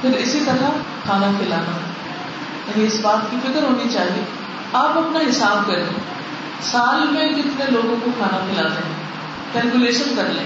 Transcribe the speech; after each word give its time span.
پھر 0.00 0.10
اسی 0.10 0.40
طرح 0.46 0.70
کھانا 1.04 1.30
کھلانا۔ 1.38 1.76
یعنی 2.66 2.84
اس 2.84 3.00
بات 3.02 3.30
کی 3.30 3.36
فکر 3.42 3.62
ہونی 3.62 3.88
چاہیے۔ 3.92 4.24
آپ 4.72 4.98
اپنا 4.98 5.18
حساب 5.30 5.66
کریں۔ 5.66 5.84
سال 6.62 7.06
میں 7.10 7.28
کتنے 7.28 7.64
لوگوں 7.68 7.96
کو 8.04 8.10
کھانا 8.18 8.38
کھلاتے 8.38 8.74
ہیں؟ 8.74 8.94
کیلکولیشن 9.52 10.14
کر 10.16 10.24
لیں۔ 10.28 10.44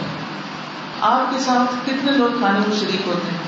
آپ 1.01 1.35
کے 1.35 1.39
ساتھ 1.39 1.75
کتنے 1.87 2.13
لوگ 2.13 2.39
کھانے 2.39 2.59
میں 2.59 2.77
شریک 2.81 3.07
ہوتے 3.07 3.31
ہیں؟ 3.31 3.39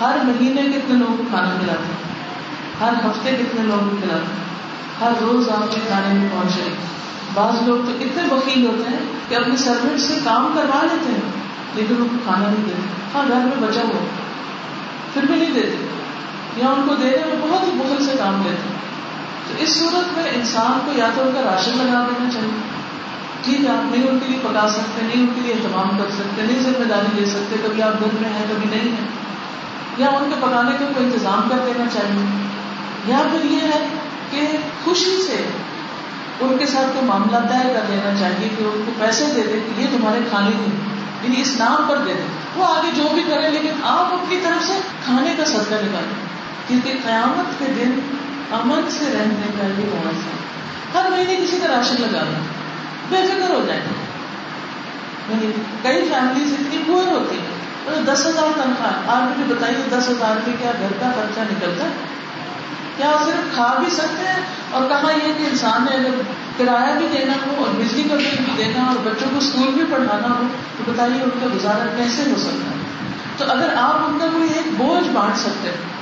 ہر 0.00 0.16
مہینے 0.24 0.62
کتنے 0.62 0.98
لوگوں 0.98 1.16
کو 1.16 1.22
کھانا 1.30 1.50
کھلاتے 1.60 1.84
ہیں؟ 1.84 2.16
ہر 2.80 3.06
ہفتے 3.06 3.30
کتنے 3.30 3.62
لوگوں 3.62 3.90
کو 3.90 3.96
کھلاتے 4.00 4.24
ہیں؟ 4.24 4.46
ہر 5.00 5.12
روز 5.20 5.48
آپ 5.48 5.74
کے 5.74 5.80
کھانے 5.88 6.14
میں 6.14 6.28
پہنچے 6.32 6.74
بعض 7.34 7.68
لوگ 7.68 7.78
تو 7.86 7.92
اتنے 8.00 8.34
وکیل 8.34 8.66
ہوتے 8.66 8.90
ہیں 8.90 8.98
کہ 9.28 9.34
اپنے 9.34 9.56
سروٹ 9.56 10.00
سے 10.00 10.18
کام 10.24 10.52
کروا 10.54 10.82
لیتے 10.82 11.12
ہیں، 11.12 11.32
لیکن 11.74 11.94
ان 11.98 12.08
کو 12.08 12.16
کھانا 12.24 12.44
نہیں 12.44 12.64
دیتے۔ 12.64 12.82
ہاں 13.14 13.24
گھر 13.28 13.36
میں 13.36 13.68
بچا 13.68 13.80
ہو 13.80 14.06
پھر 15.16 15.26
بھی 15.26 15.36
نہیں 15.36 15.54
دیتے۔ 15.54 15.86
یا 16.56 16.66
ان 16.66 16.88
کو 16.88 16.94
دینے 16.94 17.16
میں 17.16 17.50
بہت 17.50 17.62
ہی 17.62 17.72
بخل 17.72 18.04
سے 18.04 18.12
کام 18.18 18.42
لیتے 18.46 18.68
تو 19.48 19.62
اس 19.62 19.68
صورت 19.68 20.18
میں 20.18 20.30
انسان 20.34 20.78
کو 20.86 20.92
یا 20.98 21.10
تو 21.14 21.22
ان 21.22 21.30
کا 21.34 21.42
راشن 21.42 21.70
لگا 21.76 22.06
دینا 22.08 22.30
چاہیے۔ 22.30 22.60
ٹھیک 23.44 23.64
ہے، 23.64 23.68
آپ 23.68 23.96
نہیں 23.96 24.08
ان 24.08 24.18
کے 24.18 24.28
لیے 24.28 24.38
پکا 24.42 24.68
سکتے، 24.68 25.06
نہیں 25.06 25.20
ان 25.20 25.26
کے 25.34 25.40
لیے 25.40 25.52
اہتمام 25.52 25.88
کر 25.98 26.10
سکتے، 26.10 26.42
نہیں 26.42 26.62
ذمہ 26.62 26.84
داری 26.84 27.20
لے 27.20 27.26
سکتے، 27.26 27.56
کبھی 27.62 27.82
آپ 27.82 28.00
گھر 28.00 28.16
میں 28.20 28.30
ہیں، 28.30 28.46
کبھی 28.48 28.70
نہیں 28.70 28.88
ہیں۔ 28.88 29.08
یا 29.96 30.06
ان 30.06 30.30
کے 30.30 30.46
پکانے 30.46 30.70
کا 30.78 30.86
کوئی 30.94 31.06
انتظام 31.06 31.48
کر 31.48 31.56
دینا 31.66 31.84
چاہیے۔ 31.92 32.48
یا 33.06 33.22
پھر 33.30 33.50
یہ 33.50 33.58
ہے 33.60 33.88
کہ 34.30 34.40
خوشی 34.84 35.22
سے 35.26 35.48
ان 36.40 36.58
کے 36.58 36.66
ساتھ 36.66 36.86
کوئی 36.86 37.04
معاملہ 37.04 37.36
طے 37.36 37.74
کر 37.74 37.80
لینا 37.88 38.14
چاہیے 38.20 38.48
کہ 38.58 38.62
ان 38.62 38.82
کو 38.86 38.92
پیسے 38.98 39.26
دے 39.26 39.42
دیں 39.52 39.60
کہ 39.76 39.80
یہ 39.80 39.86
تمہارے 39.96 40.18
کھانے 40.30 40.50
دیں 40.50 40.78
یعنی 41.22 41.40
اس 41.40 41.56
نام 41.58 41.86
پر 41.88 41.96
دے 41.96 42.12
دیں۔ 42.12 42.45
وہ 42.56 42.64
آگے 42.64 42.90
جو 42.94 43.08
بھی 43.14 43.22
کرے 43.28 43.50
لیکن 43.50 43.70
آپ 43.82 44.14
اپنی 44.14 44.36
طرف 44.44 44.66
سے 44.66 44.72
کھانے 45.04 45.34
کا 45.38 45.44
صدقہ 45.44 45.74
نکالیں۔ 45.74 46.26
کیونکہ 46.68 46.92
قیامت 47.04 47.58
کے 47.58 47.64
دن 47.64 48.00
امن 48.52 48.90
سے 48.90 49.04
رہنے 49.04 49.46
کا 49.58 49.66
یہ 49.66 49.90
بہت 49.90 50.14
ہے۔ 50.14 50.36
ہر 50.94 51.10
مہینے 51.10 51.36
کسی 51.36 51.58
کا 51.60 51.76
راشن 51.76 51.94
لگانا 51.98 52.38
بے 53.08 53.16
فکر 53.26 53.54
ہو 53.54 53.64
جائے 53.66 53.80
یعنی 55.28 55.52
کئی 55.82 56.08
فیملیز 56.08 56.52
اتنی 56.52 56.82
پور 56.86 57.06
ہوتی 57.06 57.36
ہیں۔ 57.38 57.56
دس 58.04 58.26
ہزار 58.26 58.60
تنخواہ، 58.62 59.16
آپ 59.16 59.22
مجھے 59.22 59.54
بتائیے 59.54 59.76
دس 59.90 60.08
ہزار 60.08 60.36
میں 60.46 60.56
کیا 60.58 60.72
گھر 60.78 60.92
کا 61.00 61.10
خرچہ 61.16 61.40
نکلتا 61.40 61.84
ہے؟ 61.84 61.90
کیا 62.96 63.12
صرف 63.24 63.54
کھا 63.54 63.74
بھی 63.78 63.90
سکتے 63.90 64.28
ہیں؟ 64.28 64.40
اور 64.70 64.88
کہاں 64.88 65.12
یہ 65.12 65.32
کہ 65.38 65.42
انسان 65.50 65.84
نے 65.84 65.96
اگر 65.96 66.14
کرایہ 66.58 66.98
بھی 66.98 67.06
دینا 67.18 67.32
ہو 67.32 67.64
اور 67.64 67.74
بجلی 67.74 68.02
کا 68.02 68.14
بل 68.14 68.36
بھی 68.44 68.52
دینا 68.56 68.82
اور 68.82 68.96
بچوں 69.04 69.28
کو 69.32 69.38
اسکول 69.38 69.68
بھی 69.68 69.82
پڑھانا 69.90 70.28
ہو، 70.28 70.42
تو 70.76 70.92
بتائیے 70.92 71.22
ان 71.22 71.30
کا 71.40 71.46
گزارا 71.54 71.86
کیسے 71.96 72.22
ہو 72.30 72.36
سکتا 72.38 72.70
ہے؟ 72.70 72.76
تو 73.36 73.44
اگر 73.50 73.74
آپ 73.76 73.94
ان 73.94 74.18
کا 74.20 74.26
کوئی 74.32 74.48
ایک 74.54 74.68
بوجھ 74.76 75.08
بانٹ 75.12 75.36
سکتے 75.36 75.68
ہیں 75.68 75.96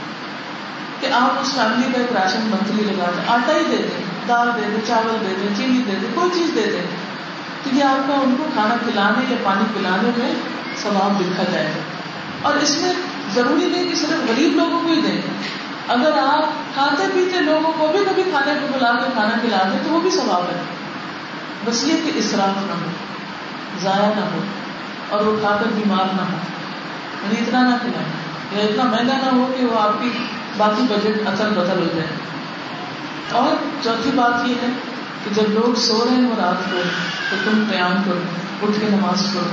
کہ 1.01 1.07
آپ 1.13 1.41
اس 1.41 1.55
فیملی 1.55 1.93
کا 1.93 1.99
ایک 1.99 2.13
راشن 2.13 2.41
منتھلی 2.41 2.83
لگا 2.85 3.11
دیں، 3.17 3.25
آٹا 3.27 3.53
ہی 3.53 3.65
دے 3.71 3.77
دیں، 3.77 4.05
دال 4.29 4.49
دے 4.57 4.71
دیں، 4.71 4.81
چاول 4.87 5.17
دے 5.21 5.35
دیں، 5.41 5.57
چینی 5.57 5.79
دے 5.79 5.93
دیں، 6.03 6.09
کوئی 6.15 6.31
چیز 6.35 6.55
دے 6.55 6.71
دیں، 6.73 6.97
تو 7.63 7.77
یہ 7.77 7.85
آپ 7.85 8.09
کا 8.09 8.15
ان 8.15 8.35
کو 8.39 8.45
کھانا 8.55 8.77
کھلانے 8.83 9.25
یا 9.29 9.37
پانی 9.43 9.65
پلانے 9.75 10.11
میں 10.17 10.35
ثواب 10.83 11.21
لکھا 11.21 11.43
جائے 11.53 11.67
گا۔ 11.67 11.81
اور 12.43 12.55
اس 12.55 12.79
میں 12.81 12.93
ضروری 13.35 13.65
نہیں 13.65 13.89
کہ 13.89 13.95
صرف 13.95 14.31
غریب 14.31 14.57
لوگوں 14.57 14.81
کو 14.81 14.89
ہی 14.89 15.01
دیں۔ 15.01 15.21
اگر 15.89 16.11
آپ 16.19 16.75
کھاتے 16.75 17.05
پیتے 17.15 17.41
لوگوں 17.41 17.73
کو 17.79 17.87
بھی 17.87 18.05
کبھی 18.11 18.23
کھانے 18.23 18.53
کو 18.61 18.67
بلا 18.73 18.93
کے 18.93 19.11
کھانا 19.13 19.39
کھلا 19.41 19.63
دیں 19.63 19.79
تو 19.85 19.91
وہ 19.91 20.01
بھی 20.01 20.11
ثواب 20.11 20.43
ہے۔ 20.43 20.63
بس 21.65 21.85
یہ 21.85 21.95
کہ 22.05 22.11
اسراف 22.15 22.67
نہ 22.67 22.73
ہو، 22.73 22.91
ضائع 23.81 24.09
نہ 24.09 24.25
ہو 24.25 24.41
اور 25.09 25.25
وہ 25.25 25.37
کھا 25.41 25.57
کر 25.61 25.67
بیمار 25.75 26.05
نہ 26.17 26.21
ہو۔ 26.21 26.37
یعنی 27.23 27.35
اتنا 27.41 27.63
نہ 27.63 27.75
کھلائیں۔ 27.81 28.13
یا 28.53 28.69
اتنا 28.69 28.85
مہنگا 28.85 29.17
نہ 29.17 29.37
ہو 29.37 29.53
کہ 29.59 29.67
وہ 29.67 29.81
آپ 29.81 30.03
کی 30.03 30.11
باقی 30.57 30.83
بجٹ 30.83 31.29
اثر 31.29 31.49
بدل 31.49 31.83
ہو 31.83 31.89
جائے۔ 31.95 32.07
اور 33.33 33.57
چوتھی 33.85 34.11
بات 34.15 34.49
یہ 34.49 34.55
ہے 34.63 34.67
کہ 35.25 35.35
جب 35.35 35.49
لوگ 35.49 35.75
سو 35.75 36.05
رہے 36.05 36.17
ہیں 36.17 36.31
وہ 36.31 36.35
رات 36.39 36.73
کو 36.73 36.79
تو 37.31 37.37
تم 37.45 37.65
قیام 37.71 38.03
کرو، 38.05 38.21
اٹھ 38.63 38.81
کے 38.81 38.87
نماز 38.91 39.27
پڑھو۔ 39.35 39.49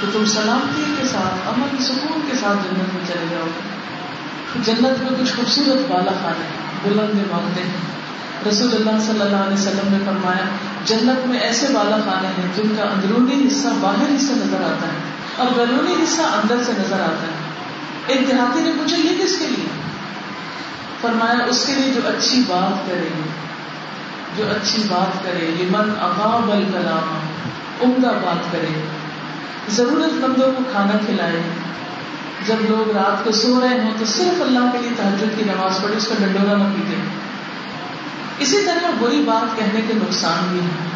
تو 0.00 0.06
تم 0.12 0.24
سلامتی 0.24 0.94
کے 0.98 1.06
ساتھ 1.06 1.48
امن 1.48 1.82
سکون 1.82 2.20
کے 2.30 2.36
ساتھ 2.36 2.58
جنت 2.64 2.94
میں 2.94 3.06
چلے 3.08 3.26
جاؤ۔ 3.30 3.44
گے 3.44 3.73
جنت 4.62 5.02
میں 5.02 5.20
کچھ 5.20 5.32
خوبصورت 5.36 5.90
بالا 5.90 6.12
خانے 6.22 6.44
بلند 6.82 7.32
مانگتے 7.32 7.62
ہیں 7.62 7.94
رسول 8.48 8.68
اللہ 8.74 9.04
صلی 9.06 9.20
اللہ 9.20 9.36
علیہ 9.36 9.54
وسلم 9.54 9.92
نے 9.92 9.98
فرمایا، 10.04 10.44
جنت 10.84 11.26
میں 11.26 11.40
ایسے 11.40 11.66
بالا 11.72 11.96
خانے 12.04 12.28
ہیں 12.28 12.48
جن 12.56 12.74
کا 12.76 12.82
اندرونی 12.82 13.48
حصہ 13.48 13.68
باہر 13.80 14.16
سے 14.18 14.32
نظر 14.36 14.62
آتا 14.62 14.86
ہے 14.86 14.98
اور 15.36 15.46
بیرونی 15.56 16.04
حصہ 16.04 16.22
اندر 16.22 16.62
سے 16.66 16.72
نظر 16.72 17.00
آتا 17.00 17.22
ہے۔ 17.22 17.54
ایک 18.06 18.28
دیہاتی 18.28 18.60
نے 18.60 18.70
پوچھا، 18.78 18.96
یہ 18.96 19.24
کس 19.24 19.38
کے 19.38 19.46
لیے؟ 19.48 19.66
فرمایا، 21.00 21.44
اس 21.44 21.64
کے 21.66 21.72
لیے 21.72 21.92
جو 21.94 22.00
اچھی 22.04 22.42
بات 22.46 22.88
کرے، 22.88 23.08
جو 24.36 24.44
اچھی 24.50 24.82
بات 24.88 25.24
کرے 25.24 25.50
یہ 25.58 25.64
من 25.70 25.90
اقام 26.00 26.50
الکلام، 26.50 27.18
عمدہ 27.82 28.06
بات 28.06 28.52
کرے۔ 28.52 28.84
ضرورت 29.68 30.12
مندوں 30.12 30.52
کو 30.56 30.62
کھانا 30.72 30.98
کھلائے 31.06 31.42
جب 32.46 32.54
لوگ 32.68 32.96
رات 32.96 33.24
کو 33.24 33.32
سو 33.32 33.60
رہے 33.60 33.80
ہوں 33.80 33.90
تو 33.98 34.04
صرف 34.04 34.42
اللہ 34.42 34.70
کے 34.72 34.78
لیے 34.78 34.90
تحجد 34.96 35.36
کی 35.36 35.44
نماز 35.44 35.82
پڑھے 35.82 35.96
اس 35.96 36.08
کا 36.08 36.14
ڈنڈورا 36.18 36.56
نہ 36.56 36.64
پیتے 36.64 37.00
اسی 38.38 38.62
طرح 38.66 38.90
بری 39.00 39.22
بات 39.26 39.56
کہنے 39.56 39.80
کے 39.86 39.94
نقصان 39.94 40.48
بھی 40.50 40.60
ہیں۔ 40.60 40.94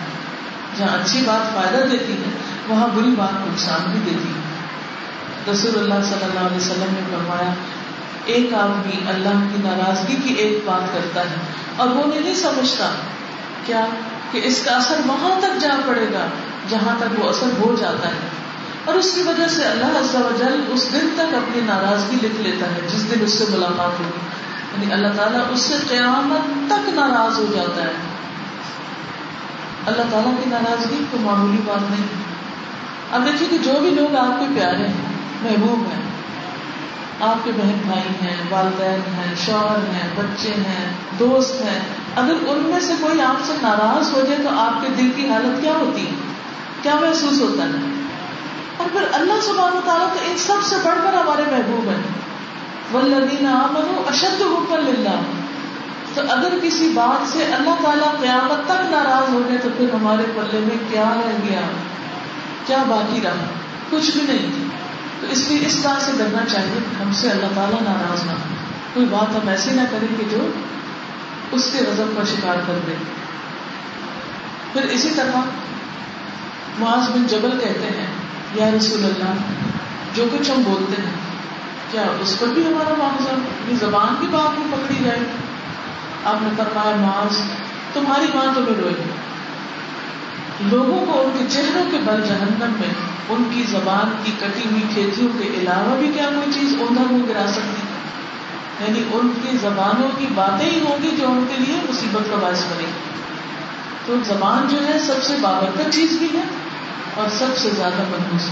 جہاں 0.79 0.99
اچھی 0.99 1.23
بات 1.25 1.55
فائدہ 1.55 1.85
دیتی 1.87 2.13
ہے، 2.13 2.31
وہاں 2.69 2.89
بری 2.95 3.11
بات 3.19 3.33
نقصان 3.33 3.91
بھی 3.91 4.01
دیتی 4.05 4.29
ہے۔ 4.29 4.49
رسول 5.53 5.79
اللہ 5.79 6.05
صلی 6.05 6.25
اللہ 6.25 6.41
علیہ 6.41 6.57
وسلم 6.57 6.95
نے 6.95 7.01
فرمایا، 7.11 7.55
ایک 8.25 8.55
آدمی 8.55 9.01
اللہ 9.09 9.39
کی 9.53 9.63
ناراضگی 9.65 10.17
کی 10.25 10.35
ایک 10.35 10.59
بات 10.65 10.95
کرتا 10.95 11.21
ہے 11.21 11.37
اور 11.77 11.89
وہ 11.89 12.07
نہیں 12.07 12.35
سمجھتا 12.35 12.91
کیا 13.67 13.87
کہ 14.31 14.41
اس 14.45 14.63
کا 14.65 14.77
اثر 14.77 15.01
وہاں 15.07 15.41
تک 15.41 15.61
جا 15.61 15.77
پڑے 15.87 16.07
گا، 16.13 16.27
جہاں 16.69 16.97
تک 16.99 17.25
وہ 17.25 17.29
اثر 17.29 17.47
ہو 17.61 17.77
جاتا 17.81 18.09
ہے۔ 18.09 18.38
اور 18.89 18.97
اس 18.97 19.13
کی 19.15 19.23
وجہ 19.23 19.49
سے 19.49 19.65
اللہ 19.65 19.85
عز 19.85 20.15
و 20.15 20.29
جل 20.39 20.65
اس 20.69 20.93
دن 20.93 21.09
تک 21.15 21.35
اپنی 21.35 21.61
ناراضگی 21.61 22.17
لکھ 22.23 22.41
لیتا 22.41 22.67
ہے، 22.67 22.81
جس 22.89 23.11
دن 23.11 23.25
اس 23.25 23.33
سے 23.33 23.45
ملاقات 23.51 24.01
ہوگی۔ 24.01 24.19
یعنی 24.73 24.93
اللہ 24.93 25.17
تعالیٰ 25.17 25.41
اس 25.51 25.61
سے 25.61 25.75
قیامت 25.89 26.71
تک 26.71 26.89
ناراض 26.89 27.39
ہو 27.39 27.45
جاتا 27.55 27.83
ہے۔ 27.83 27.93
اللہ 29.87 30.03
تعالیٰ 30.11 30.33
کی 30.45 30.51
ناراضگی 30.51 31.05
تو 31.11 31.19
معمولی 31.21 31.59
بات 31.65 31.91
نہیں۔ 31.91 32.07
اب 33.13 33.27
دیکھیے 33.27 33.49
کہ 33.49 33.59
جو 33.59 33.81
بھی 33.81 33.91
لوگ 33.91 34.17
آپ 34.17 34.41
کے 34.41 34.47
پیارے 34.55 34.89
ہیں، 34.89 35.13
محبوب 35.43 35.81
ہیں، 35.81 36.03
آپ 37.21 37.45
کے 37.45 37.51
بہن 37.57 37.79
بھائی 37.87 38.29
ہیں، 38.29 38.37
والدین 38.51 39.15
ہیں، 39.15 39.35
شوہر 39.47 39.93
ہیں، 39.95 40.09
بچے 40.17 40.49
ہیں، 40.49 40.91
دوست 41.19 41.55
ہیں، 41.65 41.81
اگر 42.17 42.35
ان 42.47 42.59
میں 42.59 42.81
سے 42.81 42.93
کوئی 43.01 43.21
آپ 43.21 43.37
سے 43.45 43.53
ناراض 43.63 44.13
ہو 44.13 44.21
جائے 44.21 44.39
تو 44.43 44.49
آپ 44.59 44.83
کے 44.83 44.89
دل 44.99 45.11
کی 45.17 45.29
حالت 45.29 45.63
کیا 45.63 45.73
ہوتی 45.73 46.07
ہے؟ 46.07 46.13
کیا 46.83 46.95
محسوس 46.95 47.41
ہوتا 47.41 47.65
ہے؟ 47.65 48.08
اور 48.79 48.89
پھر 48.93 49.03
اللہ 49.13 49.41
سبحانہ 49.43 49.77
و 49.77 49.81
تعالیٰ 49.85 50.09
تو 50.09 50.19
ان 50.27 50.39
سب 50.39 50.57
سے 50.63 50.77
بڑھ 50.77 50.99
کر 51.05 51.13
ہمارے 51.13 51.43
محبوب 51.51 51.89
ہیں۔ 51.89 52.03
والذین 52.93 53.47
آمنوا 53.47 54.03
اشد 54.07 54.43
حبا 54.43 54.77
للہ 54.77 55.21
تو 56.15 56.23
اگر 56.29 56.49
کسی 56.63 56.91
بات 56.95 57.29
سے 57.29 57.45
اللہ 57.45 57.75
تعالیٰ 57.83 58.21
قیامت 58.21 58.67
تک 58.67 58.91
ناراض 58.91 59.35
ہو 59.35 59.43
گئے 59.49 59.59
تو 59.59 59.69
پھر 59.77 59.87
ہمارے 59.95 60.23
پلے 60.35 60.59
میں 60.59 60.77
کیا 60.91 61.15
رہ 61.15 61.51
گیا؟ 61.51 61.61
کیا 62.67 62.79
باقی 62.89 63.21
رہا؟ 63.25 63.47
کچھ 63.91 64.11
بھی 64.11 64.21
نہیں۔ 64.29 64.51
تھی 64.55 64.69
تو 65.21 65.27
اس 65.31 65.49
لیے 65.49 65.67
اس 65.67 65.81
بات 65.83 66.03
سے 66.03 66.13
ڈرنا 66.19 66.45
چاہیے 66.53 66.79
کہ 66.91 67.03
ہم 67.03 67.13
سے 67.13 67.31
اللہ 67.31 67.47
تعالیٰ 67.55 67.83
ناراض 67.83 68.25
نہ 68.25 68.31
ہو 68.31 68.55
کوئی 68.95 69.07
بات 69.07 69.37
ہم 69.43 69.49
ایسی 69.49 69.71
نہ 69.71 69.81
کریں 69.91 70.17
کہ 70.17 70.25
جو 70.31 70.49
اس 71.53 71.71
کے 71.73 71.85
غضب 71.89 72.17
کا 72.17 72.23
شکار 72.25 72.57
کر 72.67 72.79
دے۔ 72.87 72.95
پھر 74.73 74.83
اسی 74.83 75.11
طرح 75.17 75.41
معاذ 76.79 77.11
بن 77.11 77.27
جبل 77.27 77.51
کہتے 77.51 77.87
ہیں 77.87 78.07
یا 78.55 78.71
رسول 78.77 79.05
اللہ، 79.05 79.33
جو 80.15 80.25
کچھ 80.33 80.51
ہم 80.51 80.63
بولتے 80.65 81.03
ہیں، 81.03 81.13
کیا 81.91 82.03
اس 82.21 82.37
پر 82.39 82.47
بھی 82.47 82.67
ہمارا 82.67 82.95
معاوضہ 82.99 83.35
زبان 83.87 84.15
کی 84.21 84.27
بات 84.31 84.59
میں 84.59 84.67
پکڑی 84.71 85.05
جائے؟ 85.05 85.19
آپ 86.25 86.37
نے 86.43 86.49
فرمایا، 86.57 86.97
معاذ، 86.97 87.37
تمہاری 87.93 88.27
ماں 88.35 88.55
تمہیں 88.55 88.75
روئے 88.81 88.93
لوگوں 90.61 91.07
کو 91.07 91.21
ان 91.21 91.31
کے 91.39 91.45
چہروں 91.49 91.91
کے 91.91 91.97
بل 92.05 92.23
جہنم 92.29 92.73
میں، 92.81 92.95
ان 93.29 93.51
کی 93.55 93.63
زبان 93.63 94.13
کی 94.25 94.33
کٹی 94.41 94.69
ہوئی 94.71 94.83
کھیتیوں 94.95 95.29
کے 95.39 95.49
علاوہ 95.49 95.99
بھی 95.99 96.11
کیا 96.15 96.29
کوئی 96.35 96.53
چیز 96.53 96.75
اوندھا 96.81 97.05
منہ 97.11 97.29
گرا 97.29 97.45
سکتی؟ 97.49 97.83
یعنی 98.85 99.03
ان 99.13 99.33
کی 99.43 99.57
زبانوں 99.57 100.09
کی 100.19 100.27
باتیں 100.35 100.71
ہی 100.71 100.81
ہوں 100.81 101.03
گی 101.03 101.17
جو 101.21 101.27
ان 101.27 101.45
کے 101.49 101.63
لیے 101.63 101.77
مصیبت 101.89 102.31
کا 102.31 102.37
باعث 102.37 102.63
بنے 102.63 102.87
گی۔ 102.87 103.21
تو 104.07 104.17
زبان 104.25 104.69
جو 104.69 104.89
ہے، 104.89 104.99
سب 104.99 105.23
سے 105.23 105.37
بابرکت 105.41 105.95
چیز 105.95 106.17
بھی 106.19 106.29
ہے۔ 106.35 106.43
اور 107.15 107.29
سب 107.39 107.57
سے 107.57 107.71
زیادہ 107.77 108.03
منحوس 108.09 108.51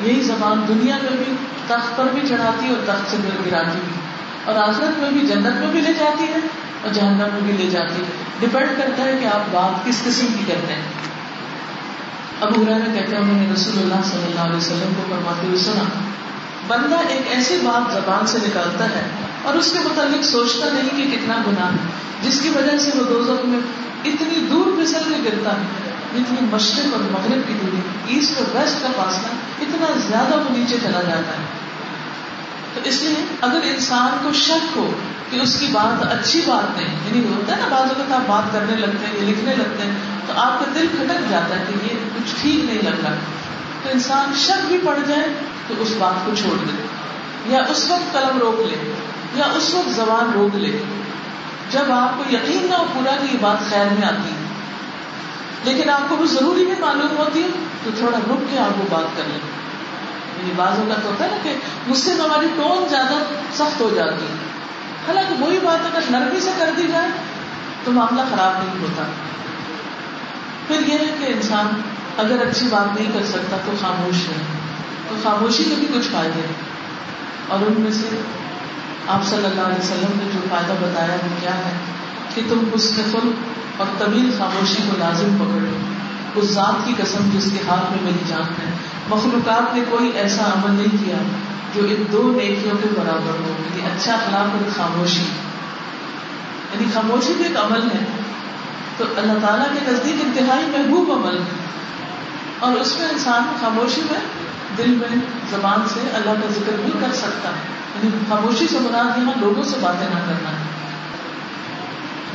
یہی 0.00 0.22
زبان 0.22 0.64
دنیا 0.68 0.96
میں 1.02 1.24
بھی 1.24 1.36
تخت 1.66 1.96
پر 1.96 2.04
بھی 2.04 2.28
چڑھاتی 2.28 2.68
اور 2.68 2.76
تخت 2.86 3.10
سے 3.10 3.16
گراتی 3.46 3.78
بھی۔ 3.84 4.06
اور 4.44 4.68
آخرت 4.68 4.98
میں 4.98 5.10
بھی، 5.10 5.20
جنت 5.20 5.56
میں 5.60 5.66
بھی 5.66 5.80
لے 5.80 5.92
جاتی 5.92 6.24
ہے 6.24 6.38
اور 6.82 6.92
جہنم 6.92 7.28
میں 7.32 7.40
بھی 7.44 7.52
لے 7.52 7.70
جاتی 7.70 8.02
ہے۔ 8.02 8.24
ڈپینڈ 8.40 8.68
کرتا 8.76 9.04
ہے 9.04 9.18
کہ 9.20 9.26
آپ 9.26 9.40
بات 9.50 9.86
کس 9.86 10.02
قسم 10.04 10.26
کی 10.26 10.52
کرتے 10.52 10.72
ہیں۔ 10.72 10.82
اب 12.40 12.56
ہو 12.56 12.64
کہتے 12.64 13.16
ہیں، 13.16 13.22
انہوں 13.22 13.42
نے 13.42 13.52
رسول 13.54 13.78
اللہ 13.78 14.04
صلی 14.04 14.24
اللہ 14.26 14.40
علیہ 14.40 14.56
وسلم 14.56 14.92
کو 14.96 15.02
فرماتے 15.10 15.46
ہوئے 15.46 15.58
سنا، 15.58 15.84
بندہ 16.66 16.96
ایک 17.08 17.22
ایسی 17.30 17.56
بات 17.62 17.92
زبان 17.92 18.26
سے 18.26 18.38
نکالتا 18.46 18.84
ہے 18.84 19.10
اور 19.42 19.54
اس 19.54 19.72
کے 19.72 19.78
متعلق 19.78 20.24
سوچتا 20.24 20.66
نہیں 20.72 21.08
کہ 21.08 21.16
کتنا 21.16 21.34
گناہ 21.46 21.70
ہے، 21.72 21.88
جس 22.22 22.40
کی 22.40 22.48
وجہ 22.48 22.78
سے 22.78 22.90
وہ 22.94 23.04
دوزخ 23.04 23.44
میں 23.44 23.60
اتنی 24.04 24.46
دور 24.50 24.80
پھسل 24.80 25.02
کے 25.06 25.30
گرتا 25.30 25.50
ہے۔ 25.52 25.95
اتنی 26.16 26.48
مشرق 26.52 26.86
اور 26.92 27.00
مغرب 27.00 27.48
کی 27.48 27.54
دوری 27.62 28.14
ایسٹ 28.14 28.32
اور 28.38 28.56
ویسٹ 28.56 28.82
کا 28.82 28.88
فاصلہ 28.96 29.28
اتنا 29.60 29.86
زیادہ 30.08 30.36
وہ 30.36 30.56
نیچے 30.56 30.76
چلا 30.82 31.02
جاتا 31.02 31.32
ہے۔ 31.32 31.44
تو 32.74 32.80
اس 32.84 33.02
لیے 33.02 33.14
اگر 33.40 33.58
انسان 33.62 34.18
کو 34.22 34.32
شک 34.32 34.76
ہو 34.76 34.92
کہ 35.30 35.36
اس 35.36 35.60
کی 35.60 35.66
بات 35.72 36.12
اچھی 36.12 36.42
بات 36.46 36.76
نہیں 36.76 36.94
یعنی 37.06 37.34
ہوتا 37.34 37.56
ہے 37.56 37.60
نا 37.60 37.68
بعض 37.70 37.80
اوقات 37.80 38.12
آپ 38.12 38.20
بات 38.26 38.52
کرنے 38.52 38.76
لگتے 38.76 39.06
ہیں 39.06 39.14
یا 39.14 39.30
لکھنے 39.30 39.54
لگتے 39.56 39.82
ہیں، 39.82 39.94
تو 40.26 40.32
آپ 40.36 40.58
کا 40.58 40.64
دل 40.74 40.86
کھٹک 40.92 41.30
جاتا 41.30 41.58
ہے 41.58 41.64
کہ 41.68 41.84
یہ 41.84 41.98
کچھ 42.16 42.34
ٹھیک 42.42 42.64
نہیں 42.64 42.82
لگ 42.82 43.04
رہا۔ 43.04 43.14
تو 43.82 43.88
انسان 43.92 44.32
شک 44.36 44.66
بھی 44.66 44.78
پڑ 44.84 44.98
جائے 45.08 45.28
تو 45.68 45.74
اس 45.78 45.94
بات 45.98 46.26
کو 46.26 46.32
چھوڑ 46.34 46.56
دے۔ 46.56 46.82
یا 47.52 47.58
اس 47.68 47.90
وقت 47.90 48.12
قلم 48.12 48.38
روک 48.38 48.60
لے، 48.60 48.92
یا 49.34 49.44
اس 49.44 49.74
وقت 49.74 49.90
زبان 49.90 50.30
روک 50.34 50.56
لے۔ 50.56 50.82
جب 51.70 51.92
آپ 51.92 52.18
کو 52.18 52.34
یقین 52.34 52.66
نہ 52.70 52.74
ہو 52.74 52.84
پورا 52.94 53.10
کہ 53.10 53.32
یہ 53.32 53.38
بات 53.40 53.70
خیر 53.70 53.86
میں 53.98 54.08
آتی 54.08 54.30
ہے۔ 54.30 54.35
لیکن 55.66 55.90
آپ 55.90 56.08
کو 56.08 56.16
وہ 56.16 56.26
ضروری 56.26 56.64
بھی 56.64 56.74
معلوم 56.80 57.16
ہوتی 57.18 57.42
ہے 57.42 57.48
تو 57.84 57.90
تھوڑا 57.98 58.18
رک 58.18 58.44
کے 58.50 58.58
آپ 58.58 58.78
وہ 58.78 58.84
بات 58.90 59.16
کر 59.16 59.22
لیں۔ 59.26 59.38
یعنی 60.38 60.50
بعض 60.56 60.78
اوقات 60.78 61.04
ہوتا 61.04 61.24
ہے 61.24 61.30
نا 61.30 61.36
کہ 61.42 61.56
مجھ 61.86 61.98
سے 61.98 62.12
ہماری 62.12 62.46
ٹون 62.56 62.88
زیادہ 62.88 63.14
سخت 63.54 63.80
ہو 63.80 63.90
جاتی 63.94 64.26
ہے۔ 64.26 64.34
حالانکہ 65.08 65.42
وہی 65.42 65.58
بات 65.62 65.86
اگر 65.86 66.00
نرمی 66.10 66.40
سے 66.40 66.50
کر 66.58 66.70
دی 66.76 66.82
جائے 66.92 67.08
تو 67.84 67.92
معاملہ 67.92 68.22
خراب 68.30 68.64
نہیں 68.64 68.82
ہوتا۔ 68.82 69.02
پھر 70.66 70.80
یہ 70.86 70.98
ہے 70.98 71.14
کہ 71.18 71.32
انسان 71.32 71.68
اگر 72.16 72.46
اچھی 72.46 72.66
بات 72.70 73.00
نہیں 73.00 73.12
کر 73.12 73.26
سکتا 73.26 73.56
تو 73.64 73.72
خاموش 73.80 74.28
ہے۔ 74.28 74.42
تو 75.08 75.16
خاموشی 75.22 75.64
کے 75.64 75.74
بھی 75.74 75.98
کچھ 75.98 76.08
فائدے 76.12 76.40
ہیں۔ 76.40 76.54
اور 77.48 77.58
ان 77.66 77.80
میں 77.80 77.90
سے 77.90 78.20
آپ 79.08 79.24
صلی 79.24 79.44
اللہ 79.44 79.60
علیہ 79.60 79.78
وسلم 79.78 80.18
نے 80.24 80.30
جو 80.34 80.40
فائدہ 80.50 80.72
بتایا 80.80 81.14
وہ 81.14 81.40
کیا 81.40 81.54
ہے؟ 81.54 81.95
کہ 82.36 82.42
تم 82.48 82.64
حسن 82.74 83.02
خلق 83.12 83.32
اور 83.76 83.86
طویل 83.98 84.30
خاموشی 84.38 84.82
کو 84.90 84.96
لازم 84.98 85.36
پکڑ 85.36 85.60
لو 85.60 85.76
اس 86.34 86.44
ذات 86.44 86.86
کی 86.86 86.94
قسم 86.98 87.38
جس 87.38 87.44
کے 87.44 87.58
ہاتھ 87.68 87.92
میں 87.92 88.02
میری 88.02 88.24
جان 88.28 88.42
ہے۔ 88.42 88.72
مخلوقات 89.08 89.74
نے 89.74 89.80
کوئی 89.90 90.10
ایسا 90.14 90.42
عمل 90.42 90.74
نہیں 90.76 91.04
کیا 91.04 91.16
جو 91.74 91.82
ان 91.84 92.04
دو 92.12 92.32
نیکیوں 92.36 92.76
کے 92.82 92.88
برابر 93.00 93.40
ہو 93.40 93.54
یعنی 93.58 93.86
اچھا 93.86 94.14
اخلاق 94.14 94.48
اور 94.52 94.70
خاموشی۔ 94.76 95.22
یعنی 96.74 96.84
خاموشی 96.94 97.32
بھی 97.36 97.44
ایک 97.44 97.56
عمل 97.56 97.82
ہے۔ 97.82 98.04
تو 98.96 99.04
اللہ 99.16 99.46
تعالیٰ 99.46 99.66
کے 99.66 99.92
نزدیک 99.92 100.14
انتہائی 100.24 100.66
محبوب 100.66 101.12
عمل 101.12 101.36
ہے۔ 101.36 101.66
اور 102.58 102.72
اس 102.72 102.98
میں 102.98 103.08
انسان 103.08 103.42
خاموشی 103.60 104.00
میں 104.00 104.20
دل 104.78 104.90
میں، 104.90 105.16
زبان 105.50 105.88
سے 105.88 106.00
اللہ 106.14 106.30
کا 106.30 106.48
ذکر 106.50 106.72
بھی 106.84 106.92
کر 107.00 107.12
سکتا 107.12 107.48
ہے۔ 107.48 107.54
یعنی 107.94 108.10
خاموشی 108.28 108.66
سے 108.66 108.78
مراد 108.80 109.18
یہاں 109.18 109.40
لوگوں 109.40 109.62
سے 109.62 109.76
باتیں 109.80 110.08
نہ 110.14 110.20
کرنا۔ 110.20 110.50
ہے 110.50 110.65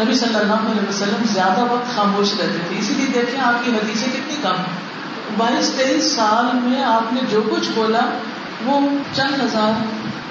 نبی 0.03 0.13
صلی 0.13 0.35
اللہ 0.35 0.53
علیہ 0.53 0.89
وسلم 0.89 1.23
زیادہ 1.33 1.59
وقت 1.59 1.95
خاموش 1.95 2.33
رہتے 2.39 2.57
تھے، 2.67 2.79
اسی 2.79 2.93
لیے 2.93 3.07
دیکھیں 3.13 3.39
آپ 3.41 3.65
کی 3.65 3.71
حدیثیں 3.71 4.07
کتنی 4.13 4.35
کم 4.41 4.51
ہیں۔ 4.51 4.91
بائیس 5.37 5.71
تیئیس 5.77 6.11
سال 6.11 6.57
میں 6.63 6.83
آپ 6.83 7.13
نے 7.13 7.21
جو 7.29 7.41
کچھ 7.51 7.69
بولا، 7.75 8.17
وہ 8.63 8.89
چند 9.13 9.41
ہزار 9.41 9.83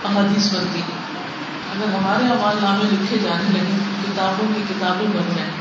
احادیث 0.05 0.55
بنتی۔ 0.55 0.81
اگر 1.75 1.94
ہمارے 1.94 2.25
عمال 2.25 2.56
نامے 2.62 2.84
لکھے 2.84 3.17
جانے 3.22 3.58
لگے 3.58 3.78
کتابوں 4.06 4.49
کی 4.56 4.62
کتابیں 4.70 5.06
بن 5.06 5.32
جائیں۔ 5.37 5.52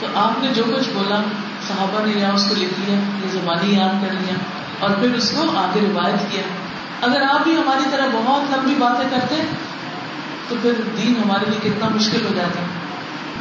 تو 0.00 0.06
آپ 0.14 0.42
نے 0.42 0.48
جو 0.54 0.62
کچھ 0.64 0.90
بولا، 0.94 1.22
صحابہ 1.68 2.06
نے 2.06 2.12
یا 2.20 2.30
اس 2.34 2.46
کو 2.48 2.54
لکھ 2.54 2.80
لیا، 2.80 2.94
یہ 2.94 3.30
زبانی 3.32 3.76
یاد 3.76 4.04
کر 4.06 4.12
لیا 4.12 4.34
اور 4.78 4.90
پھر 4.90 5.14
اس 5.14 5.30
کو 5.30 5.58
آگے 5.58 5.80
روایت 5.80 6.32
کیا۔ 6.32 6.42
اگر 7.00 7.22
آپ 7.22 7.44
بھی 7.44 7.56
ہماری 7.56 7.84
طرح 7.90 8.06
بہت 8.12 8.58
لمبی 8.58 8.74
باتیں 8.78 9.08
کرتے، 9.10 9.36
تو 10.48 10.56
پھر 10.62 10.72
دین 10.96 11.22
ہمارے 11.24 11.50
لیے 11.50 11.70
کتنا 11.70 11.88
مشکل 11.88 12.26
ہو 12.26 12.34
جاتا۔ 12.36 12.60
ہے 12.60 12.83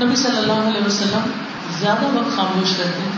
نبی 0.01 0.15
صلی 0.15 0.37
اللہ 0.37 0.51
علیہ 0.51 0.87
وسلم 0.87 1.31
زیادہ 1.79 2.05
وقت 2.05 2.35
خاموش 2.35 2.79
رہتے 2.79 3.09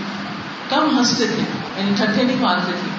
کم 0.70 1.00
ہنستے 1.00 1.28
تھے 1.28 1.44
یعنی 1.78 1.92
ٹھنڈے 1.96 2.24
نہیں 2.24 2.42
مارتے 2.42 2.72
تھے۔ 2.72 2.90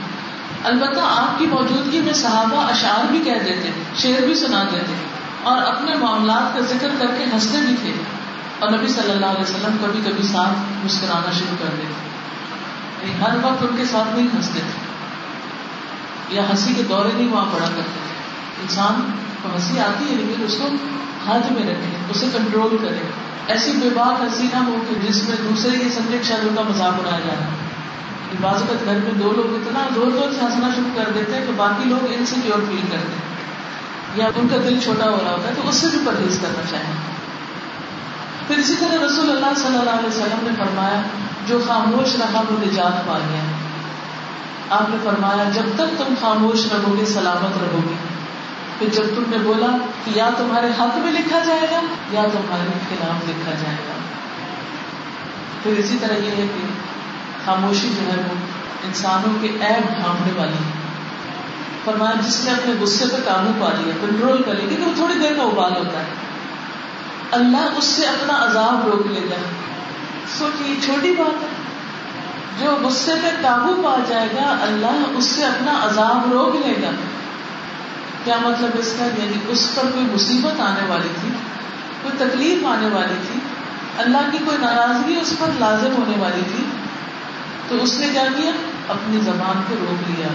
البتہ 0.64 1.00
آپ 1.00 1.38
کی 1.38 1.46
موجودگی 1.46 2.00
میں 2.00 2.12
صحابہ 2.12 2.62
اشعار 2.62 3.05
بھی 3.11 3.19
کہہ 3.25 3.44
دیتے، 3.46 3.70
شعر 3.96 4.25
بھی 4.25 4.34
سنا 4.34 4.64
دیتے 4.73 4.94
اور 5.43 5.62
اپنے 5.62 5.94
معاملات 5.94 6.55
کا 6.55 6.61
ذکر 6.61 6.88
کر 6.99 7.06
کے 7.19 7.25
ہنستے 7.25 7.58
بھی 7.58 7.75
تھے۔ 7.81 7.93
اور 8.58 8.70
نبی 8.70 8.88
صلی 8.88 9.11
اللہ 9.11 9.26
علیہ 9.26 9.43
وسلم 9.43 9.76
کبھی 9.81 10.00
کبھی 10.05 10.23
ساتھ 10.23 10.58
مسکرانا 10.84 11.31
شروع 11.38 11.56
کر 11.58 11.76
دیتے۔ 11.76 12.08
یعنی 13.02 13.20
ہر 13.23 13.37
وقت 13.43 13.64
ان 13.70 13.76
کے 13.76 13.84
ساتھ 13.84 14.17
نہیں 14.17 14.28
ہنستے 14.37 14.61
تھے۔ 14.61 14.87
یا 16.37 16.43
ہنسی 16.50 16.75
کے 16.75 16.82
دورے 16.82 17.08
نہیں 17.14 17.28
وہاں 17.28 17.44
پڑا 17.44 17.67
کرتے 17.67 17.82
تھے۔ 17.82 18.14
انسان 18.62 19.11
کو 19.43 19.49
ہنسی 19.55 19.81
آتی 19.81 20.11
ہے 20.11 20.14
لیکن 20.14 20.44
اس 20.44 20.56
کو 20.58 20.69
ہاتھ 21.26 21.52
میں 21.52 21.62
رکھے، 21.62 21.96
اسے 22.08 22.26
کنٹرول 22.32 22.76
کرے۔ 22.81 23.25
ایسی 23.48 23.72
بے 23.72 23.88
بات 23.94 24.20
ہنسی 24.20 24.46
نہ 24.52 24.58
ہو 24.58 24.75
کہ 24.88 25.08
جس 25.08 25.28
میں 25.28 25.37
دوسرے 25.50 25.78
کے 25.78 25.90
سبجیکٹ 25.90 26.25
شاید 26.25 26.48
ان 26.48 26.54
کا 26.54 26.62
مذاق 26.62 26.90
بنایا 26.90 27.20
جا 27.20 27.34
رہا 27.40 27.46
ہے 27.46 27.66
بعض 28.40 28.54
اوقات 28.54 28.84
گھر 28.84 28.94
میں 28.94 29.12
دو 29.12 29.32
لوگ 29.32 29.54
اتنا 29.54 29.87
زور 29.94 30.10
زور 30.10 30.32
سے 30.32 30.44
ہنسنا 30.44 30.69
شروع 30.76 30.90
کر 30.96 31.12
دیتے 31.14 31.34
ہیں 31.34 31.46
کہ 31.46 31.52
باقی 31.56 31.88
لوگ 31.88 32.06
ان 32.19 32.26
سے 32.26 32.37
کیور 32.43 32.58
فیل 32.69 32.81
کرتے 32.81 32.96
ہیں۔ 32.96 33.37
یا 34.14 34.26
ان 34.37 34.48
کا 34.48 34.56
دل 34.56 34.81
چھوٹا 34.81 35.10
ہو 35.10 35.19
رہا 35.25 35.32
ہوتا 35.32 35.48
ہے 35.48 35.54
تو 35.62 35.69
اس 35.69 35.75
سے 35.75 35.87
بھی 35.87 35.98
پرہیز 36.06 36.38
کرنا 36.43 36.62
چاہیں۔ 36.70 36.93
پھر 38.46 38.58
اسی 38.58 38.75
طرح 38.81 39.06
رسول 39.06 39.31
اللہ 39.31 39.54
صلی 39.56 39.78
اللہ 39.78 39.90
علیہ 39.90 40.08
وسلم 40.08 40.38
نے 40.42 40.50
فرمایا، 40.58 41.02
جو 41.46 41.58
خاموش 41.66 42.16
رہا 42.16 42.40
وہ 42.50 42.64
نجات 42.66 43.06
پا 43.06 43.19
گیا۔ 43.28 43.40
آپ 44.70 44.90
نے 44.90 44.96
فرمایا، 45.04 45.50
جب 45.54 45.62
تک 45.76 45.99
تم 45.99 46.14
خاموش 46.20 46.66
رہو 46.72 46.99
گے، 46.99 47.04
سلامت 47.04 47.58
رہو 47.62 47.81
گے۔ 47.88 48.15
پھر 48.78 48.88
جب 48.88 49.02
تم 49.02 49.23
نے 49.28 49.38
بولا 49.38 49.76
کہ 50.05 50.11
یا 50.14 50.31
تمہارے 50.37 50.67
حق 50.67 50.99
میں 50.99 51.12
لکھا 51.12 51.38
جائے 51.46 51.67
گا 51.70 51.81
یا 52.11 52.25
تمہارے 52.32 52.78
خلاف 52.88 53.28
لکھا 53.28 53.52
جائے 53.52 53.76
گا۔ 53.88 53.93
پھر 55.62 55.73
اسی 55.73 55.99
طرح 56.00 56.14
یہ 56.14 56.31
ہے 56.31 56.46
کہ 56.55 56.67
خاموشی 57.44 57.88
جو 57.88 58.12
ہے 58.12 58.17
وہ 58.17 58.34
انسانوں 58.87 59.43
کے 59.43 59.49
ایب 59.49 59.82
ڈھانپنے 59.87 60.32
والی 60.37 60.52
ہے۔ 60.52 60.87
فرمایا، 61.84 62.20
جس 62.26 62.44
نے 62.44 62.50
اپنے 62.50 62.75
غصے 62.81 63.05
پہ 63.12 63.17
قابو 63.25 63.50
پا 63.61 63.69
لیا 63.78 63.94
کنٹرول 64.00 64.43
کر 64.43 64.55
لیا، 64.55 64.69
کیونکہ 64.69 64.87
وہ 64.87 64.93
تھوڑی 64.96 65.14
دیر 65.14 65.34
کا 65.37 65.43
ابال 65.43 65.76
ہوتا 65.76 66.00
ہے۔ 66.00 66.06
اللہ 67.31 67.69
اس 67.76 67.84
سے 67.84 68.06
اپنا 68.06 68.44
عذاب 68.44 68.88
روک 68.88 69.06
لیتا 69.06 69.37
ہے۔ 69.37 69.44
سوچ 70.38 70.61
یہ 70.61 70.75
چھوٹی 70.84 71.14
بات 71.19 71.43
ہے۔ 71.43 71.49
جو 72.61 72.87
غصے 72.87 73.14
پہ 73.23 73.28
قابو 73.43 73.82
پا 73.84 73.96
جائے 74.08 74.28
گا، 74.37 74.56
اللہ 74.61 75.05
اس 75.17 75.25
سے 75.25 75.44
اپنا 75.44 75.73
عذاب 75.82 76.32
روک 76.32 76.67
لے 76.67 76.75
گا۔ 76.82 76.90
کیا 78.26 78.37
مطلب 78.43 78.70
اس 78.75 78.94
کا؟ 78.99 79.05
یعنی 79.05 79.38
اس 79.49 79.70
پر 79.75 79.82
کوئی 79.82 80.06
مصیبت 80.14 80.61
آنے 80.61 80.87
والی 80.87 81.09
تھی، 81.21 81.28
کوئی 82.02 82.28
تکلیف 82.28 82.66
آنے 82.66 82.88
والی 82.88 83.14
تھی، 83.26 83.40
اللہ 83.99 84.18
کی 84.33 84.38
کوئی 84.45 84.59
ناراضگی 84.61 85.16
اس 85.23 85.35
پر 85.38 85.47
لازم 85.59 85.92
ہونے 85.99 86.16
والی 86.18 86.42
تھی، 86.56 86.64
تو 87.68 87.83
اس 87.83 87.99
نے 87.99 88.09
کیا 88.12 88.25
کیا؟ 88.37 88.50
اپنی 88.88 89.21
زبان 89.21 89.62
کو 89.68 89.75
روک 89.80 90.11
لیا 90.11 90.28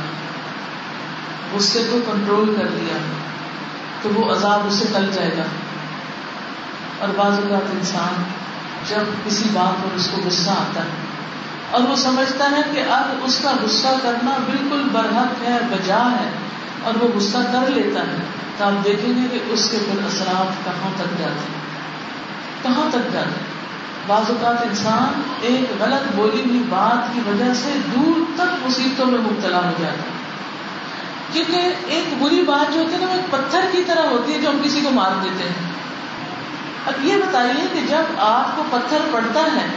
غصے 1.53 1.87
کو 1.91 1.99
کنٹرول 2.05 2.55
کر 2.55 2.65
لیا، 2.71 2.97
تو 4.01 4.09
وہ 4.15 4.31
عذاب 4.31 4.61
اسے 4.67 4.85
ٹل 4.93 5.09
جائے 5.13 5.37
گا۔ 5.37 5.43
اور 6.99 7.09
بعض 7.15 7.31
اوقات 7.31 7.71
انسان 7.71 8.23
جب 8.89 9.27
کسی 9.27 9.43
بات 9.53 9.83
پر 9.83 9.95
اس 9.95 10.07
کو 10.11 10.21
غصہ 10.25 10.49
آتا 10.49 10.81
ہے 10.83 10.89
اور 11.71 11.81
وہ 11.81 11.95
سمجھتا 11.95 12.51
ہے 12.51 12.61
کہ 12.73 12.83
اب 12.89 13.05
اس 13.23 13.39
کا 13.43 13.51
غصہ 13.61 13.87
کرنا 14.03 14.31
بالکل 14.45 14.87
برحق 14.91 15.43
ہے، 15.43 15.57
بجا 15.71 16.03
ہے 16.11 16.50
اور 16.83 16.93
وہ 17.03 17.07
غصہ 17.15 17.37
کر 17.37 17.71
لیتا 17.71 17.99
ہے 17.99 18.15
تو 18.57 18.65
آپ 18.65 18.83
دیکھیں 18.83 19.23
گے 19.23 19.27
کہ 19.31 19.51
اس 19.51 19.69
کے 19.71 19.77
پھر 19.85 20.05
اثرات 20.05 20.65
کہاں 20.65 20.89
تک 20.95 21.19
جاتے 21.19 21.33
ہیں۔ 21.33 21.61
کہاں 22.63 22.89
تک 22.89 23.13
جاتے 23.13 23.29
ہیں؟ 23.29 23.51
بعض 24.07 24.23
اوقات 24.29 24.61
انسان 24.61 25.21
ایک 25.41 25.81
غلط 25.81 26.15
بولی 26.15 26.41
ہوئی 26.49 26.63
بات 26.69 27.13
کی 27.13 27.19
وجہ 27.27 27.53
سے 27.53 27.79
دور 27.95 28.21
تک 28.35 28.67
مصیبتوں 28.67 29.05
میں 29.05 29.19
مبتلا 29.19 29.57
ہو 29.57 29.71
جاتا 29.79 29.93
ہے۔ 29.93 30.21
کیونکہ 31.33 31.73
ایک 31.87 32.23
بری 32.23 32.41
بات 32.41 32.73
جو 32.73 32.79
ہوتی 32.79 32.93
ہے 32.93 32.99
نا، 32.99 33.05
وہ 33.05 33.13
ایک 33.13 33.31
پتھر 33.31 33.59
کی 33.71 33.83
طرح 33.87 34.01
ہوتی 34.01 34.33
ہے 34.33 34.41
جو 34.41 34.49
ہم 34.49 34.57
کسی 34.63 34.81
کو 34.81 34.89
مار 34.89 35.11
دیتے 35.23 35.43
ہیں۔ 35.43 35.71
اب 36.87 37.05
یہ 37.05 37.17
بتائیے 37.17 37.67
کہ 37.73 37.79
جب 37.87 38.03
آپ 38.17 38.57
کو 38.57 38.63
پتھر 38.69 38.97
پڑتا 39.11 39.39
ہے 39.39 39.67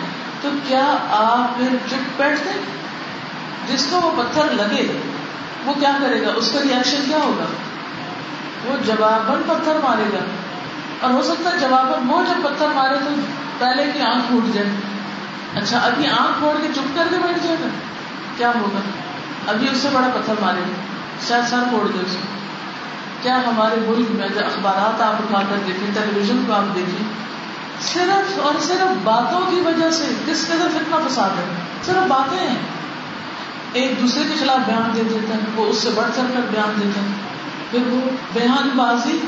تو 0.40 0.48
کیا 0.68 0.96
آپ 1.10 1.58
پھر 1.58 1.68
چپ 1.90 2.18
بیٹھتے 2.18 2.50
جس 3.68 3.86
کو 3.90 4.00
وہ 4.00 4.22
پتھر 4.22 4.42
لگے 4.52 5.13
وہ 5.64 5.74
کیا 5.80 5.92
کرے 6.00 6.22
گا؟ 6.22 6.32
اس 6.36 6.50
کا 6.52 6.60
ریئیکشن 6.62 7.04
کیا 7.08 7.16
ہوگا؟ 7.16 7.44
وہ 8.64 8.76
جواباً 8.86 9.42
پتھر 9.46 9.72
مارے 9.82 10.04
گا۔ 10.12 10.18
اور 11.00 11.10
ہو 11.10 11.22
سکتا 11.22 11.50
ہے 11.50 11.58
جواباً 11.58 12.00
وہ 12.06 12.22
جب 12.22 12.42
پتھر 12.42 12.66
مارے 12.74 12.94
تو 13.04 13.10
پہلے 13.58 13.90
کی 13.94 14.00
آنکھ 14.00 14.26
پھوٹ 14.28 14.54
جائے۔ 14.54 14.68
اچھا 15.54 15.78
ابھی 15.78 16.06
آنکھ 16.06 16.38
پھوڑ 16.38 16.60
کے 16.62 16.68
چپ 16.74 16.96
کر 16.96 17.06
کے 17.10 17.16
بیٹھ 17.16 17.38
جائے 17.42 17.56
گا؟ 17.62 17.68
کیا 18.36 18.52
ہوگا؟ 18.60 18.80
ابھی 19.50 19.68
اس 19.72 19.76
سے 19.78 19.88
بڑا 19.92 20.08
پتھر 20.14 20.34
مارے 20.40 20.60
گا۔ 20.60 20.82
شاید 21.28 21.44
سر 21.50 21.58
پھوڑ 21.68 21.86
دے 21.86 21.98
اس 22.06 22.12
کو۔ 22.12 22.34
کیا 23.22 23.38
ہمارے 23.46 23.76
ملک 23.86 24.06
میں 24.10 24.28
جو 24.28 24.46
اخبارات 24.46 25.00
آپ 25.00 25.14
اٹھا 25.14 25.40
کر 25.50 25.56
دیکھیں 25.66 25.94
ٹیلی 25.94 26.20
ویژن 26.20 26.44
کو 26.46 26.52
آپ 26.52 26.74
دیکھیں، 26.74 27.08
صرف 27.80 28.40
اور 28.40 28.54
صرف 28.60 28.96
باتوں 29.04 29.40
کی 29.50 29.60
وجہ 29.60 29.90
سے 29.90 30.14
کس 30.26 30.46
قدر 30.46 30.66
اتنا 30.74 30.96
فساد 31.08 31.30
ہے؟ 31.30 31.54
صرف 31.82 32.08
باتیں 32.08 32.48
ہیں۔ 32.48 32.58
ایک 33.74 34.02
دوسرے 34.02 34.22
کے 34.22 34.34
خلاف 34.40 34.66
بیان 34.66 34.90
دے 34.96 35.02
دیتا 35.04 35.34
ہے 35.34 35.40
وہ 35.54 35.66
اس 35.66 35.76
سے 35.76 35.90
بڑھ 35.94 36.10
چڑھ 36.16 36.32
کر 36.34 36.40
بیان 36.50 36.80
دیتا 36.80 37.00
ہے 37.00 37.06
پھر 37.70 37.92
وہ 37.92 38.00
بیان 38.32 38.68
بازی 38.76 39.18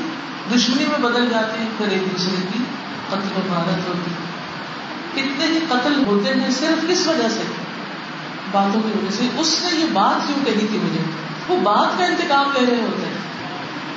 دشمنی 0.55 0.85
میں 0.85 0.99
بدل 0.99 1.29
جاتے 1.29 1.57
ہیں، 1.59 1.69
پھر 1.77 1.87
ایک 1.87 2.01
دوسرے 2.01 2.47
کی 2.53 2.63
قتل 3.09 3.27
و 3.35 3.39
مہارت 3.49 3.87
ہوتی 3.87 4.11
کتنے 5.13 5.45
ہی 5.45 5.59
قتل 5.69 6.03
ہوتے 6.05 6.33
ہیں 6.33 6.51
صرف 6.51 6.89
کس 6.89 7.07
وجہ 7.07 7.29
سے۔ 7.29 7.43
باتوں 8.51 8.81
کی 8.81 8.87
وجہ 8.87 9.11
سے۔ 9.11 9.27
اس 9.37 9.59
نے 9.63 9.79
یہ 9.79 9.85
بات 9.93 10.27
کیوں 10.27 10.45
کہی 10.45 10.67
تھی 10.67 10.79
مجھے؟ 10.83 11.01
وہ 11.47 11.57
بات 11.57 11.99
کا 11.99 12.05
انتقام 12.05 12.51
لے 12.53 12.71
رہے 12.71 12.81
ہوتے 12.81 13.05
ہیں۔ 13.05 13.17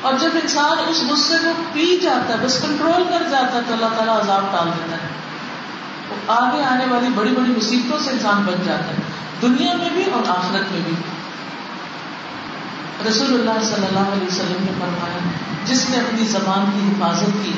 اور 0.03 0.13
جب 0.21 0.31
انسان 0.43 0.79
اس 0.89 1.03
غصے 1.11 1.35
کو 1.45 1.63
پی 1.73 1.99
جاتا 2.03 2.35
ہے، 2.35 2.47
بس 2.47 2.63
کنٹرول 2.63 3.03
کر 3.11 3.23
جاتا 3.31 3.53
ہے، 3.53 3.61
تو 3.67 3.73
اللہ 3.73 3.87
تعالیٰ 3.97 4.21
عذاب 4.21 4.43
ٹال 4.53 4.69
دیتا 4.69 4.97
ہے۔ 4.97 5.30
آگے 6.27 6.65
آنے 6.65 6.85
والی 6.91 7.07
بڑی 7.15 7.31
بڑی 7.31 7.53
مصیبتوں 7.57 7.99
سے 7.99 8.11
انسان 8.11 8.43
بچ 8.43 8.67
جاتا 8.67 8.85
ہے، 8.85 8.95
دنیا 9.43 9.77
میں 9.77 9.91
بھی 9.91 10.05
اور 10.11 10.23
آخرت 10.29 10.73
میں 10.73 10.81
بھی۔ 10.85 10.95
رسول 13.09 13.27
اللہ 13.27 13.65
صلی 13.65 13.87
اللہ 13.87 13.99
علیہ 13.99 14.27
وسلم 14.27 14.57
نے 14.61 14.73
فرمایا، 14.81 15.19
جس 15.65 15.91
نے 15.91 15.97
اپنی 15.97 16.25
زبان 16.25 16.71
کی 16.75 16.91
حفاظت 16.91 17.45
کی، 17.45 17.53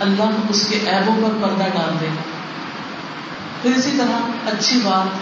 اللہ 0.00 0.22
اس 0.48 0.66
کے 0.70 0.76
ایبوں 0.76 1.16
پر 1.22 1.48
پردہ 1.48 1.62
ڈال 1.62 1.94
دے۔ 2.00 2.08
پھر 3.62 3.72
اسی 3.76 3.90
طرح 3.98 4.30
اچھی 4.46 4.80
بات 4.84 5.18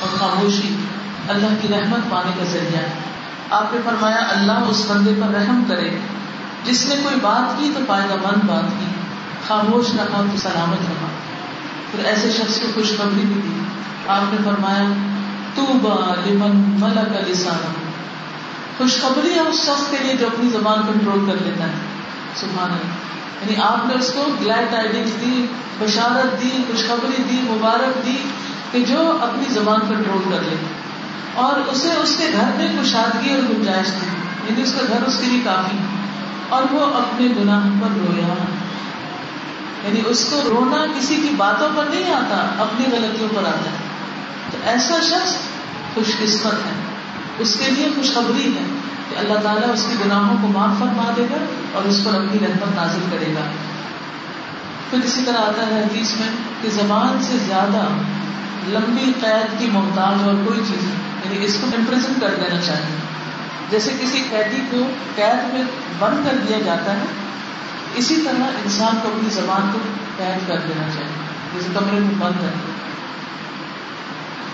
اور 0.00 0.18
خاموشی 0.18 0.76
اللہ 1.28 1.46
کی 1.62 1.68
رحمت 1.68 2.10
پانے 2.10 2.30
کا 2.38 2.44
ذریعہ 2.44 2.82
ہے۔ 2.82 2.90
آپ 3.50 3.74
نے 3.74 3.80
فرمایا، 3.84 4.28
اللہ 4.30 4.52
اس 4.52 4.84
بندے 4.88 5.12
پر 5.20 5.34
رحم 5.34 5.62
کرے۔ 5.68 5.98
جس 6.64 6.86
نے 6.86 6.94
کوئی 7.02 7.16
بات 7.22 7.60
کی 7.60 7.70
تو 7.74 7.80
فائدہ 7.86 8.14
مند 8.14 8.48
بات 8.48 8.80
کی۔ 8.80 8.86
خاموش 9.48 9.86
رہا 9.98 10.24
تو 10.32 10.38
سلامت 10.38 10.82
رہا۔ 10.88 11.08
پھر 11.90 12.04
ایسے 12.04 12.30
شخص 12.30 12.60
کو 12.60 12.66
خوشخبری 12.74 13.26
بھی 13.26 13.40
دی۔ 13.44 13.62
آپ 14.08 14.32
نے 14.32 14.38
فرمایا 14.44 14.92
تو 15.54 15.62
لمن 16.26 16.76
ملک 16.78 17.30
لسان 17.30 17.74
خوشخبری 18.78 19.34
ہے 19.34 19.40
اس 19.40 19.54
شخص 19.54 19.90
کے 19.90 19.96
لیے 20.00 20.14
جو 20.14 20.26
اپنی 20.26 20.50
زبان 20.50 20.78
کنٹرول 20.92 21.26
کر 21.26 21.44
لیتا 21.44 21.64
ہے۔ 21.64 21.72
سبحان 22.34 22.70
اللہ۔ 22.70 23.10
یعنی 23.42 23.62
آپ 23.62 23.86
نے 23.86 23.94
اس 23.94 24.12
کو 24.14 24.24
گلیڈ 24.40 24.70
ٹائڈنگ 24.70 25.04
دی، 25.20 25.46
بشارت 25.78 26.42
دی 26.42 26.50
خوشخبری 26.66 27.22
دی، 27.30 27.36
مبارک 27.42 28.06
دی 28.06 28.16
کہ 28.72 28.80
جو 28.80 29.18
اپنی 29.20 29.54
زبان 29.54 29.80
کنٹرول 29.88 30.22
کر 30.24 30.42
لے۔ 30.42 30.56
اور 31.34 31.60
اسے 31.68 31.92
اس 31.92 32.16
کے 32.18 32.28
گھر 32.32 32.50
میں 32.56 32.68
کشادگی 32.82 33.34
اور 33.34 33.42
گنجائش 33.42 33.86
تھی 33.86 34.08
یعنی 34.48 34.62
اس 34.62 34.72
کا 34.72 34.84
گھر 34.88 35.02
اس 35.06 35.18
کے 35.20 35.26
لیے 35.26 35.40
کافی۔ 35.44 35.76
اور 36.48 36.62
وہ 36.70 36.84
اپنے 36.84 37.26
گناہ 37.40 37.64
پر 37.80 37.88
رویا۔ 37.96 38.34
یعنی 39.84 40.00
اس 40.06 40.28
کو 40.30 40.42
رونا 40.50 40.86
کسی 40.98 41.16
کی 41.16 41.34
باتوں 41.36 41.68
پر 41.76 41.84
نہیں 41.90 42.12
آتا، 42.12 42.36
اپنی 42.58 42.86
غلطیوں 42.92 43.28
پر 43.34 43.44
آتا 43.44 43.70
ہے۔ 43.70 43.76
تو 44.50 44.58
ایسا 44.64 45.00
شخص 45.02 45.36
خوش 45.94 46.06
قسمت 46.22 46.52
ہے۔ 46.52 46.72
اس 47.38 47.56
کے 47.58 47.70
لیے 47.70 47.88
خوشخبری 47.96 48.52
ہے 48.56 48.62
کہ 49.10 49.16
اللہ 49.18 49.38
تعالیٰ 49.42 49.72
اس 49.72 49.86
کے 49.88 49.94
گناہوں 50.04 50.36
کو 50.42 50.48
معاف 50.48 50.78
فرما 50.78 51.12
دے 51.16 51.22
گا 51.30 51.44
اور 51.72 51.88
اس 51.88 52.04
پر 52.04 52.14
اپنی 52.14 52.38
رحمت 52.46 52.76
نازل 52.76 53.00
کرے 53.10 53.34
گا۔ 53.34 53.40
پھر 54.90 54.98
اسی 55.04 55.20
طرح 55.26 55.38
آتا 55.38 55.66
ہے 55.66 55.82
حدیث 55.82 56.08
میں 56.20 56.28
کہ 56.62 56.70
زبان 56.70 57.22
سے 57.22 57.36
زیادہ 57.46 57.86
لمبی 58.68 59.12
قید 59.20 59.58
کی 59.58 59.66
محتاج 59.72 60.28
اور 60.28 60.34
کوئی 60.46 60.60
چیز 60.68 60.84
یعنی 61.24 61.44
اس 61.44 61.56
کو 61.60 61.66
امپریزن 61.78 62.12
کر 62.20 62.28
دینا 62.28 62.60
چاہیے۔ 62.60 62.96
جیسے 63.70 63.92
کسی 64.00 64.24
قیدی 64.30 64.60
کو 64.70 64.76
قید 65.16 65.54
میں 65.54 65.62
بند 65.98 66.30
کر 66.30 66.36
دیا 66.48 66.58
جاتا 66.58 66.92
ہے 66.92 67.04
اسی 67.94 68.16
طرح 68.16 68.42
انسان 68.64 68.98
کو 69.02 69.08
اپنی 69.08 69.30
زبان 69.30 69.70
کو 69.72 69.78
قید 70.16 70.48
کر 70.48 70.56
دینا 70.68 70.88
چاہیے، 70.94 71.12
جیسے 71.54 71.68
کمرے 71.74 72.00
میں 72.00 72.14
بند 72.18 72.42
ہے۔ 72.42 72.50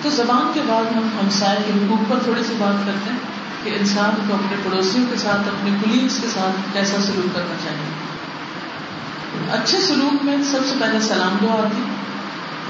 تو 0.02 0.10
زبان 0.10 0.50
کے 0.54 0.60
بعد 0.66 0.96
ہم 0.96 1.08
ہمسائے 1.22 1.58
کے 1.66 1.72
حقوق 1.72 2.10
پر 2.10 2.18
تھوڑی 2.24 2.42
سی 2.44 2.54
بات 2.58 2.86
کرتے 2.86 3.10
ہیں 3.10 3.18
کہ 3.64 3.76
انسان 3.80 4.10
کو 4.28 4.34
اپنے 4.34 4.56
پڑوسیوں 4.64 5.06
کے 5.10 5.16
ساتھ، 5.16 5.48
اپنے 5.48 5.70
کلیگس 5.84 6.18
کے 6.22 6.26
ساتھ 6.28 6.72
کیسا 6.72 7.02
سلوک 7.02 7.34
کرنا 7.34 7.54
چاہیے۔ 7.64 7.90
اچھے 9.52 9.80
سلوک 9.80 10.24
میں 10.24 10.36
سب 10.42 10.58
سے 10.68 10.74
پہلے 10.80 11.00
سلام 11.00 11.36
دعا 11.42 11.54
آتی 11.54 11.82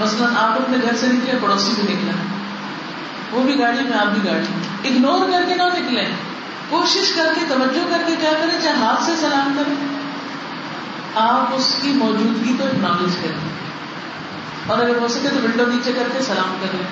مثلاً 0.00 0.36
آپ 0.36 0.52
اپنے 0.52 0.76
گھر 0.82 0.96
سے 0.96 1.06
نکلے، 1.06 1.38
پڑوسی 1.42 1.72
بھی 1.76 1.94
نکلا۔ 1.94 2.12
وہ 3.30 3.42
بھی 3.42 3.58
گاڑی 3.58 3.82
میں، 3.82 3.98
آپ 3.98 4.06
بھی 4.06 4.30
گاڑی 4.30 4.88
اگنور 4.88 5.30
کر 5.30 5.42
کے 5.48 5.54
نہ 5.54 5.62
نکلے 5.62 6.04
کوشش 6.68 7.12
کر 7.16 7.32
کے، 7.34 7.40
توجہ 7.48 7.90
کر 7.90 8.02
کے 8.06 8.16
کیا 8.20 8.32
کریں، 8.32 8.62
چاہے 8.62 8.76
ہاتھ 8.76 9.04
سے 9.04 9.12
سلام 9.16 9.52
کریں۔ 9.56 9.85
آپ 11.16 11.54
اس 11.54 11.76
کی 11.82 11.92
موجودگی 11.92 12.56
کو 12.58 12.64
اکنالج 12.64 13.16
کریں۔ 13.16 13.56
اور 14.66 14.78
اگر 14.78 14.96
ہو 15.00 15.08
سکے 15.08 15.28
تو 15.28 15.36
ونڈو 15.36 15.64
نیچے 15.66 15.92
کر 15.92 16.08
کے 16.12 16.22
سلام 16.22 16.56
کریں 16.60 16.82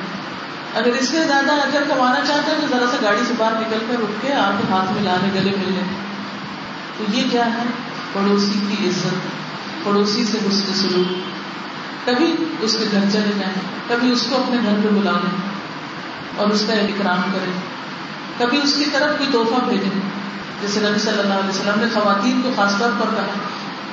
اگر 0.74 0.98
اس 0.98 1.08
سے 1.08 1.24
زیادہ 1.26 1.52
اگر 1.52 1.82
کمانا 1.88 2.20
چاہتے 2.26 2.50
ہیں 2.50 2.58
تو 2.60 2.66
ذرا 2.76 2.86
سا 2.90 2.96
گاڑی 3.02 3.22
سے 3.28 3.34
باہر 3.38 3.52
نکل 3.52 3.78
کر 3.88 4.02
اٹھ 4.02 4.26
کے 4.26 4.32
آپ 4.32 4.58
کے 4.58 4.72
ہاتھ 4.72 4.92
میں 4.92 5.02
لانے 5.02 5.40
گلے 5.40 5.50
ملنے 5.50 5.82
تو 6.98 7.04
یہ 7.12 7.22
کیا 7.30 7.46
ہے؟ 7.46 7.62
پڑوسی 8.12 8.60
کی 8.68 8.88
عزت، 8.88 9.84
پڑوسی 9.84 10.24
سے 10.24 10.38
اس 10.44 10.62
کے 10.66 10.72
سلوک 10.74 11.12
کبھی 12.06 12.34
اس 12.60 12.76
کے 12.78 12.84
گھر 12.92 13.10
چلے 13.12 13.32
جائیں، 13.38 13.54
کبھی 13.88 14.12
اس 14.12 14.26
کو 14.30 14.36
اپنے 14.36 14.56
گھر 14.64 14.74
پہ 14.82 14.88
بلا 14.88 15.10
لیں 15.10 15.38
اور 16.36 16.46
اس 16.46 16.64
کا 16.66 16.72
احترام 16.72 17.22
کرے 17.32 17.52
کبھی 18.38 18.60
اس 18.62 18.74
کی 18.74 18.84
طرف 18.92 19.18
کوئی 19.18 19.28
تحفہ 19.32 19.64
بھیجے 19.64 20.00
جیسے 20.62 20.80
نبی 20.80 20.98
صلی 20.98 21.20
اللہ 21.20 21.34
علیہ 21.34 21.50
وسلم 21.50 21.80
نے 21.80 21.86
خواتین 21.94 22.42
کو 22.42 22.50
خاص 22.56 22.72
طور 22.78 22.90
پر 22.98 23.14
کہا 23.14 23.26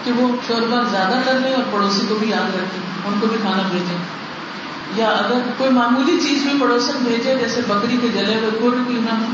کہ 0.04 0.12
وہ 0.12 0.36
شوربہ 0.48 0.90
زیادہ 0.92 1.22
کر 1.26 1.40
لیں 1.40 1.54
اور 1.54 1.64
پڑوسی 1.72 2.06
کو 2.10 2.16
بھی 2.16 2.30
یاد 2.30 2.56
رکھیں 2.56 3.08
ان 3.08 3.20
کو 3.20 3.28
بھی 3.28 3.38
کھانا 3.42 3.64
بھیجیں۔ 3.72 3.98
یا 4.96 5.08
اگر 5.08 5.40
کوئی 5.58 5.70
معمولی 5.70 6.20
چیز 6.24 6.44
بھی 6.44 6.60
پڑوسن 6.62 6.98
بھیجے، 7.00 7.36
جیسے 7.36 7.62
بکری 7.68 7.98
کے 8.02 8.08
جلے 8.08 8.36
ہوئے 8.36 8.60
گڑ 8.64 8.76
بھی 8.76 8.94
نہ 8.94 9.16
ہو، 9.20 9.26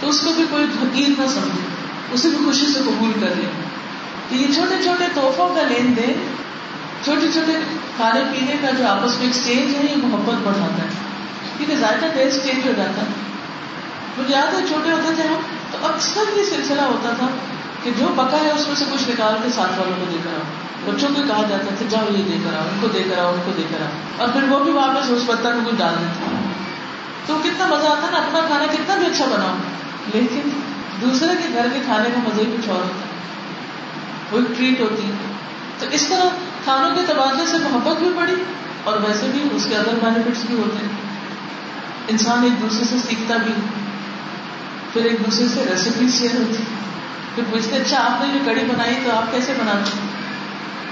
تو 0.00 0.08
اس 0.08 0.20
کو 0.20 0.32
بھی 0.32 0.44
کوئی 0.50 0.64
حقیر 0.82 1.08
نہ 1.08 1.26
سمجھے۔ 1.26 1.64
اسے 2.12 2.28
بھی 2.28 2.38
خوشی 2.44 2.66
سے 2.66 2.78
قبول 2.84 3.12
کر 3.20 3.34
لیں 3.36 3.50
کہ 4.28 4.34
یہ 4.34 4.54
چھوٹے 4.54 4.82
چھوٹے 4.82 5.04
تحفوں 5.14 5.54
کا 5.54 5.62
لین 5.62 5.96
دین، 5.96 6.34
چھوٹے 7.04 7.32
چھوٹے 7.32 7.52
کھانے 7.96 8.20
پینے 8.32 8.56
کا 8.62 8.70
جو 8.70 8.86
آپس 8.86 9.18
میں 9.18 9.26
ایکسچینج 9.26 9.74
ہے، 9.74 9.82
یہ 9.82 9.96
محبت 9.96 10.34
بڑھاتا 10.42 10.82
ہے۔ 10.82 10.88
کیونکہ 11.58 11.76
ذائقہ 11.76 12.06
ٹیسٹ 12.14 12.44
چینج 12.44 12.66
ہو 12.66 12.72
جاتا 12.76 13.02
ہے۔ 13.02 13.06
مجھے 14.18 14.34
یاد 14.34 14.54
ہے، 14.54 14.66
چھوٹے 14.68 14.92
ہوتے 14.92 15.14
تھے 15.14 15.28
ہم، 15.28 15.40
تو 15.70 15.86
اکثر 15.86 16.20
یہ 16.36 16.42
سلسلہ 16.42 16.80
ہوتا 16.80 17.10
تھا 17.18 17.26
کہ 17.84 17.90
جو 17.98 18.06
پکا 18.16 18.36
ہے 18.44 18.50
اس 18.50 18.68
میں 18.68 18.76
سے 18.76 18.84
کچھ 18.92 19.10
نکال 19.10 19.34
کے 19.42 19.48
ساتھ 19.48 19.78
والوں 19.78 19.96
کو 20.00 20.04
دے 20.10 20.16
کر 20.24 20.30
آؤ۔ 20.30 20.94
بچوں 20.94 21.08
کو 21.08 21.22
کہا 21.28 21.42
جاتا 21.48 21.74
تھا 21.78 21.86
جاؤ 21.88 22.04
یہ 22.10 22.22
دے 22.22 22.38
کر 22.44 22.56
آؤ، 22.56 22.62
ان 22.62 22.78
کو 22.80 22.88
دے 22.88 23.02
کر 23.10 23.18
آؤ، 23.18 23.32
ان 23.34 23.40
کو 23.44 23.50
دے 23.56 23.62
کر 23.70 23.82
آؤ۔ 23.82 23.90
اور 24.16 24.28
پھر 24.28 24.42
وہ 24.42 24.64
بھی 24.64 24.72
واپس 24.72 25.10
اس 25.10 25.22
برتن 25.26 25.56
میں 25.56 25.64
کچھ 25.64 25.74
ڈال 25.74 25.94
دیتے 26.00 26.36
تو 27.26 27.38
کتنا 27.44 27.66
مزہ 27.66 27.86
آتا 27.86 28.10
نا، 28.10 28.18
اپنا 28.18 28.40
کھانا 28.46 28.66
کتنا 28.72 28.94
بھی 28.94 29.06
اچھا 29.06 29.24
بناؤ۔ 29.24 29.56
لیکن 30.14 30.50
دوسرے 31.02 31.28
کے 31.28 31.48
گھر 31.54 31.68
کے 31.72 31.80
کھانے 31.84 32.10
کا 32.14 32.18
مزہ 32.18 32.40
ہی 32.40 32.56
کچھ 32.56 32.68
اور 32.68 32.76
ہوتا 32.76 33.06
ہے۔ 33.06 33.14
وہ 34.32 34.38
ایک 34.38 34.58
ٹریٹ 34.58 34.80
ہوتی 34.80 35.06
ہے۔ 35.06 35.12
تو 35.78 35.86
اس 35.90 36.06
طرح 36.08 36.28
کھانوں 36.64 36.96
کے 36.96 37.00
تبادلے 37.06 37.46
سے 37.46 37.56
محبت 37.58 37.98
بھی 37.98 38.08
بڑی 38.08 38.34
اور 38.84 38.98
ویسے 38.98 39.26
بھی 39.32 39.48
اس 39.52 39.66
کے 39.68 39.76
ادر 39.76 39.94
بینیفٹس 40.02 40.44
بھی 40.44 40.56
ہوتے 40.56 40.86
ہیں۔ 40.86 40.92
انسان 42.08 42.42
ایک 42.42 42.60
دوسرے 42.60 42.84
سے 42.84 42.96
سیکھتا 43.08 43.36
بھی 43.36 43.52
پھر 44.92 45.04
ایک 45.04 45.20
دوسرے 45.20 45.48
سے 45.48 45.64
ریسیپی 45.70 46.06
شیئر 46.08 46.34
ہوتی 46.34 46.62
پھر 47.34 47.44
پوچھتے 47.50 47.76
اچھا 47.76 47.96
آپ 48.00 48.24
نے 48.24 48.32
جو 48.32 48.38
کڑی 48.44 48.64
بنائی 48.64 48.94
تو 49.04 49.16
آپ 49.16 49.32
کیسے 49.32 49.52
بناتے 49.52 49.90
ہیں 49.94 50.08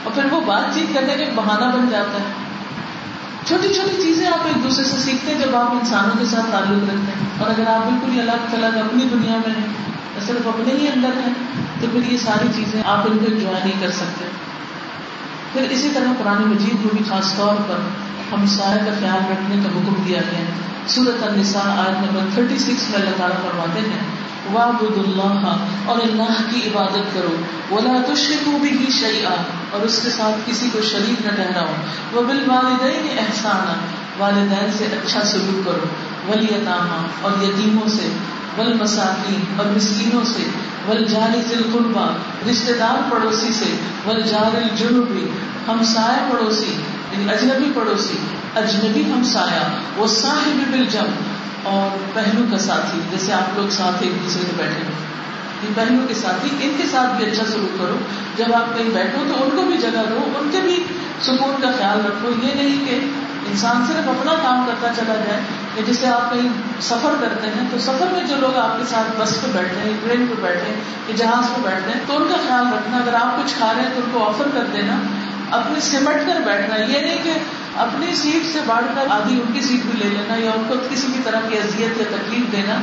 اور 0.04 0.12
پھر 0.12 0.32
وہ 0.32 0.40
بات 0.40 0.74
چیت 0.74 0.94
کرنے 0.94 1.06
کا 1.06 1.20
ایک 1.20 1.30
بہانہ 1.34 1.76
بن 1.76 1.88
جاتا 1.90 2.18
ہے۔ 2.18 2.32
چھوٹی 3.46 3.74
چھوٹی 3.74 4.02
چیزیں 4.02 4.26
آپ 4.26 4.46
ایک 4.46 4.64
دوسرے 4.64 4.84
سے 4.84 4.96
سیکھتے 4.96 5.34
ہیں، 5.34 5.38
جب 5.38 5.56
آپ 5.56 5.72
انسانوں 5.72 6.18
کے 6.18 6.24
ساتھ 6.24 6.52
تعلق 6.52 6.82
رکھتے 6.82 7.12
ہیں۔ 7.18 7.28
اور 7.38 7.50
اگر 7.50 7.66
آپ 7.66 7.86
بالکل 7.86 8.12
ہی 8.12 8.20
الگ 8.20 8.46
تھلگ 8.50 8.78
اپنی 8.78 9.04
دنیا 9.04 9.36
میں 9.36 9.54
ہیں 9.54 9.66
صرف 10.26 10.48
اپنے 10.48 10.74
ہی 10.74 10.88
اندر 10.88 11.08
ہیں، 11.08 11.34
تو 11.80 11.86
پھر 11.92 12.12
یہ 12.12 12.18
ساری 12.18 12.48
چیزیں 12.56 12.82
آپ 12.86 12.98
ان 12.98 13.18
کو 13.18 13.24
انجوائے 13.28 13.64
نہیں 13.64 13.80
کر 13.80 13.90
سکتے۔ 13.90 14.24
پھر 15.52 15.62
اسی 15.70 15.88
طرح 15.94 16.12
قرآن 16.18 16.42
مجید 16.42 16.74
میں 16.74 16.94
بھی 16.96 17.04
خاص 17.08 17.36
طور 17.36 17.54
پر 17.68 17.76
ہم 18.32 18.46
سارے 18.46 18.78
کا 18.86 18.92
خیال 19.00 19.32
رکھنے 19.32 19.56
کا 19.64 19.68
حکم 19.68 20.02
دیا 20.06 20.20
گیا 20.30 20.38
ہے۔ 20.38 20.44
سورت 20.86 21.22
النساء 21.22 21.76
آیت 21.76 21.98
نمبر 21.98 22.20
36 22.34 22.90
میں 22.90 22.98
اللہ 22.98 23.16
تعالیٰ 23.16 23.36
فرماتے 23.36 23.80
ہیں 23.80 24.21
وعبد 24.54 24.98
اللہ 24.98 25.56
اور 25.86 25.98
اللہ 26.02 26.42
کی 26.50 26.60
عبادت 26.66 27.14
کرو۔ 27.14 27.36
ولا 27.74 28.14
تشرکو 28.14 28.50
به 28.50 28.84
شیئا 28.90 29.34
اور 29.70 29.80
اس 29.80 30.00
کے 30.02 30.10
ساتھ 30.10 30.50
کسی 30.50 30.70
کو 30.72 30.80
شریک 30.82 31.26
نہ 31.26 31.30
ٹھہراؤ۔ 31.30 31.72
وبالوالدین 32.18 33.18
احسانا 33.18 33.74
والدین 34.18 34.72
سے 34.72 34.84
اچھا 34.84 35.20
سلوک 35.24 35.64
کرو۔ 35.64 35.86
ولیتاما 36.32 37.06
اور 37.20 37.42
یتیموں 37.42 37.88
سے۔ 37.88 38.08
والمساکین 38.56 39.40
اور 39.56 39.66
مسکینوں 39.66 40.24
سے۔ 40.24 40.42
والجار 40.86 41.36
ذی 41.48 41.54
القربى 41.54 42.04
رشتہ 42.50 42.72
دار 42.78 43.10
پڑوسی 43.10 43.52
سے۔ 43.52 43.76
والجار 44.04 44.56
الجنبی 44.56 45.28
ہمسائے 45.68 46.32
پڑوسی۔ 46.32 46.76
یعنی 47.12 47.30
اجنبی 47.30 47.72
پڑوسی۔ 47.74 48.18
اجنبی 48.54 49.12
ہمسایہ 49.12 49.68
وہ 49.96 50.06
صاحب 50.06 50.70
بل 50.70 50.84
اور 51.62 51.96
پہلو 52.14 52.44
کا 52.50 52.58
ساتھی، 52.58 53.00
جیسے 53.10 53.32
آپ 53.32 53.58
لوگ 53.58 53.68
ساتھ 53.68 54.02
ایک 54.02 54.24
دوسرے 54.24 54.42
میں 54.42 54.58
بیٹھے 54.58 54.84
ہو 54.86 54.92
ان 55.62 55.72
پہلو 55.74 56.06
کے 56.08 56.14
ساتھی، 56.14 56.50
ان 56.60 56.74
کے 56.76 56.84
ساتھ 56.90 57.16
بھی 57.16 57.26
اچھا 57.26 57.42
سلوک 57.52 57.78
کرو۔ 57.78 57.96
جب 58.36 58.54
آپ 58.54 58.78
کہیں 58.78 58.90
بیٹھو 58.90 59.24
تو 59.28 59.44
ان 59.44 59.50
کو 59.56 59.62
بھی 59.62 59.76
جگہ 59.76 60.02
دو، 60.10 60.32
ان 60.38 60.48
کے 60.52 60.60
بھی 60.60 60.84
سکون 61.22 61.62
کا 61.62 61.70
خیال 61.78 62.06
رکھو۔ 62.06 62.30
یہ 62.42 62.54
نہیں 62.54 62.86
کہ 62.86 62.98
انسان 63.50 63.84
صرف 63.86 64.08
اپنا 64.08 64.32
کام 64.42 64.64
کرتا 64.66 64.92
چلا 64.96 65.14
جائے 65.14 65.40
یا 65.76 65.82
جسے 65.86 66.06
آپ 66.06 66.32
کہیں 66.32 66.48
سفر 66.80 67.14
کرتے 67.20 67.46
ہیں، 67.46 67.68
تو 67.70 67.78
سفر 67.78 68.06
میں 68.12 68.26
جو 68.28 68.36
لوگ 68.36 68.58
آپ 68.58 68.78
کے 68.78 68.84
ساتھ 68.90 69.20
بس 69.20 69.42
پہ 69.42 69.46
بیٹھے 69.52 69.90
ہیں، 69.90 69.96
ٹرین 70.02 70.26
پہ 70.26 70.42
بیٹھے 70.42 70.70
ہیں، 70.70 70.80
یا 71.08 71.16
جہاز 71.16 71.56
پہ 71.56 71.60
بیٹھے 71.62 71.92
ہیں، 71.92 72.00
تو 72.06 72.16
ان 72.16 72.28
کا 72.28 72.36
خیال 72.48 72.66
رکھنا، 72.72 72.96
اگر 72.96 73.14
آپ 73.14 73.36
کچھ 73.36 73.54
کھا 73.58 73.72
رہے 73.76 73.82
ہیں 73.82 73.90
تو 73.94 74.00
ان 74.04 74.10
کو 74.12 74.28
آفر 74.28 74.48
کر 74.54 74.64
دینا 74.72 74.96
اپنی 75.50 75.80
سمٹ 75.80 76.26
کر 76.26 76.40
بیٹھنا۔ 76.44 76.76
یہ 76.76 77.00
نہیں 77.00 77.18
کہ 77.22 77.32
اپنی 77.76 78.14
سیٹ 78.14 78.52
سے 78.52 78.58
بڑھ 78.66 78.86
کر 78.94 79.06
آدھی 79.10 79.40
ان 79.40 79.52
کی 79.52 79.60
سیٹ 79.60 79.84
بھی 79.86 79.98
لے 79.98 80.08
لینا 80.08 80.34
یا 80.36 80.50
ان 80.50 80.64
کو 80.68 80.74
کسی 80.90 81.06
بھی 81.06 81.20
طرح 81.24 81.48
کی 81.48 81.58
اذیت 81.58 81.98
یا 81.98 82.04
تکلیف 82.10 82.52
دینا، 82.52 82.80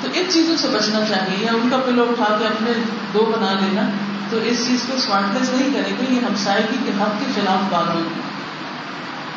تو 0.00 0.08
ان 0.14 0.24
چیزوں 0.32 0.56
سے 0.56 0.68
بچنا 0.68 1.04
چاہیے 1.08 1.44
یا 1.44 1.52
ان 1.52 1.68
کا 1.70 1.76
پلو 1.76 2.06
اٹھا 2.10 2.36
کے 2.38 2.46
اپنے 2.46 2.72
دو 3.14 3.32
بنا 3.36 3.52
لینا، 3.60 3.88
تو 4.30 4.36
اس 4.36 4.66
چیز 4.66 4.84
کو 4.86 4.96
اسمارٹنیس 4.96 5.50
نہیں 5.52 5.72
کرے 5.74 5.94
گی 6.00 6.14
یہ 6.16 6.20
ہمسائیگی 6.20 6.76
کے 6.84 6.90
حق 7.00 7.18
کے 7.20 7.32
خلاف 7.34 7.72
بات 7.72 7.94
ہوگی۔ 7.94 8.20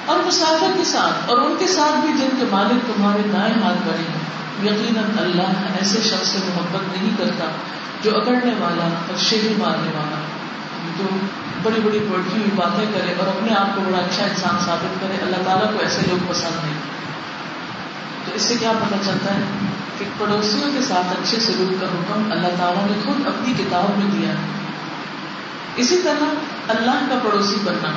اور 0.06 0.20
مسافر 0.28 0.78
کے 0.78 0.84
ساتھ، 0.84 1.30
اور 1.30 1.38
ان 1.38 1.56
کے 1.60 1.68
ساتھ 1.68 2.06
بھی 2.06 2.14
جن 2.18 2.36
کے 2.40 2.46
مالک 2.50 2.86
تمہارے 2.88 3.22
دائیں 3.34 3.54
ہاتھ 3.64 3.88
بڑے 3.88 4.04
ہیں، 4.10 4.26
یقیناً 4.64 5.18
اللہ 5.20 5.66
ایسے 5.80 6.02
شخص 6.02 6.28
سے 6.28 6.40
محبت 6.48 6.98
نہیں 6.98 7.18
کرتا 7.18 7.46
جو 8.04 8.16
اکڑنے 8.18 8.54
والا 8.60 8.84
اور 8.84 9.18
شیری 9.20 9.54
مارنے 9.58 9.92
والا 9.96 10.18
جو 10.98 11.06
بڑی 11.70 11.82
بڑی 11.82 12.00
بڑھی 12.00 12.32
ہوئی 12.32 12.50
باتیں 12.56 12.86
کرے 12.94 13.14
اور 13.20 13.28
اپنے 13.28 13.56
آپ 13.56 13.76
کو 13.76 13.82
بڑا 13.82 13.98
اچھا 13.98 14.24
انسان 14.24 14.56
ثابت 14.66 15.02
کرے، 15.02 15.18
اللہ 15.22 15.36
تعالیٰ 15.46 15.74
کو 15.74 15.80
ایسے 15.80 16.02
لوگ 16.08 16.32
پسند 16.32 16.66
نہیں۔ 16.66 16.80
تو 18.26 18.32
اس 18.36 18.42
سے 18.42 18.56
کیا 18.60 18.72
پتا 18.72 18.96
چلتا 19.06 19.34
ہے 19.34 19.42
کہ 19.98 20.06
پڑوسیوں 20.18 20.72
کے 20.74 20.82
ساتھ 20.82 21.08
اچھے 21.12 21.40
سلوک 21.40 21.82
کا 21.82 21.88
حکم 21.88 22.32
اللہ 22.32 22.48
تعالیٰ 22.48 22.86
نے 22.86 22.94
خود 23.06 23.28
اپنی 23.28 23.54
کتاب 23.58 23.98
میں 23.98 24.12
دیا 24.12 24.30
ہے۔ 24.30 24.48
اسی 25.76 26.02
طرح 26.04 26.24
اللہ 26.68 27.06
کا 27.10 27.20
پڑوسی 27.24 27.56
بننا۔ 27.64 27.90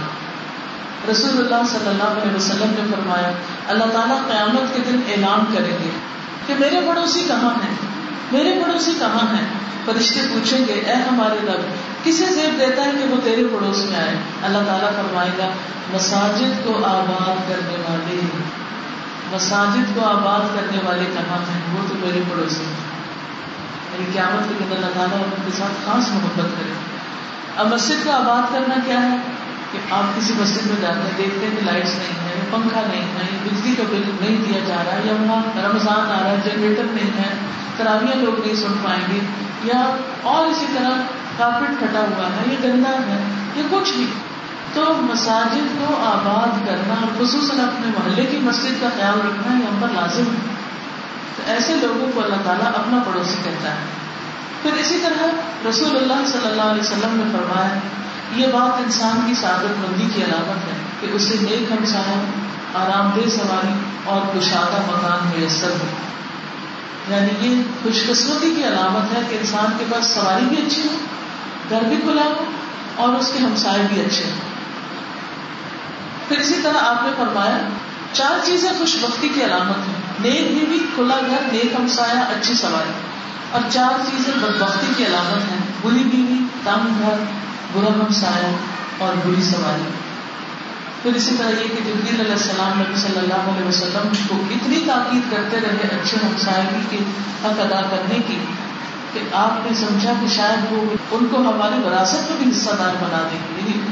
رسول 1.10 1.30
اللہ 1.30 1.68
صلی 1.68 1.88
اللہ 1.88 2.22
علیہ 2.22 2.36
وسلم 2.36 2.74
نے 2.78 2.94
فرمایا، 2.96 3.32
اللہ 3.68 3.84
تعالیٰ 3.84 4.26
قیامت 4.26 4.76
کے 4.76 4.82
دن 4.90 5.00
اعلان 5.08 5.54
کریں 5.54 5.78
گے 5.84 5.90
کہ 6.46 6.54
میرے 6.58 6.80
پڑوسی 6.88 7.24
کہاں 7.28 7.64
ہیں؟ 7.64 7.74
میرے 8.32 8.62
پڑوسی 8.64 8.92
کہاں 8.98 9.36
ہیں؟ 9.36 9.46
فرشتے 9.84 10.20
پوچھیں 10.30 10.60
گے، 10.68 10.72
اے 10.72 10.94
ہمارے 10.94 11.46
رب 11.46 11.89
کسے 12.04 12.26
زیب 12.26 12.60
دیتا 12.60 12.84
ہے 12.84 12.90
کہ 12.90 13.04
وہ 13.04 13.16
تیرے 13.24 13.44
پڑوس 13.44 13.78
میں 13.90 13.98
آئے؟ 14.00 14.14
اللہ 14.42 14.58
تعالیٰ 14.58 14.90
فرمائے 14.96 15.30
گا، 15.38 15.48
مساجد 15.92 16.64
کو 16.64 16.84
آباد 16.84 17.48
کرنے 17.48 17.76
والے، 17.88 18.20
مساجد 19.32 19.94
کو 19.94 20.06
آباد 20.06 20.56
کرنے 20.56 20.78
والے 20.84 21.04
کہاں 21.14 21.38
ہیں؟ 21.38 21.78
وہ 21.78 21.88
تو 21.88 21.94
میرے 21.94 22.20
پڑوسی 22.30 22.64
ہیں۔ 22.64 22.90
یعنی 23.92 24.04
قیامت 24.12 24.48
کے 24.48 24.64
دن 24.70 24.76
اللہ 24.76 24.86
تعالیٰ 24.94 25.18
ان 25.18 25.30
کے 25.46 25.52
ساتھ 25.58 25.72
خاص 25.86 26.08
محبت 26.08 26.46
کرے۔ 26.58 26.72
اب 27.56 27.74
مسجد 27.74 28.04
کو 28.04 28.10
آباد 28.10 28.52
کرنا 28.52 28.74
کیا 28.86 29.02
ہے؟ 29.02 29.16
کہ 29.72 29.78
آپ 29.90 30.16
کسی 30.16 30.32
مسجد 30.38 30.66
میں 30.66 30.76
جاتے 30.80 31.00
ہیں، 31.00 31.18
دیکھتے 31.18 31.46
ہیں 31.46 31.56
کہ 31.56 31.72
لائٹس 31.72 31.90
نہیں 31.90 32.28
ہے 32.28 32.46
پنکھا 32.50 32.80
نہیں 32.92 33.02
ہے 33.02 33.38
بجلی 33.44 33.74
کا 33.76 33.82
بل 33.90 34.02
نہیں 34.20 34.36
دیا 34.48 34.60
جا 34.68 34.82
رہا 34.86 34.92
ہے، 34.92 35.00
یا 35.04 35.12
وہاں 35.12 35.68
رمضان 35.68 36.10
آ 36.10 36.22
رہا 36.22 36.30
ہے 36.30 36.36
جنریٹر 36.44 36.82
نہیں 36.82 37.18
ہے، 37.18 37.34
تراویاں 37.76 38.16
لوگ 38.16 38.46
نہیں 38.46 38.54
سن 38.54 38.72
پائیں 38.82 39.14
گے، 39.14 39.20
یا 39.64 39.96
اور 40.22 40.46
اسی 40.46 40.66
طرح 40.74 40.90
کارپیٹ 41.38 41.80
پھٹا 41.80 42.00
ہوا 42.00 42.26
ہے، 42.26 42.52
یہ 42.52 42.56
گندا 42.64 42.90
ہے، 42.90 43.22
یہ 43.56 43.62
کچھ 43.70 43.92
بھی۔ 43.92 44.06
تو 44.74 44.84
مساجد 44.98 45.78
کو 45.78 45.94
آباد 45.98 46.66
کرنا 46.66 46.94
اور 46.94 47.24
خصوصاً 47.24 47.60
اپنے 47.60 47.86
محلے 47.86 48.24
کی 48.24 48.38
مسجد 48.38 48.82
کا 48.82 48.88
خیال 48.96 49.18
رکھنا 49.18 49.58
یہ 49.58 49.64
ہم 49.64 49.78
پر 49.80 49.88
لازم 49.94 50.22
ہے۔ 50.22 50.54
تو 51.36 51.42
ایسے 51.46 51.74
لوگوں 51.74 52.10
کو 52.14 52.24
اللہ 52.24 52.36
تعالیٰ 52.44 52.66
اپنا 52.66 53.02
پڑوسی 53.06 53.34
کہتا 53.44 53.70
ہے۔ 53.70 53.78
پھر 54.62 54.72
اسی 54.72 54.98
طرح 55.02 55.26
رسول 55.68 55.96
اللہ 55.96 56.26
صلی 56.26 56.46
اللہ 56.46 56.62
علیہ 56.62 56.80
وسلم 56.80 57.22
نے 57.24 57.38
فرمایا، 57.38 57.78
یہ 58.34 58.46
بات 58.46 58.82
انسان 58.84 59.20
کی 59.26 59.34
سعادت 59.34 59.78
مندی 59.78 60.08
کی 60.14 60.24
علامت 60.24 60.72
ہے 60.72 60.78
کہ 61.00 61.06
اسے 61.12 61.36
نیک 61.40 61.72
ہمسایا 61.72 62.20
آرام 62.74 63.10
دہ 63.16 63.28
سواری 63.28 63.72
اور 64.04 64.38
کشادہ 64.38 64.80
مکان 64.86 65.40
میسر 65.40 65.70
ہو۔ 65.70 65.86
یعنی 67.08 67.48
یہ 67.48 67.62
خوش 67.82 68.02
قسمتی 68.08 68.52
کی 68.56 68.64
علامت 68.64 69.16
ہے 69.16 69.22
کہ 69.30 69.34
انسان 69.40 69.66
کے 69.78 69.84
پاس 69.92 70.06
سواری 70.06 70.44
بھی 70.44 70.56
اچھی 70.56 70.82
ہو، 70.82 70.96
گھر 71.70 71.82
بھی 71.82 71.96
کھلا 71.96 72.22
ہو 72.22 72.44
اور 72.96 73.08
اس 73.08 73.32
کے 73.32 73.38
ہمسائے 73.38 73.82
بھی 73.92 74.00
اچھے 74.00 74.24
ہوں۔ 74.24 74.50
پھر 76.28 76.38
اسی 76.38 76.54
طرح 76.62 76.78
آپ 76.80 77.02
نے 77.02 77.10
فرمایا، 77.16 77.58
چار 78.12 78.46
چیزیں 78.46 78.70
خوش 78.78 78.96
بختی 79.00 79.28
کی 79.28 79.44
علامت 79.44 79.78
ہیں۔ 79.78 79.94
نیک 80.20 80.40
بیوی، 80.40 80.78
کھلا 80.94 81.20
گھر، 81.26 81.52
نیک 81.52 81.80
ہمسایا 81.80 82.20
اچھی 82.20 82.54
سواری۔ 82.54 82.92
اور 83.50 83.60
چار 83.70 84.00
چیزیں 84.10 84.34
بدبختی 84.34 84.86
کی 84.96 85.06
علامت 85.06 85.50
ہیں۔ 85.50 85.58
بری 85.82 86.04
بیوی، 86.04 86.38
تنگ 86.64 87.00
گھر، 87.00 87.16
برا 87.72 87.94
ہمسایا 87.94 88.56
اور 88.98 89.12
بری 89.26 89.42
سواری۔ 89.42 90.09
پھر 91.02 91.14
اسی 91.14 91.30
طرح 91.38 91.48
یہ 91.48 91.68
کہ 91.68 91.84
جبریل 91.86 92.20
علیہ 92.20 92.32
السلام، 92.32 92.80
نبی 92.80 92.96
صلی 92.96 93.18
اللہ 93.18 93.34
علیہ 93.34 93.68
وسلم 93.68 94.12
کو 94.28 94.42
اتنی 94.50 94.84
تاکید 94.86 95.30
کرتے 95.30 95.56
رہے 95.56 96.00
اچھے 96.02 96.16
ہمسائے 96.22 96.64
کی 96.90 96.96
حق 97.44 97.60
ادا 97.60 97.82
کرنے 97.90 98.18
کی 98.26 98.38
کہ 99.12 99.20
آپ 99.32 99.66
نے 99.66 99.74
سمجھا 99.74 100.12
کہ 100.20 100.26
شاید 100.36 100.72
وہ 100.72 100.84
ان 101.10 101.26
کو 101.30 101.36
ہماری 101.36 101.82
وراثت 101.86 102.30
میں 102.30 102.38
بھی 102.38 102.50
حصہ 102.50 102.70
دار 102.78 102.94
بنا 103.00 103.28
دیں 103.32 103.38
گے 103.40 103.60
یعنی 103.60 103.86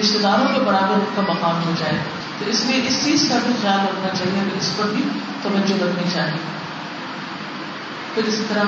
رشتے 0.00 0.18
داروں 0.18 0.54
کے 0.54 0.60
برابر 0.60 0.94
ان 0.94 1.04
کا 1.14 1.22
مقام 1.22 1.64
ہو 1.64 1.72
جائے۔ 1.78 1.98
تو 2.38 2.44
اس 2.46 2.64
لیے 2.64 2.82
اس 2.88 3.04
چیز 3.04 3.26
کا 3.28 3.38
بھی 3.46 3.54
خیال 3.62 3.80
رکھنا 3.80 4.08
چاہیے 4.18 4.58
اس 4.58 4.76
پر 4.76 4.84
بھی 4.84 5.02
توجہ 5.42 5.84
رکھنی 5.84 6.10
چاہیے۔ 6.14 6.38
پھر 8.14 8.24
اسی 8.24 8.44
طرح 8.48 8.62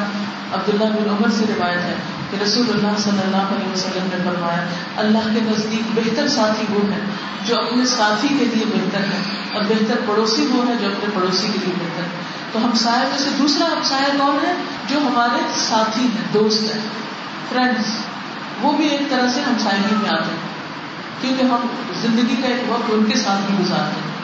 عبداللہ 0.53 0.85
بن 0.85 1.11
عمر 1.11 1.29
سے 1.29 1.45
روایت 1.49 1.79
ہے 1.79 1.95
کہ 2.31 2.43
رسول 2.43 2.71
اللہ 2.71 2.99
صلی 2.99 3.21
اللہ 3.25 3.53
علیہ 3.55 3.73
وسلم 3.73 4.07
نے 4.11 4.17
فرمایا، 4.25 4.65
اللہ 4.97 5.29
کے 5.35 5.41
نزدیک 5.43 5.91
بہتر 5.95 6.29
ساتھی 6.29 6.65
وہ 6.71 6.81
ہے 6.93 7.01
جو 7.47 7.57
اپنے 7.57 7.85
ساتھی 7.87 8.29
کے 8.29 8.45
لیے 8.45 8.65
بہتر 8.73 9.05
ہے 9.11 9.21
اور 9.53 9.62
بہتر 9.69 10.01
پڑوسی 10.07 10.47
وہ 10.51 10.67
ہے 10.69 10.75
جو 10.81 10.87
اپنے 10.87 11.11
پڑوسی 11.15 11.49
کے 11.53 11.59
لیے 11.65 11.75
بہتر 11.79 12.03
ہے 12.03 12.25
تو 12.53 12.65
ہمسائے 12.65 13.07
میں 13.11 13.19
سے 13.19 13.31
دوسرا 13.39 13.67
ہمسایہ 13.73 14.19
کون 14.19 14.39
ہے 14.47 14.55
جو 14.89 14.99
ہمارے 14.99 15.43
ساتھی 15.59 16.03
ہیں، 16.03 16.33
دوست 16.35 16.75
ہیں 16.75 16.83
فرینڈس 17.49 17.95
وہ 18.62 18.73
بھی 18.73 18.89
ایک 18.89 19.11
طرح 19.11 19.29
سے 19.35 19.41
ہمسائے 19.47 19.79
میں 19.81 20.09
آتے 20.09 20.31
ہیں، 20.31 20.55
کیونکہ 21.21 21.43
ہم 21.45 21.67
زندگی 22.01 22.37
کا 22.43 22.49
ایک 22.49 22.71
وقت 22.71 22.91
ان 22.93 23.05
کے 23.05 23.19
ساتھ 23.19 23.51
بھی 23.51 23.57
گزارتے 23.61 24.01
ہیں۔ 24.01 24.15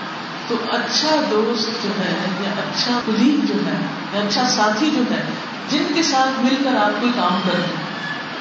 تو 0.49 0.57
اچھا 0.71 1.17
دوست 1.31 1.83
جو 1.83 1.91
ہے 1.99 2.15
یا 2.41 2.51
اچھا 2.59 2.99
کلیگ 3.07 3.47
جو 3.47 3.55
ہے 3.67 3.79
یا 4.13 4.21
اچھا 4.21 4.49
ساتھی 4.49 4.91
جو 4.95 5.03
ہے، 5.11 5.23
جن 5.71 5.93
کے 5.95 6.03
ساتھ 6.03 6.41
مل 6.41 6.55
کر 6.65 6.77
آپ 6.77 7.01
کوئی 7.01 7.13
کام 7.17 7.41
کرتے 7.45 7.77
ہیں 7.77 7.91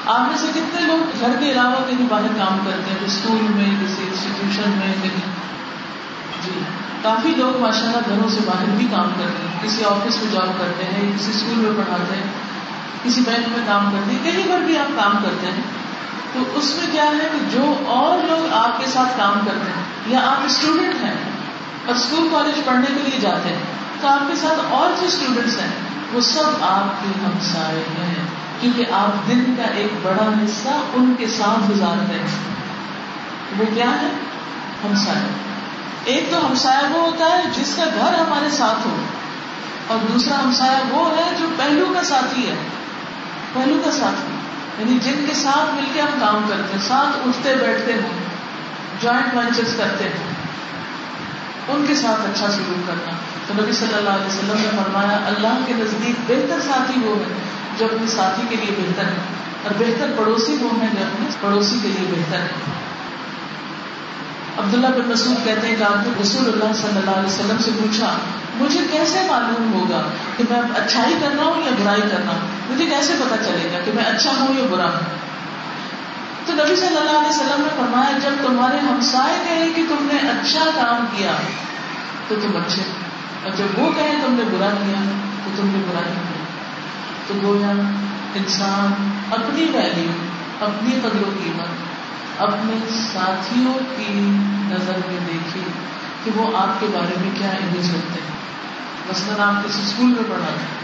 آپ 0.06 0.20
میں 0.20 0.36
سے 0.36 0.46
کتنے 0.54 0.80
لوگ 0.86 1.20
گھر 1.20 1.36
کے 1.40 1.52
علاوہ 1.52 1.74
کہیں 1.86 2.06
باہر 2.08 2.38
کام 2.38 2.58
کرتے 2.64 2.90
ہیں 2.90 3.06
اسکول 3.06 3.42
میں 3.42 3.66
کسی 3.82 4.02
انسٹیٹیوشن 4.08 4.70
میں، 4.70 4.94
کہیں؟ 5.02 5.30
جی 6.44 6.60
کافی 7.02 7.28
لوگ 7.36 7.60
ماشاء 7.60 7.86
اللہ 7.86 8.08
گھروں 8.08 8.28
سے 8.28 8.40
باہر 8.44 8.64
بھی 8.76 8.86
کام 8.90 9.10
کرتے 9.18 9.48
ہیں، 9.48 9.62
کسی 9.62 9.84
آفس 9.84 10.22
میں 10.22 10.32
جاب 10.32 10.48
کرتے 10.58 10.84
ہیں، 10.84 11.12
کسی 11.18 11.30
اسکول 11.34 11.54
میں 11.54 11.70
پڑھاتے 11.76 12.16
ہیں، 12.16 12.26
کسی 13.04 13.20
بینک 13.20 13.48
میں 13.48 13.66
کام 13.66 13.90
کرتے 13.92 14.12
ہیں، 14.12 14.24
کہیں 14.24 14.50
پر 14.50 14.58
بھی 14.58 14.78
آپ 14.78 15.02
کام 15.02 15.16
کرتے 15.22 15.46
ہیں، 15.46 15.62
تو 16.32 16.40
اس 16.54 16.74
میں 16.76 16.92
کیا 16.92 17.04
ہے 17.04 17.28
کہ 17.32 17.38
جو 17.50 17.74
اور 17.86 18.26
لوگ 18.28 18.52
آپ 18.52 18.80
کے 18.80 18.86
ساتھ 18.86 19.18
کام 19.18 19.40
کرتے 19.44 19.70
ہیں، 19.76 19.82
یا 20.06 20.20
آپ 20.24 20.44
اسٹوڈینٹ 20.44 21.04
ہیں 21.04 21.16
اور 21.86 21.94
اسکول 21.94 22.28
کالج 22.32 22.60
پڑھنے 22.64 22.86
کے 22.86 23.10
لیے 23.10 23.20
جاتے 23.20 23.48
ہیں، 23.48 23.62
تو 24.00 24.08
آپ 24.08 24.28
کے 24.28 24.36
ساتھ 24.36 24.60
اور 24.70 24.90
جو 25.00 25.06
اسٹوڈینٹس 25.06 25.58
ہیں، 25.60 25.70
وہ 26.12 26.20
سب 26.20 26.64
آپ 26.64 27.02
کے 27.02 27.08
ہمسائے 27.26 27.82
ہیں۔ 27.98 28.21
کیونکہ 28.62 28.84
آپ 28.92 29.28
دن 29.28 29.54
کا 29.56 29.62
ایک 29.62 29.90
بڑا 30.02 30.30
حصہ 30.44 30.68
ان 30.92 31.14
کے 31.18 31.26
ساتھ 31.26 31.70
گزارتے 31.70 32.18
ہیں۔ 32.18 32.26
وہ 33.58 33.64
کیا 33.74 33.90
ہے؟ 33.90 34.08
ہمسائے 34.84 35.28
ایک 36.04 36.30
تو 36.30 36.46
ہمسایہ 36.46 36.96
وہ 36.96 37.02
ہوتا 37.02 37.24
ہے 37.24 37.42
جس 37.54 37.74
کا 37.76 37.84
گھر 37.84 38.14
ہمارے 38.14 38.50
ساتھ 38.50 38.86
ہو، 38.86 38.96
اور 39.86 39.98
دوسرا 40.12 40.40
ہمسایہ 40.44 40.94
وہ 40.94 41.16
ہے 41.16 41.30
جو 41.38 41.46
پہلو 41.56 41.94
کا 41.94 42.02
ساتھی 42.02 42.50
ہے۔ 42.50 42.54
پہلو 43.52 43.80
کا 43.84 43.90
ساتھی۔ 43.90 44.34
یعنی 44.78 44.98
جن 44.98 45.24
کے 45.28 45.34
ساتھ 45.34 45.74
مل 45.74 45.84
کے 45.92 46.00
ہم 46.00 46.18
کام 46.20 46.44
کرتے 46.48 46.78
ہیں، 46.78 46.88
ساتھ 46.88 47.28
اٹھتے 47.28 47.54
بیٹھتے 47.54 47.92
ہیں 47.92 48.24
جوائنٹ 49.00 49.34
وینچرس 49.34 49.74
کرتے 49.76 50.04
ہیں۔ 50.04 50.32
ان 51.68 51.84
کے 51.88 51.94
ساتھ 51.94 52.20
اچھا 52.20 52.50
سلوک 52.50 52.86
کرنا۔ 52.86 53.10
تو 53.46 53.62
نبی 53.62 53.72
صلی 53.72 53.94
اللہ 53.94 54.10
علیہ 54.10 54.26
وسلم 54.26 54.56
نے 54.56 54.82
فرمایا، 54.82 55.18
اللہ 55.26 55.58
کے 55.66 55.72
نزدیک 55.76 56.14
بہتر 56.26 56.60
ساتھی 56.60 57.00
وہ 57.00 57.16
ہے۔ 57.16 57.34
جو 57.78 57.84
اپنے 57.84 58.06
ساتھی 58.06 58.42
کے 58.48 58.56
لیے 58.56 58.74
بہتر 58.78 59.04
ہے۔ 59.04 59.16
اور 59.62 59.70
بہتر 59.78 60.10
پڑوسی 60.16 60.56
وہ 60.60 60.68
ہے 60.82 60.86
جو 60.98 61.04
اپنے 61.04 61.26
پڑوسی 61.40 61.78
کے 61.82 61.88
لیے 61.88 62.08
بہتر 62.10 62.38
ہے۔ 62.38 62.48
عبداللہ 64.58 64.86
بن 64.86 65.08
مسعود 65.08 65.44
کہتے 65.44 65.66
ہیں 65.66 65.76
کہ 65.76 65.82
آپ 65.82 65.96
نے 65.96 66.22
رسول 66.22 66.52
اللہ 66.52 66.72
صلی 66.74 66.98
اللہ 66.98 67.10
علیہ 67.10 67.26
وسلم 67.26 67.56
سے 67.64 67.70
پوچھا، 67.78 68.14
مجھے 68.54 68.80
کیسے 68.90 69.20
معلوم 69.26 69.72
ہوگا 69.74 70.02
کہ 70.36 70.44
میں 70.50 70.60
اچھائی 70.76 71.14
کر 71.20 71.28
رہا 71.36 71.44
ہوں 71.44 71.62
یا 71.64 71.70
برائی 71.82 72.00
کر 72.00 72.18
رہا 72.24 72.32
ہوں؟ 72.32 72.72
مجھے 72.72 72.86
کیسے 72.86 73.12
پتا 73.18 73.36
چلے 73.36 73.68
گا 73.72 73.78
کہ 73.84 73.92
میں 73.94 74.04
اچھا 74.04 74.30
ہوں 74.40 74.58
یا 74.58 74.66
برا 74.70 74.84
ہوں؟ 74.84 75.32
تو 76.46 76.52
نبی 76.52 76.76
صلی 76.76 76.86
اللہ 76.86 77.10
علیہ 77.10 77.28
وسلم 77.28 77.60
نے 77.60 77.68
فرمایا، 77.76 78.18
جب 78.18 78.30
تمہارے 78.46 78.78
ہمسائے 78.78 79.38
کہیں 79.44 79.72
کہ 79.74 79.82
تم 79.88 80.08
نے 80.12 80.28
اچھا 80.28 80.64
کام 80.74 81.04
کیا، 81.16 81.32
تو 82.28 82.34
تم 82.42 82.56
اچھے 82.56 82.82
اور 83.42 83.50
جب 83.56 83.78
وہ 83.78 83.92
کہیں 83.92 84.20
تم 84.26 84.32
نے 84.32 84.42
برا 84.44 84.68
کیا، 84.68 85.10
تو 85.44 85.50
تم 85.56 85.66
نے 85.66 85.84
برا 85.88 86.00
نہیں 86.00 86.22
کیا۔ 86.28 86.31
تو 87.26 87.34
گویا 87.42 87.70
انسان 88.34 89.10
اپنی 89.32 89.62
ویلو 89.62 90.12
اپنی 90.60 90.90
قدر 91.00 91.28
و 91.28 91.30
قیمت، 91.44 91.92
اپنے 92.42 92.86
ساتھیوں 93.12 93.74
کی 93.96 94.36
نظر 94.68 94.98
میں 95.08 95.18
دیکھے 95.26 95.60
کہ 96.24 96.30
وہ 96.34 96.56
آپ 96.56 96.80
کے 96.80 96.86
بارے 96.92 97.14
میں 97.20 97.30
کیا 97.38 97.50
امیج 97.50 97.94
رکھتے 97.94 98.20
ہیں۔ 98.20 98.32
مثلاً 99.08 99.48
آپ 99.48 99.64
کسی 99.64 99.82
اسکول 99.82 100.06
میں 100.06 100.22
پڑھاتے 100.28 100.60
ہیں، 100.60 100.82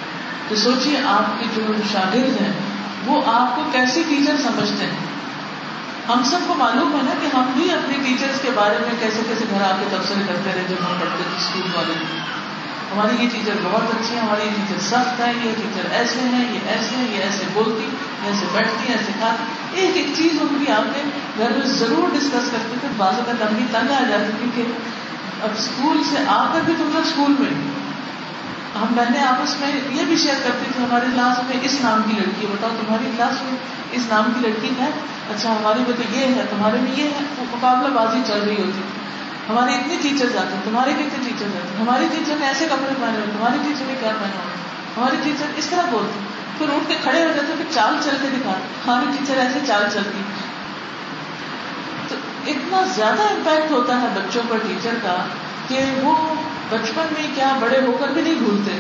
تو 0.49 0.55
سوچیے 0.55 0.99
آپ 1.07 1.41
کے 1.41 1.47
جو 1.57 1.73
شاگرد 1.93 2.43
ہیں، 2.43 2.53
وہ 3.07 3.23
آپ 3.27 3.57
کو 3.57 3.63
کیسی 3.73 4.03
ٹیچر 4.09 4.37
سمجھتے 4.37 4.85
ہیں؟ 4.85 5.09
ہم 6.09 6.23
سب 6.25 6.39
کو 6.47 6.55
معلوم 6.55 6.97
ہے 6.97 7.03
نا 7.03 7.15
کہ 7.21 7.37
ہم 7.37 7.53
بھی 7.57 7.71
اپنے 7.71 7.97
ٹیچرس 8.05 8.41
کے 8.43 8.51
بارے 8.55 8.79
میں 8.81 8.95
کیسے 9.01 9.23
کیسے 9.29 9.45
گھر 9.51 9.63
آ 9.63 9.77
کے 9.81 9.97
تبصرے 9.97 10.23
کرتے 10.27 10.51
رہے 10.55 10.65
جب 10.69 10.87
ہم 10.87 10.93
پڑھتے 11.01 11.23
تھے 11.23 11.37
اسکول 11.37 11.71
کالج 11.75 11.97
میں 11.97 12.38
ہماری 12.93 13.25
یہ 13.25 13.29
ٹیچر 13.33 13.53
بہت 13.63 13.83
اچھی 13.83 14.15
ہے 14.15 14.21
ہماری 14.21 14.47
یہ 14.47 14.51
ٹیچر 14.51 14.81
سخت 14.81 15.21
ہے 15.21 15.33
یہ 15.45 15.51
ٹیچر 15.57 15.93
ایسے 15.93 16.21
ہیں، 16.21 16.55
یہ 16.55 16.59
ایسے 16.69 16.97
ہیں، 16.97 17.17
یہ 17.17 17.23
ایسے 17.23 17.45
بولتی 17.53 17.89
ایسے 18.27 18.47
بیٹھتی 18.53 18.93
ایسے 18.93 19.13
کھاتی۔ 19.19 19.81
ایک 19.81 19.97
ایک 19.97 20.07
چیز 20.17 20.39
ان 20.41 20.65
کی 20.67 20.73
آپ 20.73 20.95
کے 20.95 21.03
گھر 21.39 21.51
میں 21.51 21.67
ضرور 21.67 22.09
ڈسکس 22.15 22.51
کرتے 22.51 22.77
تھے 22.81 22.89
بعض 22.97 23.15
اگر 23.15 23.33
لمبی 23.41 23.65
تنگ 23.73 23.93
آ 23.93 24.05
جاتی 24.09 24.33
کیونکہ 24.39 24.63
اب 25.43 25.49
اسکول 25.59 26.03
سے 26.11 26.17
آ 26.27 26.53
کر 26.53 26.61
بھی 26.65 26.75
تم 26.79 26.91
لوگ 26.93 27.07
اسکول 27.07 27.35
میں 27.39 27.51
ہم 28.81 28.87
بہنیں 28.95 29.23
آپس 29.23 29.61
میں 29.61 29.69
یہ 29.91 30.05
بھی 30.05 30.17
شیئر 30.17 30.35
کرتی 30.45 30.71
تھی 30.77 30.85
ہماری 30.85 31.07
کلاس 31.15 31.39
میں 31.49 31.57
اس 31.63 31.77
نام 31.81 32.03
کی 32.03 32.13
لڑکی 32.17 32.47
ہے 32.47 32.53
بتاؤ 32.53 32.71
تمہاری 32.71 33.11
کلاس 33.17 33.43
میں 33.43 33.57
اس 33.93 34.03
نام 34.09 34.33
کی 34.35 34.49
لڑکی 34.49 34.69
ہے؟ 34.79 34.89
اچھا 35.31 35.53
ہماری 35.53 35.81
میں 35.89 35.97
تو 35.97 36.17
یہ 36.17 36.25
ہے، 36.25 36.45
تمہارے 36.51 36.77
میں 36.81 36.93
یہ 36.97 37.03
ہے 37.03 37.45
مقابلہ 37.53 37.89
بازی 37.95 38.19
چل 38.27 38.41
رہی 38.47 38.57
ہوتی۔ 38.57 38.81
ہماری 39.49 39.75
اتنی 39.75 39.97
ٹیچر 40.03 40.37
آتے 40.39 40.55
ہیں، 40.55 40.63
تمہارے 40.65 40.93
کتنے 40.93 41.25
ٹیچر 41.25 41.47
آتے 41.47 41.69
ہیں 41.69 41.81
ہماری 41.81 42.07
ٹیچر 42.11 42.35
نے 42.41 42.47
ایسے 42.47 42.67
کپڑے 42.71 42.95
پہنے 43.01 43.19
ہوئے 43.19 43.31
تمہاری 43.33 43.59
ٹیچر 43.63 43.85
نے 43.87 43.95
کیا 44.01 44.11
پہنا 44.21 44.43
ہوا 44.43 44.57
ہماری 44.97 45.17
ٹیچر 45.25 45.47
اس 45.57 45.67
طرح 45.67 45.91
بولتی 45.91 46.19
پھر 46.59 46.75
اٹھ 46.75 46.89
کے 46.89 46.95
کھڑے 47.03 47.23
ہو 47.25 47.33
جاتے 47.37 47.53
پھر 47.57 47.73
چال 47.75 47.95
چل 48.05 48.17
کے 48.23 48.29
دکھاتے 48.29 48.91
ہماری 48.91 49.07
ہاں، 49.07 49.13
ٹیچر 49.19 49.39
ایسے 49.39 49.59
چال 49.67 49.85
چلتی 49.93 50.23
تو 52.09 52.17
اتنا 52.47 52.83
زیادہ 52.95 53.23
امپیکٹ 53.23 53.71
ہوتا 53.71 54.01
ہے 54.01 54.07
بچوں 54.15 54.43
پر 54.49 54.59
ٹیچر 54.59 54.95
کا 55.03 55.17
کہ 55.69 55.81
وہ 56.03 56.15
بچپن 56.71 57.13
میں 57.13 57.27
کیا 57.35 57.57
بڑے 57.61 57.81
ہو 57.87 57.97
کر 58.01 58.09
بھی 58.09 58.23
نہیں 58.23 58.35
بھولتے۔ 58.35 58.79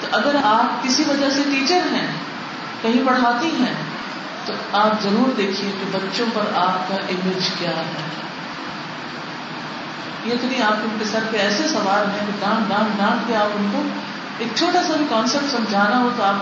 تو 0.00 0.06
اگر 0.12 0.36
آپ 0.44 0.82
کسی 0.84 1.04
وجہ 1.08 1.30
سے 1.30 1.42
ٹیچر 1.50 1.80
ہیں، 1.92 2.06
کہیں 2.82 3.02
پڑھاتی 3.06 3.50
ہیں، 3.60 3.74
تو 4.46 4.52
آپ 4.72 5.02
ضرور 5.02 5.34
دیکھیے 5.36 5.70
کہ 5.80 5.86
بچوں 5.92 6.26
پر 6.34 6.40
آپ 6.54 6.88
کا 6.88 6.94
امیج 6.94 7.48
کیا 7.58 7.70
ہے۔ 7.70 8.21
یہ 10.24 10.34
تو 10.40 10.46
نہیں، 10.46 10.62
آپ 10.62 10.72
ان 10.72 10.96
کے 10.98 11.04
سر 11.04 11.18
پہ 11.30 11.36
ایسے 11.36 11.68
سوال 11.68 12.10
ہیں 12.10 12.26
کہ 12.26 12.32
ڈانٹ 12.40 12.68
ڈانٹ 12.68 12.98
ڈانٹ 12.98 13.26
کے 13.26 13.36
آپ 13.36 13.48
ان 13.54 13.70
کو 13.72 13.82
ایک 14.38 14.48
چھوٹا 14.54 14.82
سا 14.82 14.96
بھی 14.96 15.04
کانسیپٹ 15.08 15.50
سمجھانا 15.50 16.00
ہو 16.00 16.10
تو 16.16 16.22
آپ 16.22 16.34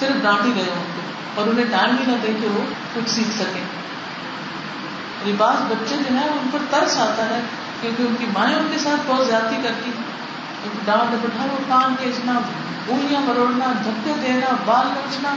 صرف 0.00 0.22
ڈانٹ 0.22 0.46
ہی 0.46 0.52
گئے 0.54 0.70
ان 0.72 0.84
کو 0.96 1.40
اور 1.40 1.48
انہیں 1.48 1.66
ٹائم 1.70 1.96
بھی 1.96 2.04
نہ 2.06 2.16
دے 2.22 2.32
کہ 2.40 2.48
وہ 2.48 2.64
کچھ 2.94 3.10
سیکھ 3.10 3.36
سکیں۔ 3.36 3.64
بعض 5.38 5.56
بچے 5.68 5.96
جو 6.08 6.16
ہیں 6.16 6.28
ان 6.28 6.48
پر 6.52 6.58
ترس 6.70 6.98
آتا 6.98 7.28
ہے 7.28 7.40
کیونکہ 7.80 8.02
ان 8.02 8.14
کی 8.18 8.26
مائیں 8.32 8.56
ان 8.56 8.68
کے 8.72 8.78
ساتھ 8.78 9.00
بہت 9.06 9.26
زیادتی 9.26 9.56
کرتی 9.62 9.90
ڈانٹ 10.84 11.24
بٹھا 11.24 11.44
وہ 11.52 11.58
کام 11.68 11.94
کھینچنا 12.00 12.32
انگلیاں 12.88 13.20
مروڑنا، 13.20 13.72
دھکے 13.84 14.12
دینا، 14.22 14.54
بال 14.64 14.86
نوچنا 14.86 15.34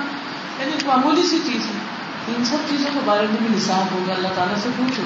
یعنی 0.60 0.72
معمولی 0.86 1.24
سی 1.24 1.40
چیز 1.46 1.66
ہے۔ 1.66 2.36
ان 2.36 2.46
سب 2.46 2.58
چیزوں 2.70 2.90
کے 2.94 3.00
بارے 3.06 3.26
میں 3.30 3.48
بھی 3.48 3.58
حساب 3.58 3.94
ہوگا، 3.94 4.14
اللہ 4.14 4.28
تعالیٰ 4.36 4.56
سے 4.64 4.70
پوچھو۔ 4.78 5.04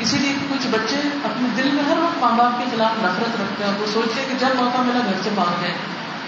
اسی 0.00 0.18
لیے 0.18 0.32
کچھ 0.50 0.66
بچے 0.66 0.96
اپنے 1.24 1.62
دل 1.62 1.70
میں 1.70 1.82
ہر 1.84 1.98
وقت 1.98 2.18
ماں 2.18 2.32
باپ 2.32 2.58
کے 2.58 2.64
خلاف 2.76 2.90
نفرت 2.98 3.40
رکھتے 3.40 3.64
ہیں 3.64 3.72
اور 3.72 3.80
وہ 3.80 3.86
سوچتے 3.92 4.20
ہیں 4.20 4.28
کہ 4.28 4.34
جب 4.38 4.46
موقع 4.54 4.78
ملا 4.78 5.00
گھر 5.04 5.12
سے 5.24 5.30
بھاگ 5.34 5.62
جائیں 5.62 5.74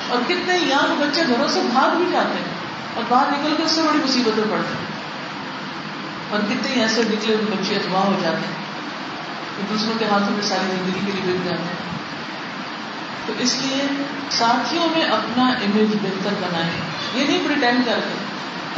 اور 0.08 0.18
کتنے 0.26 0.58
یانگ 0.58 1.00
بچے 1.00 1.22
گھروں 1.28 1.48
سے 1.48 1.60
بھاگ 1.72 1.96
بھی 1.96 2.04
جاتے 2.12 2.38
ہیں 2.38 2.60
اور 2.94 3.04
باہر 3.08 3.26
نکل 3.30 3.54
کے 3.56 3.62
اس 3.62 3.70
سے 3.70 3.82
بڑی 3.82 3.98
مصیبتیں 4.04 4.44
پڑتی 4.50 4.74
ہیں۔ 4.74 5.00
اور 6.30 6.40
کتنے 6.40 6.82
ایسے 6.82 7.02
نکلے 7.02 7.34
ہوئے 7.34 7.46
بچے 7.50 7.76
اخواہ 7.76 8.02
ہو 8.02 8.14
جاتے 8.22 8.36
ہیں 8.36 8.64
کہ 9.56 9.62
دوسروں 9.70 9.98
کے 9.98 10.04
ہاتھوں 10.04 10.30
میں 10.30 10.42
ساری 10.42 10.70
زندگی 10.70 11.00
کے 11.06 11.12
لیے 11.14 11.34
بک 11.34 11.44
جاتے 11.44 11.62
ہیں۔ 11.62 11.90
تو 13.26 13.32
اس 13.38 13.56
لیے 13.62 14.02
ساتھیوں 14.30 14.86
میں 14.96 15.04
اپنا 15.04 15.48
امیج 15.48 15.88
بہتر 16.02 16.30
بنائے 16.40 16.70
یہ 17.14 17.26
نہیں 17.26 17.48
پریٹینڈ 17.48 17.86
کرتے، 17.86 18.14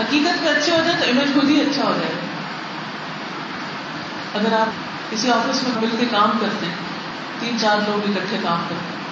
حقیقت 0.02 0.42
میں 0.42 0.50
اچھے 0.50 0.72
ہو 0.72 0.82
جائے 0.84 0.96
تو 1.00 1.10
امیج 1.10 1.34
خود 1.34 1.50
ہی 1.50 1.60
اچھا 1.60 1.84
ہو 1.84 1.92
جائے۔ 2.00 2.31
اگر 4.34 4.52
آپ 4.52 4.66
کسی 5.10 5.30
آفس 5.30 5.62
میں 5.62 5.82
مل 5.82 5.96
کے 6.00 6.06
کام 6.10 6.30
کرتے 6.40 6.66
ہیں، 6.66 6.74
تین 7.40 7.56
چار 7.60 7.76
لوگ 7.76 8.10
اکٹھے 8.10 8.36
کام 8.42 8.64
کرتے 8.68 8.74
ہیں، 8.74 9.02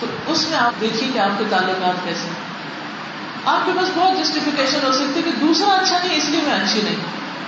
تو 0.00 0.32
اس 0.32 0.48
میں 0.48 0.58
آپ 0.58 0.80
دیکھیے 0.80 1.10
کہ 1.14 1.18
آپ 1.18 1.38
کے 1.38 1.44
تعلقات 1.50 2.04
کیسے 2.04 2.26
ہیں۔ 2.26 2.48
آپ 3.44 3.66
کے 3.66 3.72
پاس 3.76 3.88
بہت 3.94 4.18
جسٹیفیکیشن 4.18 4.78
ہو 4.82 4.92
سکتی 4.92 5.16
ہے 5.16 5.22
کہ 5.22 5.30
دوسرا 5.30 5.74
اچھا 5.74 5.98
نہیں، 6.04 6.16
اس 6.16 6.24
لیے 6.24 6.40
میں 6.46 6.54
اچھی 6.54 6.82
نہیں۔ 6.82 6.96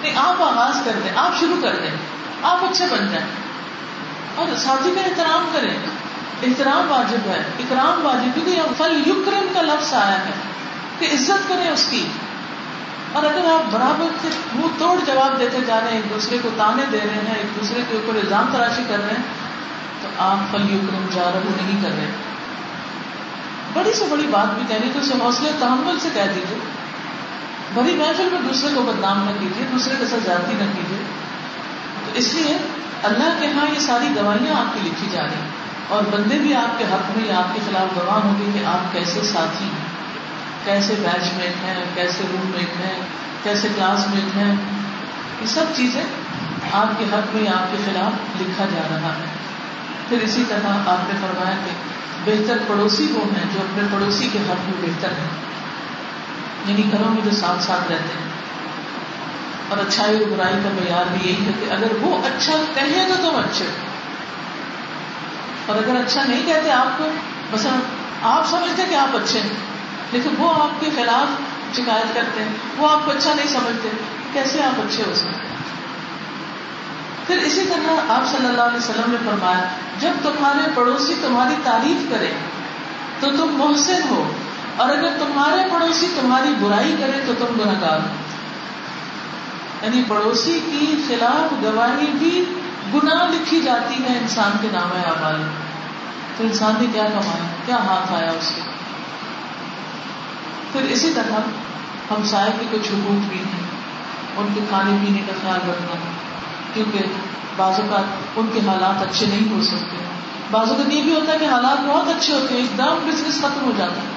نہیں، 0.03 0.13
آپ 0.17 0.43
آغاز 0.43 0.83
کر 0.85 0.93
دیں، 1.05 1.13
آپ 1.17 1.41
شروع 1.41 1.63
کر 1.63 1.77
دیں، 1.83 1.91
آپ 2.43 2.65
اچھے 2.65 2.87
بن 2.91 3.09
جائیں۔ 3.13 3.27
اور 4.35 4.47
ساتھی 4.57 4.91
کا 4.95 5.01
احترام 5.01 5.49
کریں۔ 5.53 5.75
احترام 6.43 6.91
واجب 6.91 7.27
ہے، 7.27 7.43
اکرام 7.59 8.07
واجب 8.07 8.35
کیونکہ 8.35 8.63
فل 8.77 9.03
یکرم 9.07 9.47
کا 9.55 9.63
لفظ 9.63 9.95
آیا 9.95 10.25
ہے 10.25 10.31
کہ 10.99 11.05
عزت 11.05 11.49
کریں 11.49 11.71
اس 11.71 11.87
کی۔ 11.91 12.07
اور 13.13 13.23
اگر 13.23 13.45
آپ 13.45 13.73
برابر 13.73 14.07
سے 14.23 14.29
منہ 14.55 14.79
توڑ 14.79 14.99
جواب 15.07 15.41
دیتے 15.41 15.59
جا 15.67 15.81
رہے 15.81 15.89
ہیں، 15.89 15.97
ایک 15.97 16.11
دوسرے 16.11 16.39
کو 16.43 16.49
تانے 16.57 16.83
دے 16.93 16.99
رہے 16.99 17.23
ہیں، 17.29 17.35
ایک 17.35 17.61
دوسرے 17.61 17.81
کے 17.89 17.97
اوپر 17.97 18.15
الزام 18.15 18.47
تراشی 18.53 18.83
کر 18.89 18.99
رہے 18.99 19.15
ہیں، 19.15 19.23
تو 20.03 20.09
آپ 20.19 20.53
فل 20.53 20.75
یکرم 20.75 21.07
جا 21.13 21.31
رہے 21.35 21.63
نہیں 21.63 21.83
کر 21.83 21.89
رہے۔ 21.89 22.11
بڑی 23.73 23.93
سے 23.93 24.05
بڑی 24.11 24.27
بات 24.31 24.55
بھی 24.55 24.63
کہنی 24.69 24.91
تو 24.93 24.99
اسے 24.99 25.15
حوصلے 25.21 25.51
تحمل 25.59 25.99
سے 26.01 26.09
کہہ 26.15 26.33
دیجیے 26.35 26.59
بڑی 27.75 27.95
محفل 27.95 28.29
میں 28.33 28.41
دوسرے 28.49 28.69
کو 28.75 28.83
بدنام 28.83 29.25
نہ 29.25 29.31
کیجیے 29.41 29.67
دوسرے 29.73 29.95
کے 29.99 30.07
ساتھ 30.07 30.27
جاتی 30.27 30.53
نہ 30.53 30.65
کیجیے 30.77 30.99
تو 32.05 32.11
اس 32.15 32.35
لیے 32.35 32.59
اللہ 33.03 33.39
کے 33.41 33.47
ہاں 33.47 33.75
یہ 33.75 33.79
ساری 33.79 34.09
گواہیاں 34.17 34.55
آپ 34.61 34.75
کی 34.75 34.81
لکھی 34.89 35.09
جا 35.13 35.23
رہی 35.23 35.35
ہیں۔ 35.35 35.51
اور 35.89 36.03
بندے 36.03 36.39
بھی 36.39 36.55
آپ 36.55 36.79
کے 36.79 36.85
حق 36.85 37.19
میں 37.19 37.29
یا 37.29 37.39
آپ 37.39 37.55
کے 37.55 37.61
خلاف 37.71 37.97
گواہ 37.97 38.17
ہوں 38.17 38.35
گے 38.39 38.59
کہ 38.59 38.65
آپ 38.65 38.93
کیسے 38.93 39.21
ساتھی 39.23 39.67
ہیں۔ 39.67 39.90
کیسے 40.65 40.95
بیچ 40.99 41.35
میٹ 41.37 41.65
ہیں، 41.65 41.85
کیسے 41.95 42.25
روم 42.33 42.51
میٹ 42.51 42.81
ہیں، 42.81 43.01
کیسے 43.43 43.69
کلاس 43.77 44.07
میٹ 44.15 44.37
ہیں؟ 44.37 44.55
یہ 45.41 45.47
سب 45.47 45.65
چیزیں 45.77 46.03
آپ 46.73 46.99
کے 46.99 47.05
حق 47.05 47.37
میں، 47.37 47.53
آپ 47.53 47.73
کے 47.73 47.77
خلاف 47.85 48.41
لکھا 48.41 48.65
جا 48.65 48.89
رہا 48.91 49.09
ہے۔ 49.09 49.25
پھر 50.09 50.19
اسی 50.23 50.45
طرح 50.49 50.69
آپ 50.87 51.13
نے 51.13 51.21
فرمایا 51.21 51.57
کہ 51.65 51.71
بہتر 52.25 52.59
پڑوسی 52.67 53.07
وہ 53.11 53.25
ہیں 53.25 53.45
جو 53.55 53.61
اپنے 53.61 53.89
پڑوسی 53.93 54.29
کے 54.33 54.39
حق 54.39 54.69
میں 54.69 54.89
بہتر 54.89 55.09
ہیں۔ 55.09 55.29
یعنی 56.67 56.93
گھروں 56.93 57.11
میں 57.11 57.23
جو 57.25 57.31
ساتھ 57.31 57.63
ساتھ 57.63 57.93
رہتے 57.93 58.19
ہیں۔ 58.19 58.31
اور 59.69 59.79
اچھائی 59.79 60.19
اور 60.19 60.31
برائی 60.31 60.55
کا 60.65 60.69
معیار 60.69 61.05
بھی 61.13 61.31
یہی 61.31 61.47
ہے 61.47 61.53
کہ 61.61 61.73
اگر 61.73 61.87
وہ 62.01 62.19
اچھا 62.19 62.53
کہیں 62.75 63.09
تو 63.09 63.15
تم 63.17 63.37
اچھے۔ 63.37 63.67
اور 65.67 65.77
اگر 65.77 66.01
اچھا 66.01 66.23
نہیں 66.25 66.47
کہتے 66.47 66.71
آپ 66.71 66.99
کو 66.99 67.09
بس 67.51 67.67
آپ 68.23 68.47
سمجھتے 68.47 68.83
کہ 68.91 68.95
آپ 68.95 69.17
اچھے 69.17 69.41
ہیں۔ 69.41 69.70
لیکن 70.13 70.31
وہ 70.39 70.63
آپ 70.63 70.81
کے 70.81 70.91
خلاف 70.97 71.27
شکایت 71.77 72.15
کرتے 72.15 72.43
ہیں، 72.43 72.49
وہ 72.77 72.91
آپ 72.91 73.05
کو 73.05 73.11
اچھا 73.11 73.35
نہیں 73.35 73.47
سمجھتے، 73.47 73.89
کیسے 74.33 74.63
آپ 74.63 74.81
اچھے 74.81 75.03
ہو 75.07 75.15
سکتے؟ 75.15 75.51
پھر 77.27 77.39
اسی 77.39 77.65
طرح 77.69 78.13
آپ 78.13 78.37
صلی 78.37 78.47
اللہ 78.47 78.63
علیہ 78.63 78.79
وسلم 78.79 79.11
نے 79.11 79.17
فرمایا، 79.25 79.65
جب 80.01 80.11
تمہارے 80.23 80.71
پڑوسی 80.75 81.15
تمہاری 81.23 81.55
تعریف 81.65 82.11
کرے 82.11 82.31
تو 83.21 83.27
تم 83.31 83.55
محسن 83.55 84.01
ہو، 84.11 84.33
اور 84.77 84.89
اگر 84.89 85.09
تمہارے 85.19 85.63
پڑوسی 85.71 86.07
تمہاری 86.21 86.55
برائی 86.61 86.97
کرے 87.01 87.21
تو 87.27 87.33
تم 87.39 87.61
گناہ 87.61 87.93
ہو۔ 87.93 88.07
یعنی 89.83 90.03
پڑوسی 90.09 90.61
کی 90.71 91.03
خلاف 91.09 91.65
گواہی 91.65 92.07
بھی 92.19 92.45
گناہ 92.95 93.31
لکھی 93.31 93.61
جاتی 93.61 93.95
ہے 93.95 94.19
انسان 94.19 94.51
کے 94.61 94.69
نام 94.73 94.89
اعمال 94.93 95.43
تو 96.37 96.45
انسان 96.45 96.75
نے 96.81 96.87
کیا 96.93 97.05
کمایا؟ 97.05 97.47
کیا 97.67 97.77
ہاتھ 97.77 98.13
آیا 98.13 98.31
اس 98.31 98.53
کے؟ 98.55 98.70
پھر 100.73 100.81
اسی 100.83 101.13
طرح 101.15 101.49
ہمسائے 102.11 102.51
کے 102.61 102.67
کچھ 102.71 102.89
حقوق 102.89 103.29
بھی 103.29 103.39
ہیں، 103.39 103.67
ان 104.37 104.47
کے 104.55 104.61
کھانے 104.69 104.97
پینے 105.05 105.21
کا 105.27 105.33
خیال 105.43 105.71
رکھنا، 105.71 105.95
کیونکہ 106.75 106.99
بعض 107.57 107.81
اوقات 107.81 108.39
ان 108.39 108.47
کے 108.53 108.61
حالات 108.67 109.03
اچھے 109.03 109.27
نہیں 109.27 109.57
ہو 109.57 109.63
سکتے۔ 109.63 109.97
بعض 110.51 110.69
اوقات 110.69 110.93
یہ 110.93 111.03
بھی 111.03 111.15
ہوتا 111.15 111.33
ہے 111.33 111.39
کہ 111.39 111.45
حالات 111.45 111.81
بہت 111.87 112.09
اچھے 112.09 112.35
ہوتے 112.35 112.55
ہیں، 112.55 112.61
ایک 112.61 112.79
دم 112.79 112.99
بزنس 113.05 113.39
ختم 113.39 113.65
ہو 113.65 113.73
جاتا 113.77 113.95
ہے، 113.95 114.09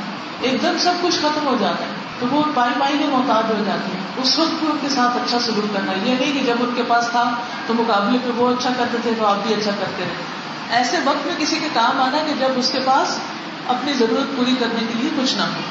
ایک 0.41 0.63
دم 0.63 0.77
سب 0.79 0.93
کچھ 1.01 1.15
ختم 1.15 1.47
ہو 1.47 1.55
جاتا 1.59 1.85
ہے، 1.85 1.91
تو 2.19 2.25
وہ 2.31 2.43
پائی 2.53 2.73
پائی 2.79 2.93
میں 2.93 3.07
محتاج 3.07 3.51
ہو 3.51 3.63
جاتی 3.65 3.91
ہے 3.91 4.21
اس 4.21 4.39
وقت 4.39 4.59
بھی 4.59 4.67
ان 4.71 4.77
کے 4.81 4.89
ساتھ 4.89 5.17
اچھا 5.17 5.39
سلوک 5.39 5.73
کرنا، 5.73 5.93
یہ 5.93 6.15
نہیں 6.19 6.33
کہ 6.33 6.39
جب 6.45 6.55
ان 6.59 6.69
کے 6.75 6.83
پاس 6.87 7.07
تھا 7.11 7.35
تو 7.67 7.73
مقابلے 7.73 8.17
پہ 8.23 8.29
وہ 8.35 8.49
اچھا 8.49 8.69
کرتے 8.77 8.97
تھے، 9.01 9.11
تو 9.19 9.25
آپ 9.25 9.47
بھی 9.47 9.55
اچھا 9.55 9.71
کرتے 9.79 10.03
رہے۔ 10.03 10.77
ایسے 10.77 10.97
وقت 11.03 11.27
میں 11.27 11.35
کسی 11.37 11.59
کے 11.59 11.67
کام 11.73 12.01
آنا 12.01 12.17
کہ 12.27 12.33
جب 12.39 12.47
اس 12.55 12.71
کے 12.71 12.79
پاس 12.85 13.19
اپنی 13.67 13.93
ضرورت 13.93 14.37
پوری 14.37 14.55
کرنے 14.59 14.79
کے 14.79 14.93
لیے 14.95 15.09
کچھ 15.17 15.35
نہ 15.35 15.41
ہو۔ 15.41 15.61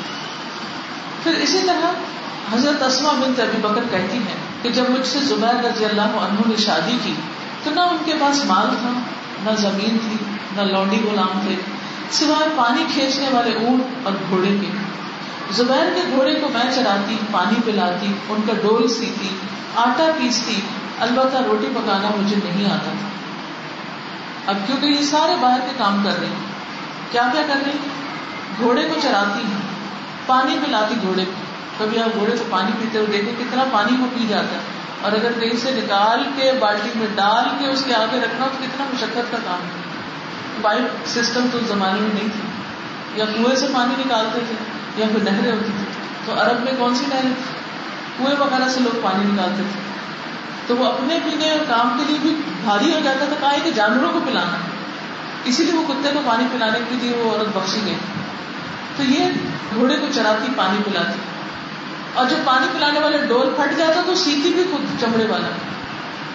پھر 1.22 1.32
اسی 1.34 1.58
طرح 1.66 1.92
حضرت 2.54 2.82
اسما 2.82 3.12
بن 3.12 3.32
ابی 3.38 3.58
بکر 3.60 3.80
کہتی 3.90 4.16
ہیں 4.16 4.62
کہ 4.62 4.68
جب 4.68 4.90
مجھ 4.90 5.06
سے 5.06 5.18
زبیر 5.18 5.64
رضی 5.64 5.84
اللہ 5.84 6.00
عنہ 6.00 6.48
نے 6.48 6.56
شادی 6.56 6.98
کی 7.04 7.14
تو 7.64 7.70
نہ 7.70 7.80
ان 7.80 7.96
کے 8.04 8.12
پاس 8.20 8.44
مال 8.44 8.68
تھا، 8.80 8.90
نہ 9.44 9.56
زمین 9.56 9.98
تھی، 9.98 10.16
نہ 10.56 10.62
لونڈی 10.62 11.00
غلام 11.10 11.40
تھے، 11.46 11.54
سوائے 12.10 12.48
پانی 12.56 12.84
کھینچنے 12.94 13.28
والے 13.32 13.54
اونٹ 13.54 13.82
اور 14.04 14.12
گھوڑے 14.28 14.56
کے۔ 14.60 14.66
زبیر 15.50 15.94
کے 15.94 16.00
گھوڑے 16.16 16.34
کو 16.34 16.48
میں 16.48 16.72
چراتی، 16.74 17.16
پانی 17.30 17.60
پلاتی، 17.64 18.12
ان 18.28 18.40
کا 18.46 18.52
ڈول 18.62 18.88
سیتی، 18.88 19.28
آٹا 19.76 20.10
پیستی، 20.18 20.60
البتہ 20.98 21.36
روٹی 21.36 21.66
پکانا 21.74 22.10
مجھے 22.16 22.36
نہیں 22.44 22.66
آتا۔ 22.66 22.92
تھا 23.00 23.08
اب 24.46 24.56
کیونکہ 24.66 24.86
یہ 24.86 25.02
سارے 25.02 25.36
باہر 25.40 25.60
کے 25.60 25.72
کام 25.78 26.02
کر 26.04 26.18
رہے 26.18 26.26
ہیں، 26.26 26.44
کیا 27.12 27.22
کیا 27.32 27.42
کر 27.42 27.54
رہے 27.54 27.72
ہیں؟ 27.72 27.88
گھوڑے 28.60 28.82
کو 28.82 29.00
چراتی 29.02 29.42
ہیں۔ 29.42 29.61
پانی 30.32 30.58
پلاتی 30.66 30.94
گھوڑے 31.02 31.24
کو۔ 31.24 31.42
کبھی 31.78 32.02
آپ 32.02 32.18
گھوڑے 32.18 32.36
کو 32.36 32.44
پانی 32.50 32.70
پیتے 32.80 32.98
ہوئے 32.98 33.12
دیکھیں 33.12 33.32
کتنا 33.38 33.64
پانی 33.72 33.96
کو 33.96 34.04
پی 34.14 34.26
جاتا 34.28 34.54
ہے۔ 34.54 34.60
اور 35.00 35.12
اگر 35.12 35.32
کہیں 35.40 35.56
سے 35.56 35.70
نکال 35.70 36.24
کے 36.36 36.52
بالٹی 36.60 36.90
میں 36.94 37.06
ڈال 37.14 37.56
کے 37.58 37.66
اس 37.66 37.84
کے 37.86 37.94
آگے 37.94 38.20
رکھنا 38.20 38.46
تو 38.46 38.56
کتنا 38.62 38.84
مشقت 38.92 39.32
کا 39.32 39.36
کام 39.44 39.64
ہے۔ 39.64 39.82
پائپ 40.62 41.06
سسٹم 41.06 41.46
تو 41.52 41.58
اس 41.58 41.66
زمانے 41.68 42.00
میں 42.00 42.10
نہیں 42.14 42.28
تھی 42.28 42.48
یا 43.18 43.24
کنویں 43.24 43.56
سے 43.56 43.66
پانی 43.74 43.94
نکالتے 43.98 44.40
تھے 44.48 44.54
یا 45.02 45.06
پھر 45.12 45.22
نہریں 45.22 45.52
ہوتی 45.52 45.70
تھی 45.78 45.84
تو 46.26 46.32
عرب 46.40 46.60
میں 46.60 46.72
کون 46.78 46.94
سی 46.94 47.04
نہریں 47.08 47.30
تھی 47.36 47.54
کنویں 48.18 48.36
وغیرہ 48.38 48.68
سے 48.68 48.80
لوگ 48.80 48.98
پانی 49.02 49.32
نکالتے 49.32 49.62
تھے۔ 49.72 49.80
تو 50.66 50.76
وہ 50.76 50.84
اپنے 50.84 51.18
پینے 51.24 51.50
اور 51.50 51.58
کام 51.68 51.96
کے 51.98 52.04
لیے 52.08 52.18
بھی 52.22 52.40
بھاری 52.64 52.94
ہو 52.94 53.00
جاتا 53.04 53.24
تھا۔ 53.24 53.34
کہا 53.40 53.58
کہ 53.64 53.70
جانوروں 53.70 54.12
کو 54.12 54.20
پلانا۔ 54.26 54.56
اسی 55.44 55.64
لیے 55.64 55.74
وہ 55.74 55.82
کتے 55.88 56.10
کو 56.14 56.20
پانی 56.24 56.46
پلانے 56.52 56.78
کے 56.88 56.94
لیے 57.02 57.16
وہ 57.16 57.30
عورت 57.30 57.56
بخشی 57.56 57.80
گئی۔ 57.86 57.94
تو 58.96 59.02
یہ 59.02 59.24
گھوڑے 59.74 59.96
کو 59.96 60.06
چراتی 60.14 60.52
پانی 60.56 60.78
پلاتی۔ 60.84 61.18
اور 62.14 62.26
جب 62.26 62.36
پانی 62.44 62.66
پلانے 62.72 63.00
والے 63.00 63.18
ڈول 63.18 63.54
پھٹ 63.56 63.78
جاتا 63.78 64.00
تو 64.06 64.14
سیتی 64.14 64.52
بھی 64.52 64.64
خود 64.70 65.00
چمڑے 65.00 65.26
والا۔ 65.28 65.48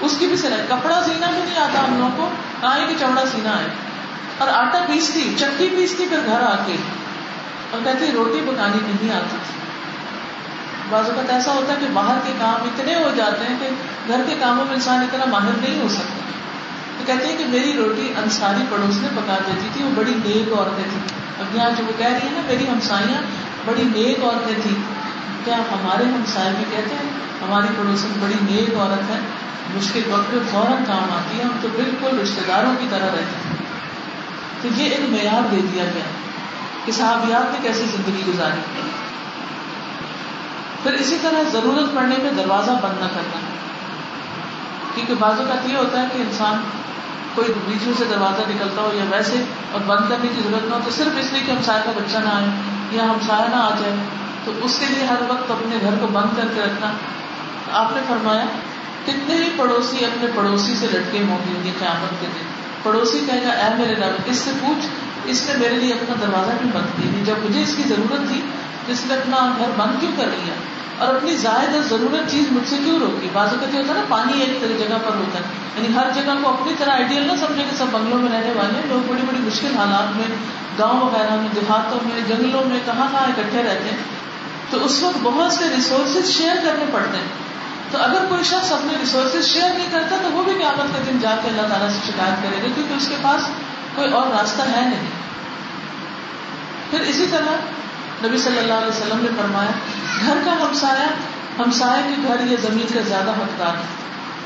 اس 0.02 0.15
کی 0.20 0.28
بھی 0.28 0.38
سلائی 0.38 0.62
کپڑا 0.70 1.04
سینا 1.06 1.28
بھی 1.28 1.41
نہیں 1.46 1.58
آتا 1.58 1.88
ہم 1.88 1.98
لوگوں 1.98 2.12
کو۔ 2.17 2.30
کہاں 2.62 2.80
کہ 2.88 2.96
چمڑا 3.00 3.26
سینا 3.26 3.60
ہے؟ 3.60 3.67
اور 4.38 4.48
آٹا 4.48 4.86
پیستی 4.88 5.36
چکی 5.39 5.70
پیستی 5.78 6.06
پھر 6.10 6.20
گھر 6.26 6.41
آ 6.41 6.56
کے۔ 6.65 6.76
اور 7.72 7.82
کہتی 7.84 8.12
روٹی 8.12 8.41
پکانی 8.48 8.78
نہیں 8.86 9.15
آتی 9.15 9.38
تھی۔ 9.48 9.58
بعض 10.89 11.06
اوقات 11.06 11.30
ایسا 11.30 11.54
ہوتا 11.54 11.74
ہے 11.74 11.78
کہ 11.82 11.88
باہر 11.93 12.17
کے 12.26 12.34
کام 12.39 12.63
اتنے 12.63 12.96
ہو 12.96 13.12
جاتے 13.15 13.46
ہیں 13.50 13.56
کہ 13.60 13.70
گھر 14.08 14.22
کے 14.28 14.36
کاموں 14.39 14.65
میں 14.65 14.74
انسان 14.74 15.02
اتنا 15.02 15.26
ماہر 15.26 15.52
نہیں 15.58 15.82
ہو 15.82 15.88
سکتا۔ 15.88 16.37
کہتے 17.08 17.28
ہیں 17.28 17.38
کہ 17.38 17.46
میری 17.46 17.74
روٹی 17.74 18.13
انصاری 18.24 18.63
پڑوس 18.70 19.02
میں 19.02 19.10
پکا 19.15 19.38
دیتی 19.48 19.67
تھی، 19.74 19.84
وہ 19.84 19.89
بڑی 19.96 20.13
نیک 20.26 20.54
عورتیں 20.54 20.84
تھیں۔ 20.91 21.20
اب 21.39 21.56
یہاں 21.56 21.70
جو 21.78 21.84
وہ 21.84 21.91
کہہ 21.98 22.08
رہی 22.08 22.28
ہیں 22.28 22.32
نا، 22.32 22.41
میری 22.48 22.67
ہمسائیاں 22.67 23.22
بڑی 23.65 23.84
نیک 23.84 24.24
عورتیں 24.24 24.56
تھیں۔ 24.62 24.84
کیا 25.46 25.58
ہمارے 25.58 26.04
ہمسائے 26.04 26.54
بھی 26.58 26.65
کہتے 26.70 26.96
ہیں، 26.96 27.10
ہماری 27.41 27.67
پڑوسن 27.78 28.08
بڑی 28.20 28.36
نیک 28.41 28.76
عورت 28.78 29.12
ہے 29.12 29.20
مشکل 29.76 30.02
وقت 30.10 30.34
میں 30.34 30.39
فوراً 30.52 30.84
کام 30.88 31.13
آتی 31.13 31.39
ہے 31.39 31.43
ہم 31.43 31.52
تو 31.62 31.67
بالکل 31.76 32.20
رشتے 32.20 32.41
داروں 32.48 32.76
کی 32.80 32.88
طرح 32.89 33.06
رہتے 33.06 33.50
ہیں۔ 33.50 33.56
تو 34.62 34.67
یہ 34.76 34.89
ایک 34.89 35.10
معیار 35.10 35.48
دے 35.52 35.62
دیا 35.74 35.84
گیا 35.84 36.04
کہ 36.86 36.91
صحابیات 36.91 37.52
نے 37.52 37.67
کیسی 37.67 37.86
زندگی 37.86 38.22
گزاری۔ 38.28 38.89
پھر 40.84 40.93
اسی 40.93 41.17
طرح 41.22 41.50
ضرورت 41.52 41.96
پڑنے 41.96 42.15
پہ 42.15 42.30
دروازہ 42.38 42.72
بند 42.72 43.02
نہ 43.02 43.08
کرنا۔ 43.15 43.39
کیونکہ 44.96 45.13
بازو 45.20 45.43
کا 45.48 45.72
یہ 45.72 45.78
ہوتا 45.78 46.02
ہے 46.02 46.08
کہ 46.13 46.22
انسان 46.22 46.62
کوئی 47.38 47.54
بیچوں 47.65 47.93
سے 47.97 48.04
دروازہ 48.10 48.41
نکلتا 48.50 48.82
ہو 48.82 48.91
یا 48.93 49.04
ویسے 49.10 49.43
اور 49.71 49.82
بند 49.86 50.10
کرنے 50.10 50.28
کی 50.36 50.41
ضرورت 50.47 50.69
نہ 50.69 50.73
ہو، 50.73 50.80
تو 50.86 50.91
صرف 50.91 51.17
اس 51.19 51.34
لیے 51.34 51.41
کہ 51.45 51.52
ہم 51.52 51.62
سایہ 51.65 51.82
کا 51.86 51.91
بچہ 51.95 52.17
نہ 52.17 52.30
آئے 52.30 52.45
یا 52.91 53.04
ہم 53.04 53.17
سایہ 53.28 53.50
نہ 53.50 53.56
آ 53.56 53.69
جائے 53.80 53.95
تو 54.45 54.52
اس 54.62 54.80
کے 54.80 54.86
لیے 54.86 55.06
ہر 55.06 55.21
وقت 55.28 55.52
اپنے 55.52 55.76
گھر 55.82 55.93
کو 56.02 56.08
بند 56.08 56.38
کر 56.38 56.47
کے 56.56 56.62
رکھنا۔ 56.62 56.91
آپ 57.71 57.95
نے 57.95 58.02
فرمایا، 58.08 58.45
کتنے 59.06 59.36
ہی 59.36 59.50
پڑوسی 59.58 60.06
اپنے 60.06 60.30
پڑوسی 60.36 60.76
سے 60.76 60.88
لٹکے 60.88 61.23
ہوں 61.28 61.38
گے 61.63 61.71
قیامت 61.80 62.21
کے 62.21 62.28
دن؟ 62.36 62.45
پڑوسی 62.84 63.23
کہے 63.28 63.43
گا، 63.43 63.50
اے 63.50 63.76
میرے 63.78 63.95
رب 63.95 64.21
اس 64.26 64.38
سے 64.38 64.52
پوچھ، 64.62 64.88
اس 65.26 65.50
نے 65.50 65.58
میرے 65.58 65.76
لیے 65.76 65.93
اپنا 65.93 66.15
دروازہ 66.21 66.52
کیوں 66.62 66.71
بند 66.73 67.02
کیا؟ 67.02 67.23
جب 67.26 67.50
مجھے 67.50 67.62
اس 67.62 67.76
کی 67.76 67.84
ضرورت 67.84 68.30
تھی، 68.30 68.41
اس 68.88 69.06
نے 69.06 69.13
اپنا 69.13 69.54
گھر 69.60 69.69
بند 69.78 70.00
کیوں 70.00 70.12
کر 70.17 70.26
لیا 70.26 70.54
اور 70.98 71.16
اپنی 71.16 71.36
زائد 71.36 71.76
اور 71.76 71.84
ضرورت 71.84 72.32
چیز 72.32 72.52
مجھ 72.52 72.70
سے 72.70 72.78
کیوں 72.84 73.00
روکی 73.00 73.28
بازو 73.34 73.56
کہتے 73.60 73.78
ہوتا 73.78 73.90
ہے 73.90 73.94
نا، 73.94 74.06
پانی 74.10 74.42
ایک 74.42 74.62
طرح 74.62 74.78
جگہ 74.78 74.98
پر 75.06 75.16
ہوتا 75.16 75.40
ہے۔ 75.40 75.44
یعنی 75.78 75.96
ہر 75.96 76.10
جگہ 76.16 76.32
کو 76.42 76.50
اپنی 76.50 76.74
طرح 76.78 76.92
آئیڈیل 76.92 77.28
نہ 77.28 77.32
سمجھے 77.32 77.64
کہ 77.70 77.78
سب 77.78 77.86
بنگلوں 77.92 78.20
میں 78.20 78.32
رہنے 78.32 78.54
والے 78.56 78.82
لوگ 78.86 79.00
بڑی 79.08 79.22
بڑی 79.28 79.38
مشکل 79.40 79.78
حالات 79.78 80.18
میں، 80.18 80.36
گاؤں 80.80 81.00
وغیرہ 81.02 81.36
میں، 81.36 81.50
دیہاتوں 81.56 82.00
میں، 82.04 82.22
جنگلوں 82.28 82.64
میں 82.66 82.80
کہاں 82.86 83.08
کہاں 83.12 83.24
اکٹھے 83.24 83.64
رہتے 83.64 83.90
ہیں۔ 83.90 83.98
تو 84.70 84.86
اس 84.86 85.04
وقت 85.04 85.18
بہت 85.24 85.52
سے 85.52 85.66
ریسورسز 85.76 86.30
شیئر 86.30 86.56
کرنے 86.56 86.86
پڑتے 86.92 87.18
ہیں۔ 87.18 87.48
تو 87.92 87.98
اگر 88.02 88.26
کوئی 88.30 88.44
شخص 88.44 88.72
اپنے 88.72 88.94
ریسورسز 89.00 89.48
شیئر 89.48 89.70
نہیں 89.78 89.88
کرتا، 89.92 90.16
تو 90.24 90.32
وہ 90.32 90.44
بھی 90.44 90.54
قیامت 90.54 90.98
کے 90.98 91.12
دن 91.12 91.20
جا 91.20 91.36
کے 91.44 91.50
اللہ 91.50 91.62
تعالیٰ 91.62 91.90
سے 91.90 92.12
شکایت 92.12 92.44
کرے 92.44 92.58
گا، 92.58 92.68
کیونکہ 92.76 92.94
اس 92.94 93.08
کے 93.08 93.16
پاس 93.22 93.42
کوئی 93.96 94.12
اور 94.12 94.28
راستہ 94.28 94.62
ہے 94.62 94.82
نہیں۔ 94.82 95.08
پھر 96.90 97.00
اسی 97.00 97.26
طرح 97.32 97.52
نبی 98.24 98.38
صلی 98.38 98.58
اللہ 98.58 98.74
علیہ 98.74 98.88
وسلم 98.88 99.20
نے 99.22 99.30
فرمایا، 99.38 99.72
گھر 100.26 100.38
کا 100.46 100.54
ہمسایا 100.62 101.08
ہمسائے 101.60 102.02
کے 102.08 102.22
گھر 102.28 102.46
یا 102.48 102.58
زمین 102.62 102.94
کا 102.94 103.02
زیادہ 103.08 103.32
حقدار 103.32 103.76
ہے۔ 103.76 103.96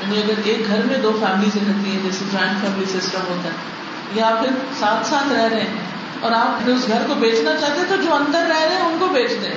یعنی 0.02 0.22
اگر 0.22 0.40
ایک 0.44 0.68
گھر 0.68 0.84
میں 0.84 0.98
دو 0.98 1.12
فیملیز 1.20 1.56
رہتی 1.56 1.90
ہیں، 1.90 2.00
جیسے 2.02 2.24
جوائنٹ 2.32 2.60
فیملی 2.60 2.86
سسٹم 2.90 3.28
ہوتا 3.28 3.48
ہے، 3.48 4.20
یا 4.20 4.30
پھر 4.40 4.50
ساتھ 4.78 5.06
ساتھ 5.06 5.32
رہ 5.32 5.44
رہے 5.44 5.60
ہیں، 5.60 5.78
اور 6.20 6.32
آپ 6.32 6.70
اس 6.70 6.86
گھر 6.88 7.02
کو 7.06 7.14
بیچنا 7.14 7.54
چاہتے 7.60 7.80
ہیں، 7.80 7.88
تو 7.88 7.96
جو 7.96 8.14
اندر 8.14 8.46
رہ 8.48 8.64
رہے 8.64 8.74
ہیں، 8.74 8.82
ان 8.82 8.96
کو 8.98 9.06
بیچ 9.12 9.30
دیں 9.42 9.54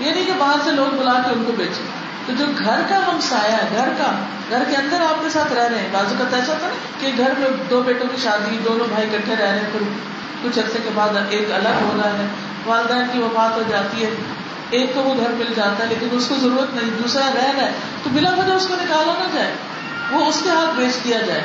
یہ 0.00 0.10
نہیں 0.12 0.24
کہ 0.24 0.32
باہر 0.38 0.64
سے 0.64 0.70
لوگ 0.70 0.96
بلا 0.96 1.12
کے 1.24 1.30
ان 1.32 1.44
کو 1.46 1.52
بیچے 1.56 1.82
تو 2.26 2.32
جو 2.38 2.44
گھر 2.58 2.80
کا 2.88 2.98
ہم 3.06 3.18
سایہ 3.20 3.56
گھر 3.76 3.88
کا، 3.98 4.10
گھر 4.50 4.62
کے 4.70 4.76
اندر 4.76 5.00
آپ 5.00 5.22
کے 5.22 5.30
ساتھ 5.30 5.52
رہ 5.52 5.68
رہے 5.72 5.78
ہیں۔ 5.78 5.88
بازو 5.92 6.14
کا 6.18 6.36
ایسا 6.36 6.54
تھا 6.60 6.68
کہ 7.00 7.10
گھر 7.18 7.32
میں 7.38 7.48
دو 7.70 7.82
بیٹوں 7.82 8.06
کی 8.06 8.22
شادی، 8.22 8.58
دونوں 8.64 8.86
بھائی 8.88 9.06
اکٹھے 9.06 9.34
رہ 9.36 9.50
رہے 9.50 9.58
ہیں، 9.58 9.70
پھر 9.72 9.82
کچھ 10.42 10.58
عرصے 10.58 10.78
کے 10.84 10.90
بعد 10.94 11.16
ایک 11.28 11.52
الگ 11.52 11.82
ہو 11.82 11.92
رہا 11.96 12.10
ہے۔ 12.10 12.26
والدین 12.66 13.06
کی 13.12 13.18
وفات 13.18 13.56
ہو 13.56 13.62
جاتی 13.68 14.04
ہے، 14.04 14.10
ایک 14.70 14.94
کو 14.94 15.02
وہ 15.02 15.14
گھر 15.16 15.30
مل 15.30 15.52
جاتا 15.56 15.82
ہے، 15.84 15.88
لیکن 15.88 16.08
اس 16.12 16.26
کو 16.28 16.34
ضرورت 16.40 16.74
نہیں، 16.74 16.90
دوسرا 17.02 17.30
رہ 17.34 17.50
رہا 17.56 17.62
ہے، 17.62 17.72
تو 18.02 18.10
بلا 18.12 18.30
وجہ 18.30 18.52
اس 18.52 18.66
کو 18.66 18.74
نکالا 18.74 19.12
نہ 19.18 19.34
جائے، 19.34 19.52
وہ 20.10 20.24
اس 20.24 20.40
کے 20.44 20.50
ہاتھ 20.50 20.74
بیچ 20.76 21.04
دیا 21.04 21.18
جائے، 21.18 21.42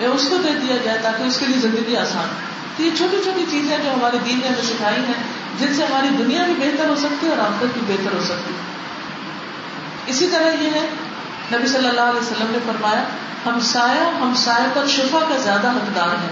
یا 0.00 0.08
اس 0.10 0.28
کو 0.28 0.36
دے 0.36 0.50
دیا 0.62 0.76
جائے 0.84 0.98
تاکہ 1.02 1.22
اس 1.22 1.38
کے 1.38 1.46
لیے 1.46 1.60
زندگی 1.60 1.96
آسان۔ 1.96 2.28
تو 2.76 2.82
یہ 2.82 2.90
چھوٹی 2.98 3.16
چھوٹی 3.24 3.44
چیزیں 3.50 3.76
جو 3.84 3.90
ہمارے 3.90 4.18
دین 4.24 4.40
نے 4.42 4.48
ہمیں 4.48 4.62
سکھائی 4.62 5.02
ہیں، 5.08 5.22
جن 5.58 5.74
سے 5.74 5.84
ہماری 5.84 6.08
دنیا 6.18 6.44
بھی 6.44 6.54
بہتر 6.58 6.88
ہو 6.88 6.96
سکتی 6.96 7.26
ہے 7.26 7.32
اور 7.32 7.38
آمدن 7.38 7.66
بھی 7.74 7.94
بہتر 7.94 8.16
ہو 8.16 8.22
سکتی 8.24 8.54
ہے۔ 8.54 8.72
اسی 10.06 10.26
طرح 10.26 10.62
یہ 10.62 10.70
ہے، 10.70 10.86
نبی 11.52 11.66
صلی 11.66 11.88
اللہ 11.88 12.00
علیہ 12.00 12.20
وسلم 12.20 12.50
نے 12.50 12.58
فرمایا، 12.66 13.04
ہم 13.46 13.60
سایہ 13.60 14.08
ہم 14.20 14.32
سایہ 14.36 14.74
پر 14.74 14.86
شفا 14.86 15.18
کا 15.28 15.36
زیادہ 15.36 15.70
حقدار 15.70 16.08
ہے 16.08 16.28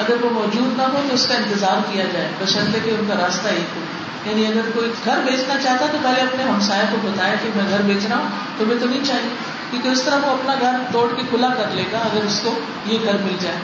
اگر 0.00 0.24
وہ 0.24 0.30
موجود 0.30 0.76
نہ 0.76 0.82
ہو 0.82 1.02
تو 1.08 1.14
اس 1.14 1.26
کا 1.26 1.34
انتظار 1.34 1.92
کیا 1.92 2.04
جائے، 2.12 2.28
بشرطے 2.40 2.78
کہ 2.84 2.90
ان 2.90 3.04
کا 3.08 3.14
راستہ 3.14 3.48
ایک 3.48 3.76
ہو۔ 3.76 3.80
یعنی 4.24 4.46
اگر 4.46 4.70
کوئی 4.74 4.92
گھر 5.04 5.20
بیچنا 5.26 5.54
چاہتا 5.62 5.86
تو 5.92 5.98
پہلے 6.02 6.20
اپنے 6.20 6.44
ہمسایہ 6.44 6.86
کو 6.90 6.98
بتایا 7.02 7.34
کہ 7.42 7.48
میں 7.56 7.64
گھر 7.70 7.80
بیچ 7.82 8.06
رہا 8.06 8.18
ہوں 8.18 8.28
تمہیں 8.58 8.78
تو 8.80 8.86
نہیں 8.86 9.04
چاہیے، 9.04 9.28
کیونکہ 9.70 9.88
اس 9.88 10.02
طرح 10.02 10.16
وہ 10.22 10.30
اپنا 10.30 10.54
گھر 10.60 10.78
توڑ 10.92 11.14
کے 11.16 11.22
کھلا 11.30 11.48
کر 11.48 11.64
لے 11.74 11.84
گا 11.92 11.98
اگر 11.98 12.24
اس 12.26 12.40
کو 12.44 12.60
یہ 12.86 12.98
گھر 13.04 13.12
مل 13.12 13.36
جائے۔ 13.40 13.56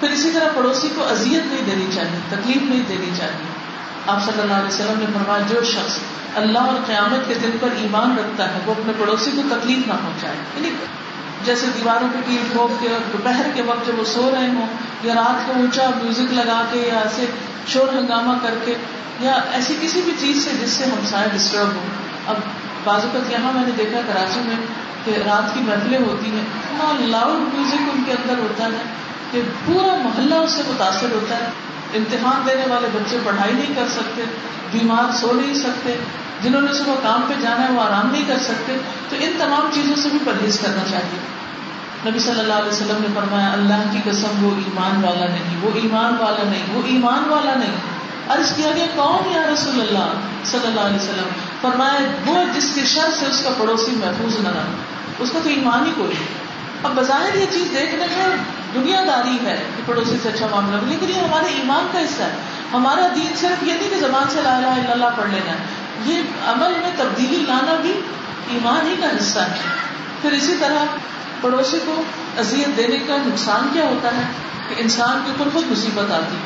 پھر 0.00 0.10
اسی 0.10 0.30
طرح 0.34 0.48
پڑوسی 0.54 0.88
کو 0.94 1.08
اذیت 1.08 1.46
نہیں 1.46 1.70
دینی 1.70 1.86
چاہیے، 1.94 2.18
تکلیف 2.28 2.62
نہیں 2.62 2.82
دینی 2.88 3.10
چاہیے۔ 3.18 3.46
آپ 4.06 4.24
صلی 4.24 4.40
اللہ 4.40 4.54
علیہ 4.54 4.68
وسلم 4.68 4.98
نے 4.98 5.06
فرمایا، 5.14 5.42
جو 5.48 5.64
شخص 5.64 5.98
اللہ 6.34 6.58
اور 6.58 6.76
قیامت 6.86 7.28
کے 7.28 7.34
دن 7.34 7.50
پر 7.60 7.68
ایمان 7.76 8.18
رکھتا 8.18 8.54
ہے، 8.54 8.58
وہ 8.66 8.74
اپنے 8.78 8.92
پڑوسی 8.98 9.30
کو 9.36 9.42
تکلیف 9.50 9.88
نہ 9.88 9.92
پہنچائے۔ 9.92 10.36
یعنی 10.56 10.70
جیسے 11.46 11.66
دیواروں 11.76 12.08
پہ 12.12 12.18
پیٹ 12.26 12.52
ٹھوک 12.52 12.82
کے 12.82 12.88
دوپہر 13.12 13.46
کے 13.54 13.62
وقت 13.62 13.86
جب 13.86 13.98
وہ 13.98 14.04
سو 14.04 14.30
رہے 14.34 14.46
ہوں 14.46 14.66
یا 15.02 15.14
رات 15.14 15.46
کو 15.46 15.52
اونچا 15.56 15.90
میوزک 16.02 16.32
لگا 16.32 16.64
کے 16.72 16.78
یا 16.78 16.98
ایسے 16.98 17.26
شور 17.66 17.88
ہنگامہ 17.88 18.32
کر 18.42 18.54
کے 18.64 18.74
یا 19.20 19.32
ایسی 19.52 19.74
کسی 19.80 20.00
بھی 20.04 20.12
چیز 20.18 20.44
سے 20.44 20.50
جس 20.60 20.70
سے 20.70 20.84
ہمسائے 20.84 21.28
ڈسٹرب 21.34 21.66
ہوں۔ 21.66 21.88
اب 22.26 22.36
بعض 22.84 23.00
اوقات 23.04 23.32
یہاں 23.32 23.52
میں 23.52 23.62
نے 23.66 23.72
دیکھا 23.78 24.00
کراچی 24.06 24.40
میں 24.44 24.56
کہ 25.04 25.10
رات 25.10 25.54
کی 25.54 25.60
محفلیں 25.60 25.98
ہوتی 25.98 26.30
ہیں، 26.30 26.40
اتنا 26.40 27.06
لاؤڈ 27.06 27.54
میوزک 27.54 27.90
ان 27.94 28.02
کے 28.06 28.12
اندر 28.12 28.34
ہوتا 28.38 28.64
ہے 28.64 28.82
کہ 29.30 29.40
پورا 29.64 29.96
محلہ 29.96 30.34
اس 30.34 30.50
سے 30.50 30.62
متاثر 30.66 31.06
ہوتا 31.12 31.36
ہے۔ 31.36 31.50
امتحان 31.94 32.46
دینے 32.46 32.64
والے 32.68 32.88
بچے 32.92 33.18
پڑھائی 33.24 33.52
نہیں 33.52 33.74
کر 33.76 33.88
سکتے، 33.88 34.22
بیمار 34.72 35.12
سو 35.16 35.32
نہیں 35.32 35.54
سکتے، 35.54 35.96
جنہوں 36.42 36.60
نے 36.60 36.72
صبح 36.72 36.94
کام 37.02 37.22
پہ 37.28 37.34
جانا 37.40 37.68
ہے 37.68 37.72
وہ 37.72 37.80
آرام 37.80 38.10
نہیں 38.10 38.24
کر 38.26 38.38
سکتے۔ 38.38 38.76
تو 39.08 39.16
ان 39.20 39.32
تمام 39.38 39.70
چیزوں 39.74 39.96
سے 39.96 40.08
بھی 40.08 40.18
پرہیز 40.24 40.60
کرنا 40.60 40.82
چاہیے۔ 40.90 41.35
نبی 42.06 42.18
صلی 42.18 42.40
اللہ 42.40 42.52
علیہ 42.52 42.68
وسلم 42.68 42.96
نے 43.00 43.06
فرمایا، 43.14 43.52
اللہ 43.52 43.82
کی 43.92 43.98
قسم 44.04 44.44
وہ 44.44 44.50
ایمان 44.50 45.04
والا 45.04 45.26
نہیں، 45.26 45.56
وہ 45.62 45.70
ایمان 45.74 46.16
والا 46.18 46.42
نہیں، 46.50 46.62
وہ 46.74 46.82
ایمان 46.84 47.28
والا 47.28 47.54
نہیں۔ 47.54 47.76
عرض 48.28 48.52
کیا 48.56 48.70
گیا، 48.76 48.86
کون 48.96 49.32
یا 49.32 49.42
رسول 49.54 49.80
اللہ 49.80 50.12
صلی 50.44 50.66
اللہ 50.66 50.80
علیہ 50.80 50.96
وسلم؟ 50.96 51.28
فرمایا، 51.60 51.98
وہ 52.26 52.44
جس 52.54 52.72
کے 52.74 52.84
شر 52.84 53.10
سے 53.18 53.26
اس 53.26 53.40
کا 53.44 53.50
پڑوسی 53.58 53.90
محفوظ 53.90 54.40
نہ 54.40 54.48
رہا۔ 54.48 54.64
اس 55.18 55.30
کا 55.32 55.38
تو 55.42 55.48
ایمان 55.48 55.86
ہی 55.86 55.92
کوئی 55.96 56.14
اب 56.82 56.92
بظاہر 56.94 57.34
یہ 57.34 57.46
چیز 57.52 57.68
دیکھنے 57.72 58.06
میں 58.16 58.36
دنیا 58.74 59.04
داری 59.06 59.38
ہے 59.46 59.62
کہ 59.76 59.82
پڑوسی 59.86 60.16
سے 60.22 60.28
اچھا 60.28 60.46
معاملہ 60.50 60.76
لیکن 60.86 61.08
یہ 61.08 61.20
ہمارے 61.20 61.44
ایمان 61.44 61.86
کا 61.92 62.00
حصہ 62.00 62.22
ہے۔ 62.22 62.36
ہمارا 62.72 63.06
دین 63.14 63.32
صرف 63.36 63.62
یہ 63.62 63.72
نہیں 63.72 63.90
کہ 63.90 63.96
زبان 63.96 64.30
سے 64.30 64.40
لا 64.42 64.56
الہ 64.56 64.66
الا 64.66 64.92
اللہ 64.92 65.04
پڑھ 65.16 65.30
لینا 65.30 65.52
ہے۔ 65.52 65.58
یہ 66.04 66.22
عمل 66.46 66.72
میں 66.82 66.90
تبدیلی 66.96 67.44
لانا 67.48 67.76
بھی 67.82 68.00
ایمان 68.48 68.86
ہی 68.86 68.96
کا 69.00 69.06
حصہ 69.06 69.38
ہے۔ 69.38 69.54
پھر 70.22 70.32
اسی 70.32 70.56
طرح 70.60 70.84
پڑوسی 71.46 71.78
کو 71.86 72.02
اذیت 72.38 72.76
دینے 72.76 72.96
کا 72.98 73.16
نقصان 73.16 73.68
کیا 73.72 73.84
ہوتا 73.84 74.08
ہے؟ 74.08 74.22
کہ 74.68 74.74
انسان 74.78 75.22
کے 75.26 75.32
اوپر 75.32 75.50
خود 75.52 75.64
مصیبت 75.70 76.12
آتی 76.12 76.36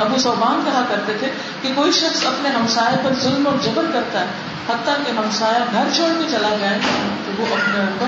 ابو 0.00 0.18
صوبان 0.18 0.60
کہا 0.64 0.84
کرتے 0.88 1.12
تھے 1.18 1.28
کہ 1.62 1.72
کوئی 1.74 1.92
شخص 1.92 2.26
اپنے 2.26 2.48
ہمسائے 2.48 2.96
پر 3.04 3.10
ظلم 3.20 3.46
اور 3.46 3.54
جبر 3.62 3.84
کرتا 3.92 4.20
ہے، 4.20 4.26
حتیٰ 4.68 4.94
کہ 5.06 5.10
ہمسایہ 5.10 5.64
گھر 5.72 5.84
چھوڑ 5.94 6.22
کے 6.22 6.30
چلا 6.30 6.56
جائے 6.60 6.78
تو 7.26 7.42
وہ 7.42 7.46
اپنے 7.54 7.80
اوپر 7.80 8.06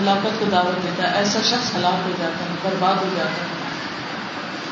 ہلاکت 0.00 0.40
کو 0.40 0.44
دعوت 0.52 0.82
دیتا 0.82 1.10
ہے۔ 1.10 1.18
ایسا 1.18 1.38
شخص 1.44 1.76
ہلاک 1.76 2.00
ہو 2.04 2.12
جاتا 2.18 2.44
ہے، 2.44 2.54
برباد 2.62 2.94
ہو 2.94 3.08
جاتا 3.16 3.30
ہے۔ 3.30 3.64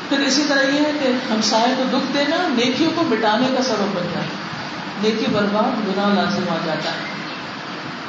پھر 0.09 0.19
اسی 0.19 0.43
طرح 0.47 0.61
یہ 0.61 0.79
ہے 0.79 0.91
کہ 1.03 1.33
ہمسائے 1.33 1.73
کو 1.77 1.97
دکھ 1.97 2.13
دینا 2.13 2.35
نیکیوں 2.49 2.91
کو 2.95 3.03
مٹانے 3.03 3.47
کا 3.57 3.63
سبب 3.63 3.99
بن 3.99 4.07
جائے 4.13 4.27
نیکی 5.03 5.25
برباد 5.31 5.87
گناہ 5.87 6.13
لازم 6.13 6.43
آ 6.49 6.57
جاتا 6.65 6.89
ہے۔ 6.89 7.13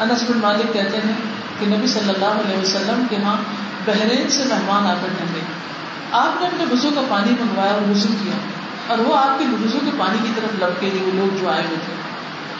انس 0.00 0.22
بن 0.30 0.38
مالک 0.38 0.72
کہتے 0.72 0.96
ہیں 0.96 1.43
کہ 1.64 1.76
نبی 1.76 1.86
صلی 1.86 2.08
اللہ 2.08 2.40
علیہ 2.46 2.58
وسلم 2.58 3.06
کے 3.10 3.16
ہاں 3.24 3.36
بحرین 3.84 4.28
سے 4.28 4.42
مہمان 4.48 4.86
آ 4.86 4.94
کر 5.02 5.08
ٹھنڈے 5.18 5.40
آپ 6.12 6.40
نے 6.40 6.46
اپنے 6.46 6.64
بزو 6.70 6.90
کا 6.94 7.02
پانی 7.08 7.30
منگوایا 7.30 7.72
اور 7.72 7.90
وزو 7.90 8.08
کیا، 8.24 8.32
اور 8.86 8.98
وہ 8.98 9.16
آپ 9.16 9.38
کے 9.38 9.44
بزو 9.50 9.78
کے 9.84 9.90
پانی 9.98 10.18
کی 10.22 10.32
طرف 10.34 10.62
لپ 10.62 10.80
کے 10.80 10.90
لیے 10.92 11.02
وہ 11.02 11.10
لوگ 11.14 11.36
جو 11.40 11.48
آئے 11.48 11.62
ہوئے 11.66 11.76
تھے۔ 11.86 11.94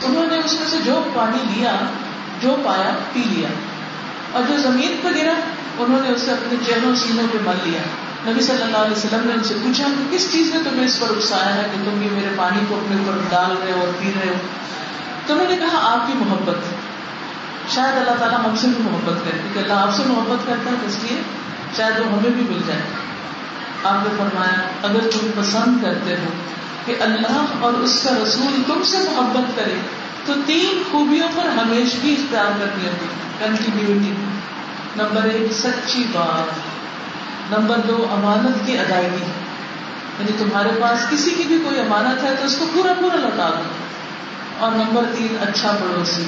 انہوں 0.07 0.27
نے 0.27 0.39
اس 0.45 0.61
میں 0.61 0.71
سے 0.71 0.77
جو 0.85 1.03
پانی 1.15 1.39
لیا، 1.55 1.73
جو 2.41 2.57
پایا، 2.65 2.91
پی 3.13 3.23
لیا۔ 3.29 3.49
اور 4.33 4.43
جو 4.49 4.57
زمین 4.57 4.97
پہ 5.03 5.09
گرا، 5.17 5.33
انہوں 5.79 5.99
نے 6.03 6.09
اسے 6.09 6.31
اپنے 6.31 6.59
چہروں، 6.67 6.95
سینوں 6.95 7.27
پہ 7.33 7.39
مل 7.47 7.57
لیا۔ 7.65 7.81
نبی 8.31 8.41
صلی 8.41 8.63
اللہ 8.63 8.77
علیہ 8.77 8.97
وسلم 8.97 9.21
نے 9.25 9.33
ان 9.33 9.45
سے 9.45 9.55
پوچھا، 9.63 9.85
کہ 9.99 10.17
کس 10.17 10.33
چیز 10.33 10.55
نے 10.55 10.71
تمہیں 10.71 10.87
اس 10.87 11.01
پر 11.01 11.11
اکسایا 11.11 11.55
ہے 11.55 11.63
کہ 11.73 11.91
تم 11.91 12.03
یہ 12.03 12.09
میرے 12.13 12.29
پانی 12.37 12.61
کو 12.69 12.75
اپنے 12.75 12.97
اوپر 12.97 13.19
ڈال 13.31 13.57
رہے 13.63 13.73
ہو 13.73 13.81
اور 13.81 13.89
پی 13.99 14.13
رہے 14.15 14.29
ہو؟ 14.29 14.35
تو 15.27 15.35
انہوں 15.35 15.51
نے 15.51 15.57
کہا، 15.57 15.79
آپ 15.83 16.07
کی 16.07 16.13
محبت۔ 16.17 16.84
شاید 17.75 17.97
اللہ 17.97 18.19
تعالیٰ 18.19 18.39
ہم 18.39 18.57
سے 18.57 18.67
بھی 18.67 18.85
محبت 18.85 19.25
کرے 19.25 19.39
کیونکہ 19.43 19.59
اللہ 19.59 19.81
آپ 19.81 19.95
سے 19.95 20.03
محبت 20.07 20.47
کرتا 20.47 20.71
ہے 20.71 20.77
اس 20.87 20.99
لیے 21.03 21.23
شاید 21.77 22.01
وہ 22.01 22.07
ہمیں 22.07 22.31
بھی 22.31 22.55
مل 22.55 22.61
جائے۔ 22.67 22.81
آپ 23.85 23.95
نے 23.95 24.11
فرمایا، 24.19 24.63
اگر 24.83 25.11
تم 25.13 25.43
پسند 25.43 25.85
کرتے 25.85 26.17
ہو 26.17 26.31
کہ 26.85 26.97
اللہ 27.01 27.45
اور 27.61 27.73
اس 27.73 28.01
کا 28.05 28.11
رسول 28.23 28.63
تم 28.67 28.83
سے 28.85 28.99
محبت 28.99 29.57
کرے، 29.57 29.75
تو 30.27 30.33
تین 30.47 30.83
خوبیوں 30.91 31.29
پر 31.37 31.49
ہمیشہ 31.49 31.97
اختیار 32.03 32.59
کرنی 32.61 32.89
ہوتی 32.89 33.07
کنٹینیوٹی 33.39 34.15
نمبر 35.03 35.23
ایک، 35.23 35.53
سچی 35.53 36.05
بات۔ 36.13 36.75
نمبر 37.59 37.77
دو، 37.89 38.07
امانت 38.11 38.67
کی 38.67 38.79
ادائیگی۔ 38.79 39.27
یعنی 40.19 40.33
تمہارے 40.39 40.69
پاس 40.81 41.11
کسی 41.11 41.31
کی 41.31 41.43
بھی 41.43 41.59
کوئی 41.65 41.81
امانت 41.81 42.25
ہے 42.25 42.35
تو 42.41 42.47
اس 42.47 42.57
کو 42.59 42.67
پورا 42.75 42.93
پورا 43.01 43.17
لوٹا 43.17 43.51
دو۔ 43.59 43.63
اور 44.59 44.73
نمبر 44.73 45.03
تین 45.19 45.37
اچھا 45.41 45.77
پڑوسی۔ 45.81 46.23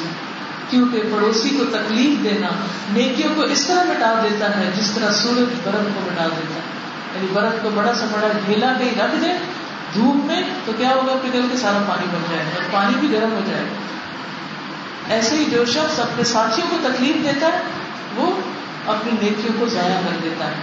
کیونکہ 0.70 1.02
پڑوسی 1.12 1.50
کو 1.50 1.64
تکلیف 1.64 2.24
دینا 2.24 2.48
نیکیوں 2.92 3.34
کو 3.34 3.42
اس 3.42 3.66
طرح 3.66 3.84
مٹا 3.84 4.20
دیتا 4.22 4.56
ہے 4.56 4.70
جس 4.76 4.90
طرح 4.90 5.12
سورج 5.12 5.38
برف 5.38 5.94
کو 5.94 6.00
مٹا 6.04 6.24
دیتا 6.24 6.54
ہے۔ 6.54 6.76
یعنی 7.14 7.26
برف 7.32 7.62
کو 7.62 7.70
بڑا 7.74 7.94
سا 7.94 8.06
بڑا 8.12 8.28
ڈھیلا 8.46 8.72
کہیں 8.78 8.98
رکھ 8.98 9.16
دے، 9.22 9.28
دھوپ 9.94 10.26
میں، 10.26 10.42
تو 10.64 10.72
کیا 10.78 10.88
ہوگا؟ 10.88 11.14
پگھل 11.22 11.46
کے 11.50 11.56
سارا 11.56 11.84
پانی 11.88 12.06
بن 12.12 12.22
جائے 12.30 12.44
گا، 12.44 12.62
اور 12.62 12.62
پانی 12.72 12.92
بھی 13.00 13.16
گرم 13.16 13.32
ہو 13.32 13.40
جائے 13.46 13.62
گا۔ 13.62 13.74
ایسے 15.14 15.36
ہی 15.36 15.44
جو 15.50 15.64
شخص 15.64 16.00
اپنے 16.00 16.24
ساتھیوں 16.24 16.68
کو 16.70 16.88
تکلیف 16.88 17.24
دیتا 17.24 17.46
ہے، 17.46 17.58
وہ 18.16 18.40
اپنی 18.86 19.12
نیکیوں 19.22 19.60
کو 19.60 19.66
ضائع 19.68 20.00
کر 20.04 20.16
دیتا 20.22 20.44
ہے۔ 20.44 20.54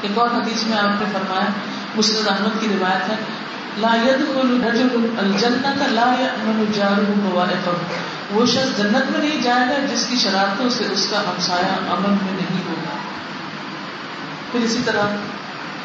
ایک 0.00 0.18
اور 0.18 0.28
حدیث 0.30 0.66
میں 0.66 0.78
آپ 0.78 1.02
نے 1.02 1.06
فرمایا، 1.12 1.46
مسلم 1.96 2.32
احمد 2.32 2.60
کی 2.60 2.66
روایت 2.78 3.08
ہے، 3.08 3.16
لا 3.78 3.96
يدخل 4.06 4.64
رجل 4.64 5.06
الجنت 5.18 5.82
لا 5.88 6.14
يأمن 6.20 6.64
جاره 6.74 7.12
موائقه 7.16 7.72
وہ 8.30 8.46
شخص 8.46 8.78
جنت 8.78 9.10
میں 9.10 9.20
نہیں 9.20 9.42
جائے 9.42 9.66
گا 9.66 9.94
جس 9.94 10.06
کی 10.06 10.16
شرارتوں 10.16 10.70
سے 10.70 10.84
اس 10.90 11.06
کا 11.10 11.20
ہمسایا 11.20 11.92
امن 11.92 12.10
میں 12.10 12.32
نہیں 12.32 12.60
ہوگا۔ 12.68 12.96
پھر 14.52 14.60
اسی 14.60 14.78
طرح 14.84 15.02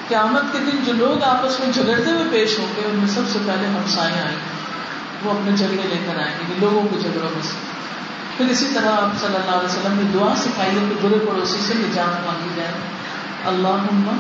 قیامت 0.08 0.42
کے 0.52 0.58
دن 0.60 0.84
جو 0.86 0.94
لوگ 0.94 1.24
آپس 1.24 1.60
میں 1.60 1.72
جھگڑتے 1.74 2.12
ہوئے 2.12 2.24
پیش 2.32 2.60
ہوں 2.60 2.68
گے، 2.76 2.82
ان 2.86 2.96
میں 2.96 3.08
سب 3.08 3.22
سے 3.34 3.40
پہلے 3.46 3.68
ہمسائے 3.68 4.14
آئیں 4.14 4.36
گے 4.36 4.54
وہ 5.24 5.32
اپنے 5.32 5.58
جھگڑے 5.58 5.84
لے 5.84 5.98
کر 6.08 6.20
آئیں 6.20 6.38
گے 6.48 6.54
لوگوں 6.60 6.82
کے 6.82 7.00
جھگڑوں 7.00 7.30
میں 7.34 7.42
سے۔ 7.42 7.54
پھر 8.38 8.46
اسی 8.50 8.68
طرح 8.74 8.90
آپ 8.90 9.22
صلی 9.22 9.36
اللہ 9.36 9.52
علیہ 9.52 9.70
وسلم 9.70 9.94
نے 9.94 10.12
دعا 10.14 10.34
سکھائی 10.38 10.70
ہے 10.70 10.86
کہ 10.90 11.08
برے 11.08 11.26
پڑوسی 11.26 11.58
سے 11.68 11.74
نجات 11.78 12.26
مانگی 12.26 12.50
جائے۔ 12.56 12.72
اللہ 13.46 14.12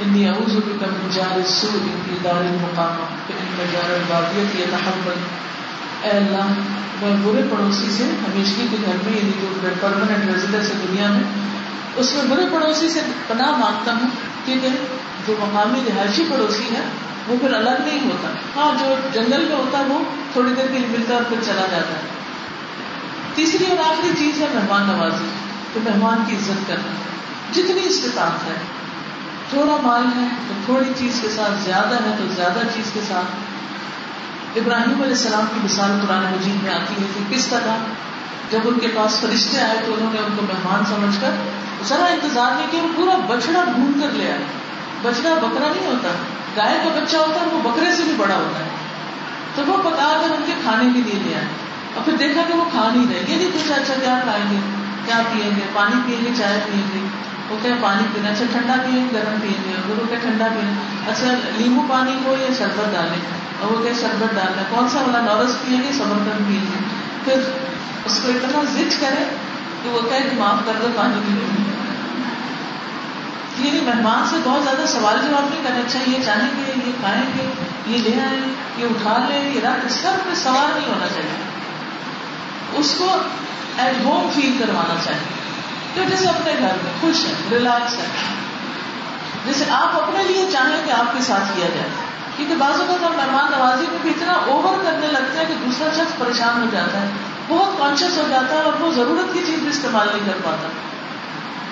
انی 0.00 0.28
اعوذ 0.28 0.54
بک 0.54 0.82
من 0.82 1.08
جار 1.12 1.32
السوء 1.32 1.86
فی 2.04 2.16
دار 2.24 2.34
المقامہ 2.34 3.04
فإن 3.26 3.64
جار 3.72 3.90
البادیت 3.90 4.60
یتحول 4.60 5.14
اے 6.02 6.10
اللہ، 6.10 6.46
میں 7.02 7.16
برے 7.22 7.42
پڑوسی 7.50 7.90
سے 7.90 8.04
ہمیشگی 8.04 8.66
کے 8.70 8.76
گھر 8.86 8.92
میں 9.04 9.16
یعنی 9.16 9.32
جو 9.40 9.68
پرماننٹ 9.80 10.34
ریزیڈنس 10.34 10.68
ہے 10.68 10.86
دنیا 10.88 11.10
میں، 11.10 11.22
اس 11.96 12.14
میں 12.14 12.36
برے 12.36 12.42
پڑوسی 12.52 12.88
سے 12.88 13.00
پناہ 13.26 13.50
مانگتا 13.50 13.92
ہوں۔ 13.92 14.10
کیونکہ 14.44 14.68
جو 15.26 15.34
مقامی 15.40 15.80
رہائشی 15.86 16.24
پڑوسی 16.28 16.74
ہے 16.74 16.80
وہ 17.28 17.36
پھر 17.40 17.54
الگ 17.54 17.84
نہیں 17.84 18.00
ہوتا۔ 18.04 18.28
ہاں 18.56 18.72
جو 18.80 18.94
جنگل 19.12 19.46
میں 19.48 19.56
ہوتا 19.56 19.78
ہے، 19.78 19.84
وہ 19.84 19.98
تھوڑی 20.32 20.54
دیر 20.56 20.66
کے 20.72 20.78
لیے 20.78 20.88
ملتا 20.90 21.10
ہے 21.10 21.14
اور 21.14 21.24
پھر 21.28 21.36
چلا 21.42 21.66
جاتا 21.70 21.94
ہے۔ 21.94 22.00
تیسری 23.34 23.64
اور 23.70 23.78
آخری 23.78 24.10
چیز 24.18 24.40
ہے 24.42 24.46
مہمان 24.54 24.82
نوازی 24.86 25.28
تو 25.72 25.80
مہمان 25.84 26.24
کی 26.26 26.36
عزت 26.36 26.68
کرنا۔ 26.68 26.92
جتنی 27.52 27.80
استطاعت 27.84 28.48
ہے، 28.48 28.54
تھوڑا 29.50 29.76
مال 29.82 30.02
ہے 30.16 30.28
تو 30.48 30.54
تھوڑی 30.64 30.92
چیز 30.96 31.18
کے 31.22 31.28
ساتھ، 31.28 31.64
زیادہ 31.64 31.94
ہے 31.94 32.14
تو 32.18 32.24
زیادہ 32.36 32.60
چیز 32.74 32.90
کے 32.92 33.00
ساتھ۔ 33.08 33.51
ابراہیم 34.56 35.02
علیہ 35.02 35.12
السلام 35.12 35.46
کی 35.54 35.60
مثال 35.64 35.98
قرآن 36.06 36.24
مجید 36.24 36.62
میں 36.62 36.74
آتی 36.74 36.94
ہے 36.94 37.06
کہ 37.14 37.36
کس 37.36 37.46
طرح 37.46 37.76
جب 38.50 38.58
ان 38.64 38.78
کے 38.78 38.88
پاس 38.94 39.20
فرشتے 39.20 39.60
آئے 39.60 39.78
تو 39.86 39.94
انہوں 39.94 40.12
نے 40.12 40.18
ان 40.18 40.36
کو 40.36 40.42
مہمان 40.42 40.84
سمجھ 40.84 41.20
کر 41.20 41.30
ذرا 41.84 42.04
انتظار 42.04 42.50
نہیں 42.56 42.66
کیا 42.70 42.82
وہ 42.82 42.88
پورا 42.96 43.16
بچڑا 43.16 43.64
ڈھونڈ 43.64 44.02
کر 44.02 44.08
لے 44.12 44.30
آئے۔ 44.32 44.44
بچڑا 45.02 45.34
بکرا 45.34 45.68
نہیں 45.76 45.86
ہوتا، 45.86 46.08
گائے 46.56 46.78
کا 46.84 47.00
بچہ 47.00 47.16
ہوتا 47.16 47.40
ہے، 47.40 47.46
وہ 47.46 47.70
بکرے 47.70 47.96
سے 47.96 48.02
بھی 48.02 48.12
بڑا 48.16 48.34
ہوتا 48.34 48.64
ہے۔ 48.64 48.70
تو 49.54 49.62
وہ 49.66 49.76
پکا 49.76 50.20
کر 50.20 50.34
ان 50.34 50.42
کے 50.46 50.52
کھانے 50.62 50.84
کے 50.94 51.00
لیے 51.00 51.22
لے 51.22 51.34
آئے۔ 51.34 51.44
اور 51.94 52.04
پھر 52.04 52.12
دیکھا 52.12 52.42
کہ 52.48 52.54
وہ 52.54 52.64
کھا 52.70 52.92
نہیں 52.94 53.06
رہے۔ 53.10 53.24
یہ 53.28 53.36
نہیں 53.36 53.50
پوچھا 53.52 53.74
اچھا 53.74 53.94
کیا 53.94 54.20
کھائیں 54.22 54.44
گے؟ 54.50 54.56
کیا 55.06 55.22
پیئیں 55.32 55.50
گے؟ 55.56 55.60
پانی 55.72 56.00
پیئیں 56.06 56.24
گے، 56.24 56.30
چائے 56.38 56.60
پیئیں 56.66 56.86
گے؟ 56.94 57.06
وہ 57.52 57.58
کیا 57.62 57.74
پانی 57.80 58.06
پینا 58.14 58.30
اچھا 58.30 58.44
ٹھنڈا 58.52 58.74
پیئیں 58.86 59.08
گرم 59.14 59.40
پیئیں 59.40 59.64
گے 59.64 59.74
اگر 59.74 60.00
وہ 60.00 60.06
کیا 60.08 60.18
ٹھنڈا 60.18 60.46
پیئیں 60.48 60.74
اچھا 61.08 61.48
لیمو 61.56 61.82
پانی 61.88 62.16
ہو 62.24 62.36
یا 62.40 62.54
شربت 62.58 62.92
ڈالیں 62.92 63.20
اور 63.60 63.70
وہ 63.70 63.82
کیا 63.82 63.92
شربت 64.00 64.34
ڈالنا 64.34 64.62
کون 64.70 64.88
سا 64.88 65.00
والا 65.00 65.20
نورس 65.20 65.50
پیئیں 65.66 65.82
گے 65.82 65.92
سمرتن 65.92 66.44
پیئیں 66.46 66.60
گے 66.60 66.84
پھر 67.24 67.42
اس 68.04 68.20
کو 68.22 68.28
اتنا 68.28 68.62
ضد 68.72 69.00
کرے 69.00 69.24
کہ 69.82 69.90
وہ 69.90 70.00
کہ 70.10 70.36
معاف 70.38 70.66
کر 70.66 70.72
دو، 70.82 70.88
پانی 70.96 71.14
پینے 71.26 71.72
یعنی 73.58 73.80
مہمان 73.80 74.26
سے 74.30 74.36
بہت 74.44 74.62
زیادہ 74.64 74.86
سوال 74.86 75.16
جواب 75.28 75.44
نہیں 75.50 75.64
کرنا 75.64 75.78
اچھا 75.78 75.98
یہ 76.06 76.16
چاہیں 76.24 76.50
گے، 76.56 76.72
یہ 76.86 76.92
کھائیں 77.00 77.22
گے، 77.38 77.48
یہ 77.86 77.98
لے 77.98 78.20
آئیں، 78.20 78.40
یہ 78.78 78.84
اٹھا 78.84 79.26
لیں، 79.28 79.54
یہ 79.54 79.60
رکھ، 79.60 79.86
اس 79.86 79.98
کا 80.02 80.10
کوئی 80.24 80.34
سوال 80.34 80.78
نہیں 80.78 80.88
ہونا 80.88 81.06
چاہیے۔ 81.06 81.36
اس 82.72 82.94
کو 82.98 83.16
ایٹ 83.78 84.04
ہوم 84.04 84.28
فیل 84.34 84.56
کروانا 84.58 84.94
چاہیے۔ 85.04 85.41
تو 85.94 86.02
جیسے 86.10 86.28
اپنے 86.28 86.52
گھر 86.52 86.76
میں 86.84 86.92
خوش 87.00 87.24
ہے 87.24 87.32
ریلیکس 87.50 87.94
ہے. 87.94 88.06
جیسے 89.44 89.64
آپ 89.70 90.02
اپنے 90.02 90.22
لیے 90.22 90.46
چاہیں 90.52 90.86
کہ 90.86 90.90
آپ 90.90 91.14
کے 91.14 91.22
ساتھ 91.22 91.56
کیا 91.56 91.66
جائے. 91.74 91.88
کیونکہ 92.36 92.54
بعض 92.54 92.80
اوقات 92.80 93.02
ہم 93.02 93.12
مہمان 93.16 93.52
نوازی 93.52 93.86
میں 93.90 93.98
بھی 94.02 94.10
اتنا 94.10 94.32
اوور 94.32 94.84
کرنے 94.84 95.06
لگتے 95.06 95.38
ہیں 95.38 95.44
کہ 95.48 95.54
دوسرا 95.64 95.88
شخص 95.92 96.18
پریشان 96.18 96.60
ہو 96.62 96.66
جاتا 96.72 97.00
ہے. 97.00 97.06
بہت 97.48 97.78
کانشیس 97.78 98.18
ہو 98.18 98.26
جاتا 98.30 98.54
ہے 98.54 98.60
اور 98.60 98.72
وہ 98.80 98.92
ضرورت 98.92 99.34
کی 99.34 99.40
چیز 99.46 99.58
بھی 99.58 99.68
استعمال 99.68 100.08
نہیں 100.12 100.26
کر 100.26 100.38
پاتا. 100.44 100.68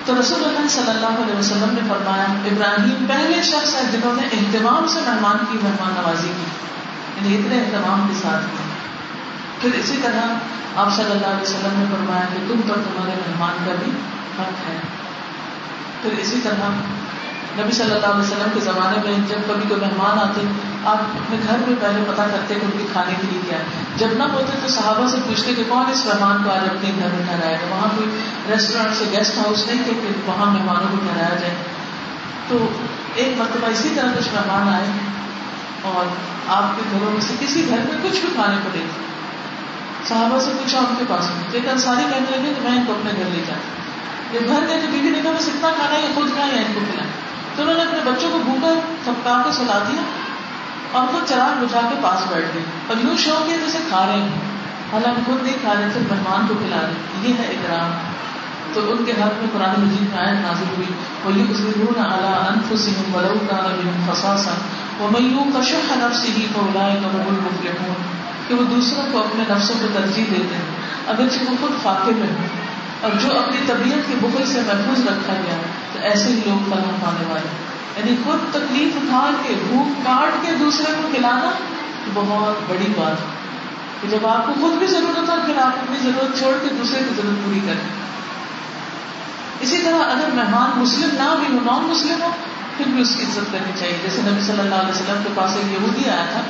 تو 0.05 0.19
رسول 0.19 0.43
اللہ 0.43 0.67
صلی 0.69 0.89
اللہ 0.89 1.21
علیہ 1.23 1.39
وسلم 1.39 1.69
نے 1.71 1.81
فرمایا، 1.89 2.23
ابراہیم 2.23 3.05
پہلے 3.07 3.41
شخص 3.41 3.75
ہیں 3.75 3.91
جنہوں 3.91 4.13
نے 4.13 4.27
اہتمام 4.27 4.87
سے 4.87 4.99
مہمان 5.05 5.37
کی، 5.51 5.57
مہمان 5.63 5.93
نوازی 5.93 6.31
کی. 6.37 6.45
یعنی 7.17 7.37
اتنے 7.37 7.59
اہتمام 7.59 8.07
کے 8.07 8.13
ساتھ 8.21 8.45
کی. 8.45 8.63
پھر 9.61 9.79
اسی 9.79 9.97
طرح 10.03 10.33
آپ 10.75 10.95
صلی 10.95 11.11
اللہ 11.11 11.27
علیہ 11.27 11.41
وسلم 11.41 11.79
نے 11.79 11.85
فرمایا 11.91 12.25
کہ 12.33 12.39
تم 12.47 12.61
پر 12.67 12.75
تمہارے 12.75 13.11
مہمان 13.27 13.65
کا 13.65 13.71
بھی 13.83 13.91
حق 14.39 14.69
ہے۔ 14.69 14.77
پھر 16.01 16.11
اسی 16.17 16.39
طرح 16.43 16.69
نبی 17.57 17.71
صلی 17.71 17.93
اللہ 17.93 18.05
علیہ 18.05 18.19
وسلم 18.19 18.49
کے 18.53 18.59
زمانے 18.59 18.97
میں 19.03 19.13
جب 19.29 19.35
کبھی 19.47 19.69
کوئی 19.69 19.81
مہمان 19.81 20.19
آتے، 20.19 20.41
آپ 20.85 20.97
اپنے 21.01 21.37
گھر 21.47 21.57
میں 21.67 21.75
پہلے 21.81 22.03
پتا 22.07 22.25
کرتے 22.31 22.55
کہ 22.55 22.65
ان 22.65 22.71
کے 22.77 22.85
کھانے 22.91 23.13
کے 23.21 23.27
لیے 23.31 23.41
کیا 23.49 23.57
ہے۔ 23.57 23.63
جب 23.97 24.07
نہ 24.17 24.23
ہوتے 24.23 24.57
تو 24.61 24.67
صحابہ 24.67 25.07
سے 25.07 25.17
پوچھتے 25.27 25.53
کہ 25.53 25.63
کون 25.69 25.85
اس 25.91 26.05
مہمان 26.05 26.43
کو 26.43 26.49
آج 26.49 26.59
اپنے 26.59 26.91
گھر 26.99 27.07
میں 27.07 27.25
ٹھہرایا 27.25 27.57
گا 27.57 27.75
وہاں 27.75 27.87
کوئی 27.95 28.09
ریسٹورینٹ 28.51 28.95
سے 28.95 29.05
گیسٹ 29.11 29.37
ہاؤس 29.37 29.67
نہیں 29.67 29.83
تھے 29.83 29.93
کہ 30.01 30.07
وہاں 30.25 30.45
مہمانوں 30.45 30.87
کو 30.91 30.97
ٹھہرایا 30.97 31.35
جائے۔ 31.35 31.55
تو 32.47 32.69
ایک 33.15 33.37
مرتبہ 33.37 33.67
اسی 33.67 33.89
طرح 33.95 34.07
کچھ 34.19 34.29
مہمان 34.33 34.73
آئے 34.73 34.87
اور 35.81 36.05
آپ 36.47 36.63
کے 36.75 36.81
گھروں 36.91 37.11
میں 37.11 37.21
سے 37.21 37.33
کسی 37.39 37.65
گھر 37.69 37.77
میں 37.77 37.97
کچھ 38.03 38.19
بھی 38.19 38.29
کھانے 38.35 38.55
پڑے 38.55 38.79
تھے 38.79 39.10
صحابہ 40.07 40.39
سے 40.39 40.51
پوچھا 40.57 40.79
ان 40.79 40.95
کے 40.99 41.05
پاس 41.07 41.25
میں 41.25 41.43
ایک 41.51 41.67
انصاری 41.67 42.03
کہنے 42.13 42.37
لگے 42.37 42.53
کہ 42.53 42.69
میں 42.69 42.77
ان 42.77 42.83
کو 42.87 42.93
اپنے 42.93 43.11
گھر 43.17 43.29
لے 43.31 43.43
جاتا 43.47 43.81
یہ 44.33 44.39
گھر 44.47 44.67
گئے 44.67 44.81
تو 44.81 44.87
بیوی 44.91 45.09
نے 45.09 45.19
کہا، 45.23 45.31
بس 45.31 45.47
اتنا 45.47 45.69
کھانا 45.75 45.97
ہے 45.97 46.11
خود 46.15 46.27
کھائے 46.35 46.51
یا 46.51 46.61
ان 46.67 46.73
کو 46.73 46.79
کھلائیں۔ 46.91 47.11
تو 47.55 47.61
انہوں 47.61 47.75
نے 47.75 47.81
اپنے 47.81 48.11
بچوں 48.11 48.31
کو 48.31 48.39
بھوکا، 48.45 48.79
تھپکا 49.03 49.41
کے 49.45 49.51
سلا 49.51 49.83
دیا 49.91 50.01
اور 50.91 51.07
خود 51.07 51.29
چراغ 51.29 51.63
بجھا 51.63 51.79
کے 51.89 51.95
پاس 52.01 52.31
بیٹھ 52.31 52.45
گئے۔ 52.53 52.63
اور 52.87 52.95
یوں 53.03 53.17
شوق 53.17 53.49
ہے 53.49 53.57
جیسے 53.57 53.77
کھا 53.89 54.05
رہے 54.07 54.21
ہیں 54.21 54.39
حالانکہ 54.93 55.21
خود 55.25 55.43
نہیں 55.43 55.57
کھا 55.61 55.73
رہے 55.79 55.89
تھے 55.93 55.99
مہمان 56.09 56.47
کو 56.47 56.53
کھلا 56.53 56.77
رہے 56.81 56.93
یہ 57.21 57.33
ہے 57.39 57.43
اکرام 57.43 57.91
تو 58.73 58.91
ان 58.91 59.05
کے 59.05 59.11
ہاتھ 59.11 59.33
میں 59.37 59.47
قرآن 59.53 59.81
مجید 59.81 60.01
میں 60.01 60.25
آئے 60.25 60.33
نازل 60.33 60.65
ہوئی۔ 60.77 60.87
وہی 61.23 61.45
اسرون 61.49 61.99
اعلیٰ 61.99 62.47
انف 62.47 62.79
سم 62.79 63.15
ولو 63.15 63.33
کا 63.49 64.13
فساسا 64.13 64.51
وہ 64.97 65.07
میوں 65.19 65.45
کا 65.53 65.61
شخ 65.61 65.91
نفس 65.95 66.25
ہی 66.25 66.47
کو 66.53 66.67
لائے 66.73 66.99
کہ 68.51 68.57
وہ 68.57 68.63
دوسروں 68.63 69.03
کو 69.11 69.19
اپنے 69.19 69.43
نفسوں 69.49 69.75
کو 69.81 69.87
ترجیح 69.93 70.23
دیتے 70.31 70.55
ہیں، 70.55 70.65
اگرچہ 71.07 71.51
وہ 71.51 71.55
خود 71.61 71.83
فاقے 71.83 72.11
میں 72.17 72.27
ہوں 72.27 72.47
اور 73.01 73.11
جو 73.21 73.39
اپنی 73.39 73.57
طبیعت 73.67 74.07
کے 74.07 74.15
بخل 74.21 74.45
سے 74.45 74.61
محفوظ 74.67 75.07
رکھا 75.07 75.33
گیا، 75.33 75.57
تو 75.93 75.99
ایسے 75.99 76.29
ہی 76.29 76.39
لوگ 76.45 76.69
فلاح 76.69 76.91
پانے 77.01 77.33
والے 77.33 77.47
یعنی 77.97 78.15
خود 78.23 78.53
تکلیف 78.53 78.95
اٹھا 78.95 79.29
کے، 79.43 79.53
بھوک 79.67 80.05
کاٹ 80.05 80.45
کے 80.45 80.51
دوسرے 80.59 80.93
کو 81.01 81.09
کھلانا 81.13 81.51
بہت 82.13 82.69
بڑی 82.69 82.93
بات 82.97 83.21
ہے۔ 83.21 83.25
کہ 84.01 84.07
جب 84.07 84.27
آپ 84.27 84.45
کو 84.45 84.53
خود 84.61 84.73
بھی 84.73 84.87
ضرورت 84.87 85.29
ہو 85.29 85.35
پھر 85.45 85.57
آپ 85.57 85.67
اپنی 85.67 85.97
ضرورت 86.03 86.39
چھوڑ 86.39 86.53
کے 86.61 86.75
دوسرے 86.79 86.99
کی 87.09 87.15
ضرورت 87.15 87.45
پوری 87.45 87.59
کریں۔ 87.65 87.89
اسی 89.59 89.77
طرح 89.85 89.95
اگر 89.95 90.29
مہمان 90.33 90.79
مسلم 90.79 91.09
نہ 91.13 91.35
بھی 91.39 91.57
ہو، 91.57 91.59
نان 91.65 91.83
مسلم 91.83 92.21
ہو، 92.21 92.29
پھر 92.77 92.85
بھی 92.87 93.01
اس 93.01 93.15
کی 93.15 93.23
عزت 93.23 93.51
کرنی 93.51 93.71
چاہیے۔ 93.79 93.97
جیسے 94.03 94.21
نبی 94.21 94.41
صلی 94.41 94.59
اللہ 94.59 94.75
علیہ 94.75 94.89
وسلم 94.89 95.23
کے 95.23 95.29
پاس 95.35 95.51
ایک 95.55 95.71
یہودی 95.71 96.09
آیا 96.09 96.25
تھا 96.31 96.41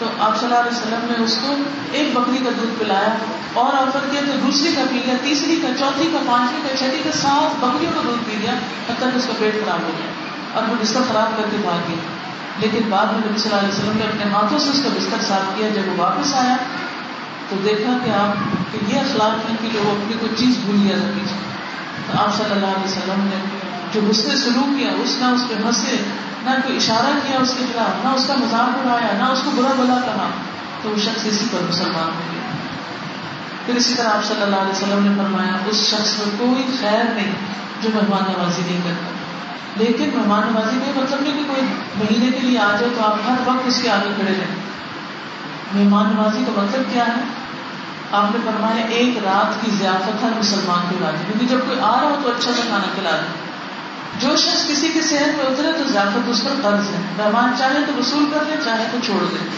تو 0.00 0.06
آپ 0.18 0.40
صلی 0.40 0.48
اللہ 0.48 0.58
علیہ 0.58 0.78
وسلم 0.78 1.12
نے 1.12 1.24
اس 1.24 1.38
کو 1.42 1.54
ایک 1.92 2.16
بکری 2.16 2.38
کا 2.44 2.50
دودھ 2.60 2.80
پلایا 2.80 3.14
اور 3.52 3.74
آفر 3.74 3.98
کیا 4.10 4.20
تو 4.26 4.46
دوسری 4.46 4.72
کا 4.76 4.82
پی 4.90 4.98
لیا، 5.06 5.14
تیسری 5.22 5.58
کا، 5.62 5.68
چوتھی 5.78 6.08
کا، 6.12 6.18
پانچویں 6.26 6.68
کا، 6.70 6.76
چھٹی 6.76 6.98
کا، 7.04 7.10
سات 7.12 7.64
بکریوں 7.64 7.92
کا 7.94 8.00
دودھ 8.04 8.30
پی 8.30 8.36
لیا 8.40 8.52
حتیٰ 8.90 9.12
کہ 9.12 9.18
اس 9.18 9.26
کا 9.26 9.32
پیٹ 9.38 9.54
خراب 9.54 9.82
ہو 9.82 9.90
گیا۔ 9.98 10.10
اور 10.52 10.68
وہ 10.68 10.74
بستر 10.82 11.00
خراب 11.08 11.36
کر 11.36 11.42
کے 11.50 11.56
بھاگ 11.60 11.78
گیا۔ 11.88 11.96
لیکن 12.58 12.80
بعد 12.88 13.06
میں 13.06 13.20
نبی 13.26 13.38
صلی 13.38 13.52
اللہ 13.52 13.68
علیہ 13.68 13.78
وسلم 13.78 13.98
نے 13.98 14.04
اپنے 14.04 14.32
ہاتھوں 14.32 14.58
سے 14.58 14.70
اس 14.70 14.80
کا 14.84 14.88
بستر 14.98 15.24
صاف 15.28 15.58
کیا، 15.58 15.68
جب 15.68 15.82
وہ 15.86 15.94
واپس 15.96 16.34
آیا 16.34 16.56
تو 17.48 17.56
دیکھا 17.64 17.92
کہ 18.04 18.10
آپ 18.10 18.36
کہ 18.72 18.94
یہ 18.94 19.00
اخلاق 19.00 19.50
ہے 19.50 19.68
کہ 19.72 19.78
وہ 19.78 19.90
اپنی 19.90 20.16
کوئی 20.20 20.32
چیز 20.36 20.56
بھول 20.64 20.76
گیا 20.88 20.96
تھا 20.98 21.06
پیچھے 21.14 21.36
تو 22.06 22.22
آپ 22.22 22.36
صلی 22.36 22.52
اللہ 22.52 22.66
علیہ 22.66 22.84
وسلم 22.84 23.20
نے 23.20 23.69
جو 23.94 24.00
اس 24.08 24.24
نے 24.26 24.36
سلوک 24.36 24.78
کیا، 24.78 24.90
اس 25.02 25.16
نے 25.20 25.26
اس 25.26 25.42
پہ 25.48 25.54
ہنسے 25.54 25.96
نہ 26.44 26.50
کوئی 26.50 26.76
اشارہ 26.76 27.18
کیا 27.26 27.38
اس 27.40 27.54
کے 27.58 27.64
خلاف، 27.72 28.04
نہ 28.04 28.08
اس 28.08 28.26
کا 28.26 28.34
مذاق 28.34 28.86
اڑایا، 28.86 29.24
نہ 29.24 29.32
اس 29.32 29.40
کو 29.44 29.50
برا 29.50 29.72
بلا 29.78 29.98
کہا، 30.04 30.28
تو 30.82 30.90
وہ 30.90 31.00
شخص 31.00 31.26
اسی 31.26 31.44
پر 31.52 31.58
مسلمان 31.68 32.04
ہو 32.04 32.20
گیا۔ 32.32 32.40
پھر 33.66 33.74
اسی 33.74 33.94
طرح 33.94 34.08
آپ 34.08 34.24
صلی 34.24 34.42
اللہ 34.42 34.56
علیہ 34.56 34.70
وسلم 34.70 35.06
نے 35.06 35.22
فرمایا، 35.22 35.52
اس 35.66 35.76
شخص 35.76 36.18
میں 36.18 36.38
کوئی 36.38 36.62
خیر 36.80 37.04
نہیں 37.14 37.32
جو 37.82 37.88
مہمان 37.94 38.32
نوازی 38.32 38.62
نہیں 38.66 38.80
کرتا۔ 38.84 39.10
لیکن 39.76 40.10
مہمان 40.14 40.42
نوازی 40.52 40.76
میں 40.76 41.02
مطلب 41.02 41.20
نہیں 41.20 41.32
کہ 41.32 41.44
کوئی 41.46 41.62
مہینے 41.96 42.38
کے 42.40 42.46
لیے 42.46 42.58
آ 42.58 42.76
جائے 42.80 42.92
تو 42.96 43.04
آپ 43.04 43.14
ہر 43.28 43.34
وقت 43.44 43.66
اس 43.66 43.82
کے 43.82 43.90
آگے 43.90 44.10
کھڑے 44.16 44.32
رہیں۔ 44.38 44.56
مہمان 45.74 46.12
نوازی 46.16 46.44
کا 46.46 46.62
مطلب 46.62 46.82
کیا 46.92 47.06
ہے؟ 47.06 47.22
آپ 48.12 48.24
نے 48.24 48.38
فرمایا، 48.44 48.86
ایک 48.86 49.18
رات 49.24 49.64
کی 49.64 49.70
ضیافت 49.78 50.24
ہر 50.24 50.30
مسلمان 50.38 50.86
کو 50.90 50.96
لا 51.00 51.10
دی، 51.10 51.24
کیونکہ 51.26 51.46
جب 51.46 51.60
کوئی 51.66 51.80
آ 51.80 51.92
رہا 52.00 52.08
ہو 52.08 52.16
تو 52.22 52.30
اچھا 52.30 52.52
سا 52.56 52.62
کھانا 52.68 52.86
کھلا 52.94 53.10
دے۔ 53.10 53.39
جو 54.18 54.36
شخص 54.36 54.68
کسی 54.68 54.88
کے 54.88 55.02
صحت 55.02 55.36
میں 55.36 55.46
اترے 55.46 55.72
تو 55.72 55.92
ضیافت 55.92 56.28
اس 56.28 56.44
پر 56.44 56.50
قرض 56.62 56.94
ہے۔ 56.94 57.24
مہمان 57.24 57.52
چاہے 57.58 57.78
تو 57.86 57.92
وصول 57.98 58.24
کر 58.34 58.40
لے، 58.48 58.56
چاہے 58.64 58.86
تو 58.92 58.98
چھوڑ 59.06 59.24
دے 59.24 59.48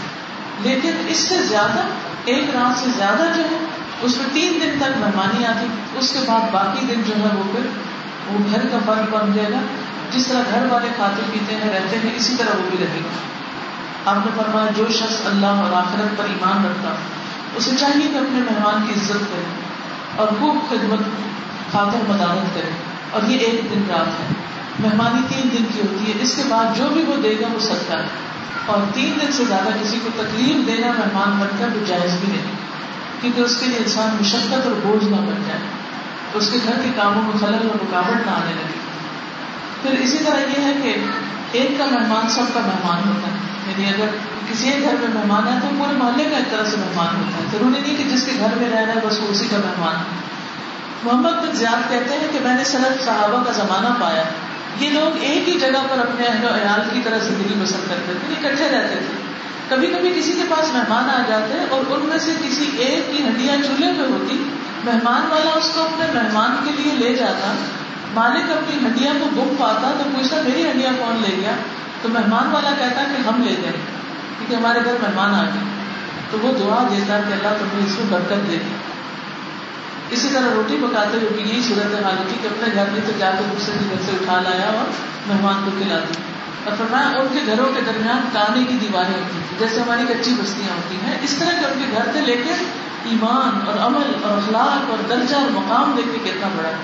لیکن 0.70 0.92
اس 1.08 1.16
سے 1.16 1.42
زیادہ، 1.42 1.80
ایک 2.24 2.44
رات 2.54 2.78
سے 2.78 2.86
زیادہ 2.96 3.22
جو 3.36 3.42
ہے، 3.42 3.56
اس 4.02 4.16
میں 4.16 4.26
تین 4.32 4.58
دن 4.62 4.78
تک 4.78 4.98
مہمانی 4.98 5.46
آتی، 5.46 5.66
اس 5.98 6.12
کے 6.12 6.18
بعد 6.26 6.40
باقی 6.52 6.86
دن 6.86 7.02
جو 7.06 7.14
ہے 7.14 7.28
وہ 7.34 7.42
پھر 7.52 7.66
وہ 8.26 8.38
گھر 8.50 8.66
کا 8.72 8.78
فرق 8.86 9.14
بن 9.14 9.32
جائے 9.32 9.52
گا۔ 9.52 9.58
جس 10.10 10.26
طرح 10.26 10.40
گھر 10.50 10.66
والے 10.70 10.88
کھاتے 10.96 11.22
پیتے 11.32 11.54
ہیں، 11.54 11.72
رہتے 11.72 11.96
ہیں، 11.96 12.10
اسی 12.16 12.34
طرح 12.38 12.56
وہ 12.56 12.70
بھی 12.70 12.78
رہے 12.78 13.00
گا۔ 13.04 13.32
آپ 14.10 14.16
نے 14.16 14.42
فرمایا، 14.42 14.66
جو 14.76 14.86
شخص 14.92 15.26
اللہ 15.26 15.46
اور 15.46 15.72
آخرت 15.72 16.18
پر 16.18 16.24
ایمان 16.24 16.64
رکھتا، 16.64 16.88
اسے 17.56 17.70
چاہیے 17.80 18.08
کہ 18.12 18.16
اپنے 18.16 18.38
مہمان 18.38 18.86
کی 18.86 18.92
عزت 19.00 19.12
کرے 19.12 19.42
اور 20.16 20.28
خوب 20.40 20.70
خدمت، 20.70 20.98
خاطر 21.72 22.10
مداحت 22.10 22.54
کرے۔ 22.54 22.91
اور 23.12 23.30
یہ 23.30 23.38
ایک 23.38 23.60
دن 23.70 23.82
رات 23.88 24.20
ہے۔ 24.20 24.26
مہمانی 24.80 25.20
تین 25.28 25.48
دن 25.52 25.64
کی 25.74 25.80
ہوتی 25.80 26.12
ہے۔ 26.12 26.22
اس 26.22 26.36
کے 26.36 26.42
بعد 26.48 26.76
جو 26.76 26.88
بھی 26.92 27.02
وہ 27.02 27.22
دے 27.22 27.36
گا 27.40 27.46
وہ 27.52 27.58
سکتا 27.58 27.98
ہے۔ 27.98 28.06
اور 28.66 28.78
تین 28.94 29.18
دن 29.22 29.32
سے 29.32 29.44
زیادہ 29.44 29.68
کسی 29.82 29.98
کو 30.04 30.10
تکلیف 30.16 30.66
دینا 30.66 30.86
مہمان 30.86 31.38
بن 31.40 31.46
کر 31.58 31.68
وہ 31.74 31.86
جائز 31.86 32.10
بھی 32.20 32.28
نہیں۔ 32.28 32.52
کیونکہ 33.20 33.40
اس 33.40 33.56
کے 33.60 33.66
لیے 33.66 33.78
انسان 33.78 34.16
مشقت 34.20 34.66
اور 34.66 34.72
بوجھ 34.82 35.04
نہ 35.04 35.16
بن 35.16 35.42
جائے۔ 35.46 35.60
اس 36.34 36.48
کے 36.52 36.58
گھر 36.64 36.72
کے 36.84 36.88
کاموں 36.96 37.22
میں 37.22 37.38
خلل 37.40 37.54
اور 37.54 37.74
رکاوٹ 37.74 38.26
نہ 38.26 38.30
آنے 38.30 38.52
لگے۔ 38.52 38.82
پھر 39.82 40.00
اسی 40.00 40.18
طرح 40.18 40.38
یہ 40.38 40.64
ہے 40.64 40.72
کہ 40.82 40.96
ایک 41.52 41.78
کا 41.78 41.86
مہمان 41.86 42.28
سب 42.28 42.54
کا 42.54 42.60
مہمان 42.60 43.08
ہوتا 43.08 43.28
ہے۔ 43.28 43.36
یعنی 43.66 43.86
اگر 43.86 44.08
کسی 44.52 44.68
ایک 44.68 44.82
گھر 44.82 44.94
میں 45.00 45.08
مہمان 45.14 45.48
ہے 45.48 45.58
تو 45.62 45.68
پورے 45.78 45.96
محلے 45.96 46.24
کا 46.24 46.36
ایک 46.36 46.50
طرح 46.50 46.64
سے 46.70 46.76
مہمان 46.76 47.16
ہوتا 47.16 47.38
ہے۔ 47.38 47.44
ضروری 47.52 47.80
نہیں 47.80 47.96
کہ 47.96 48.04
جس 48.04 48.22
کے 48.26 48.32
گھر 48.38 48.58
میں 48.58 48.70
رہ 48.70 48.78
رہا 48.78 48.94
ہے 48.94 49.06
بس 49.06 49.20
وہ 49.20 49.26
اسی 49.28 49.48
کا 49.50 49.56
مہمان 49.56 49.96
ہے۔ 49.96 50.31
محمد 51.02 51.30
بن 51.30 51.54
زیاد 51.54 51.90
کہتے 51.90 52.14
ہیں 52.14 52.28
کہ 52.32 52.38
میں 52.42 52.54
نے 52.54 52.64
صنعت 52.64 53.04
صحابہ 53.04 53.44
کا 53.44 53.52
زمانہ 53.52 53.88
پایا۔ 54.00 54.22
یہ 54.80 54.90
لوگ 54.90 55.16
ایک 55.20 55.48
ہی 55.48 55.60
جگہ 55.60 55.86
پر 55.90 55.98
اپنے 55.98 56.26
اہل 56.26 56.44
و 56.44 56.48
عیال 56.48 56.80
کی 56.92 57.00
طرح 57.04 57.18
زندگی 57.18 57.54
بسر 57.62 57.78
کرتے 57.88 58.12
تھے، 58.12 58.34
اکٹھے 58.34 58.68
رہتے 58.68 58.94
تھے۔ 58.94 59.22
کبھی 59.68 59.86
کبھی 59.86 60.20
کسی 60.20 60.32
کے 60.32 60.42
پاس 60.48 60.72
مہمان 60.72 61.10
آ 61.10 61.22
جاتے 61.28 61.58
اور 61.70 61.80
ان 61.90 62.00
میں 62.00 62.18
سے 62.18 62.32
کسی 62.42 62.70
ایک 62.76 63.16
کی 63.16 63.22
ہڈیاں 63.22 63.56
چولہے 63.66 63.92
پہ 63.98 64.12
ہوتی۔ 64.12 64.44
مہمان 64.84 65.26
والا 65.30 65.50
اس 65.54 65.72
کو 65.74 65.82
اپنے 65.82 66.06
مہمان 66.14 66.56
کے 66.64 66.82
لیے 66.82 67.08
لے 67.08 67.14
جاتا، 67.14 67.54
مالک 68.14 68.50
اپنی 68.50 68.86
ہڈیاں 68.86 69.14
کو 69.20 69.26
بک 69.34 69.60
پاتا، 69.60 69.92
تو 69.98 70.04
پوچھتا، 70.14 70.36
میری 70.44 70.70
ہڈیاں 70.70 70.92
کون 70.98 71.22
لے 71.28 71.36
گیا؟ 71.36 71.52
تو 72.02 72.08
مہمان 72.08 72.50
والا 72.50 72.70
کہتا 72.78 73.02
کہ 73.02 73.28
ہم 73.28 73.42
لے 73.42 73.54
گئے، 73.62 73.72
کیونکہ 74.38 74.54
ہمارے 74.54 74.78
گھر 74.84 74.92
مہمان 75.02 75.34
آ 75.34 75.42
گئے۔ 75.42 75.82
تو 76.30 76.38
وہ 76.38 76.58
دعا 76.58 76.82
دیتا 76.90 77.20
کہ 77.28 77.32
اللہ 77.32 77.56
تمہیں 77.58 77.86
اس 77.86 77.98
میں 77.98 78.06
برکت 78.10 78.50
دے۔ 78.52 78.56
دی 78.56 78.91
اسی 80.12 80.28
طرح 80.32 80.54
روٹی 80.54 80.76
پکاتے 80.82 81.16
ہوئے 81.16 81.28
بھی 81.28 81.50
یہی 81.50 81.62
صورت 81.62 82.04
حال 82.04 82.16
ہوتی 82.18 82.36
کہ 82.42 82.46
اپنے 82.46 82.74
گھر 82.74 82.84
میں 82.92 83.00
تو 83.06 83.12
جا 83.18 83.30
کے 83.38 83.44
دوسرے 83.52 83.74
کے 83.78 83.84
گھر 83.90 84.02
سے 84.06 84.12
اٹھا 84.20 84.40
لایا 84.40 84.66
اور 84.66 84.90
مہمان 85.26 85.62
کو 85.64 85.70
کھلا 85.78 85.98
دی 85.98 86.14
اور 86.64 86.76
فرمایا، 86.78 87.20
ان 87.20 87.26
کے 87.32 87.38
گھروں 87.46 87.66
کے 87.74 87.80
درمیان 87.86 88.28
کانے 88.32 88.64
کی 88.64 88.76
دیواریں 88.80 89.22
ہوتی 89.22 89.38
تھی 89.48 89.56
جیسے 89.58 89.80
ہماری 89.80 90.02
کچی 90.08 90.34
بستیاں 90.42 90.76
ہوتی 90.76 90.96
ہیں۔ 91.04 91.18
اس 91.22 91.36
طرح 91.38 91.60
کے 91.60 91.66
ان 91.66 91.72
کے 91.78 91.96
گھر 91.96 92.12
سے 92.12 92.20
لے 92.20 92.36
کے 92.36 92.52
ایمان 93.04 93.60
اور 93.66 93.86
عمل 93.86 94.12
اور 94.22 94.36
اخلاق 94.36 94.90
اور 94.90 94.98
درجہ 95.08 95.36
اور 95.36 95.50
مقام 95.50 95.94
دیکھ 95.96 96.24
کے 96.24 96.30
کتنا 96.30 96.48
بڑا 96.56 96.68
ہے۔ 96.68 96.74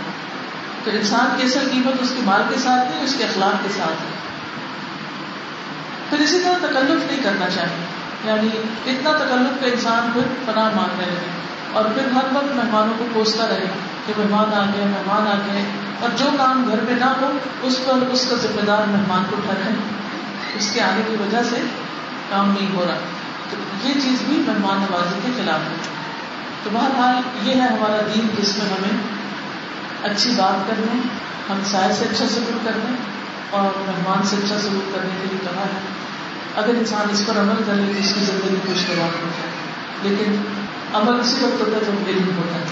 تو 0.84 0.90
انسان 0.90 1.26
کی 1.36 1.46
اصل 1.46 1.68
قیمت 1.72 2.02
اس 2.02 2.10
کے 2.16 2.22
مال 2.24 2.42
کے 2.48 2.58
ساتھ 2.58 2.88
نہیں 2.90 3.04
اس 3.04 3.14
کے 3.18 3.24
اخلاق 3.24 3.62
کے 3.62 3.68
ساتھ 3.76 4.02
ہے۔ 4.02 4.18
پھر 6.10 6.18
اسی 6.18 6.38
طرح 6.38 6.66
تکلف 6.66 7.12
نہیں 7.12 7.22
کرنا 7.22 7.46
چاہیے۔ 7.54 7.84
یعنی 8.24 8.48
اتنا 8.90 9.12
تکلف 9.12 9.60
کا 9.60 9.66
انسان 9.66 10.10
پھر 10.12 10.52
پناہ 10.52 10.70
مانگنے 10.76 11.06
لگے۔ 11.06 11.57
اور 11.72 11.84
پھر 11.84 12.10
ہر 12.10 12.24
وقت 12.32 12.56
مہمانوں 12.56 12.94
کو 12.98 13.06
پوچھتا 13.12 13.46
رہے 13.48 13.64
کہ 14.06 14.12
مہمان 14.18 14.54
آ 14.54 14.64
گئے، 14.76 14.84
مہمان 14.84 15.28
آ 15.28 15.34
گئے۔ 15.34 15.62
اور 16.00 16.08
جو 16.16 16.24
کام 16.38 16.68
گھر 16.70 16.80
میں 16.80 16.94
نہ 16.94 17.04
ہو، 17.04 17.38
اس 17.62 17.78
پر 17.84 17.92
اس 18.12 18.26
کا 18.30 18.36
ذمہ 18.36 18.64
دار 18.66 18.82
مہمان 18.88 19.22
کو 19.30 19.36
ٹھہرے 19.44 19.74
اس 20.58 20.70
کے 20.74 20.80
آنے 20.80 21.02
کی 21.06 21.16
وجہ 21.20 21.38
سے 21.50 21.56
کام 22.30 22.54
نہیں 22.60 22.76
ہو 22.76 22.84
رہا۔ 22.88 22.98
تو 23.50 23.88
یہ 23.88 23.94
چیز 23.94 24.22
بھی 24.28 24.36
مہمان 24.36 24.84
نوازی 24.90 25.20
کے 25.26 25.42
خلاف 25.42 25.58
ہے۔ 25.58 25.76
تو 26.62 26.70
بہرحال 26.72 27.48
یہ 27.48 27.54
ہے 27.54 27.68
ہمارا 27.68 28.00
دین 28.14 28.28
جس 28.42 28.58
میں 28.58 28.66
ہمیں 28.66 29.00
اچھی 30.02 30.30
بات 30.30 30.68
کرنے 30.68 31.00
ہم 31.48 31.60
سائے 31.64 31.92
سے 31.92 32.04
اچھا 32.04 32.24
سلوک 32.28 32.64
کرنے 32.64 32.94
اور 33.50 33.78
مہمان 33.78 34.26
سے 34.26 34.36
اچھا 34.36 34.58
سلوک 34.60 34.94
کرنے 34.94 35.10
کے 35.22 35.28
لیے 35.30 35.38
کہا 35.42 35.62
ہے۔ 35.62 35.80
اگر 36.56 36.68
انسان 36.68 37.06
اس 37.10 37.22
پر 37.26 37.38
عمل 37.38 37.62
کر 37.66 37.74
لے 37.74 37.92
تو 37.92 37.98
اس 37.98 38.12
کی 38.14 38.20
زندگی 38.20 38.56
خوشگوار 38.66 39.22
ہو 39.22 39.28
جائے۔ 39.38 39.52
لیکن 40.02 40.36
عمل 40.94 41.20
اسی 41.20 41.44
وقت 41.44 41.60
ہوتا 41.60 41.76
ہے 41.76 41.84
جب 41.84 42.08
علم 42.08 42.36
ہوتا 42.36 42.54
ہے۔ 42.54 42.64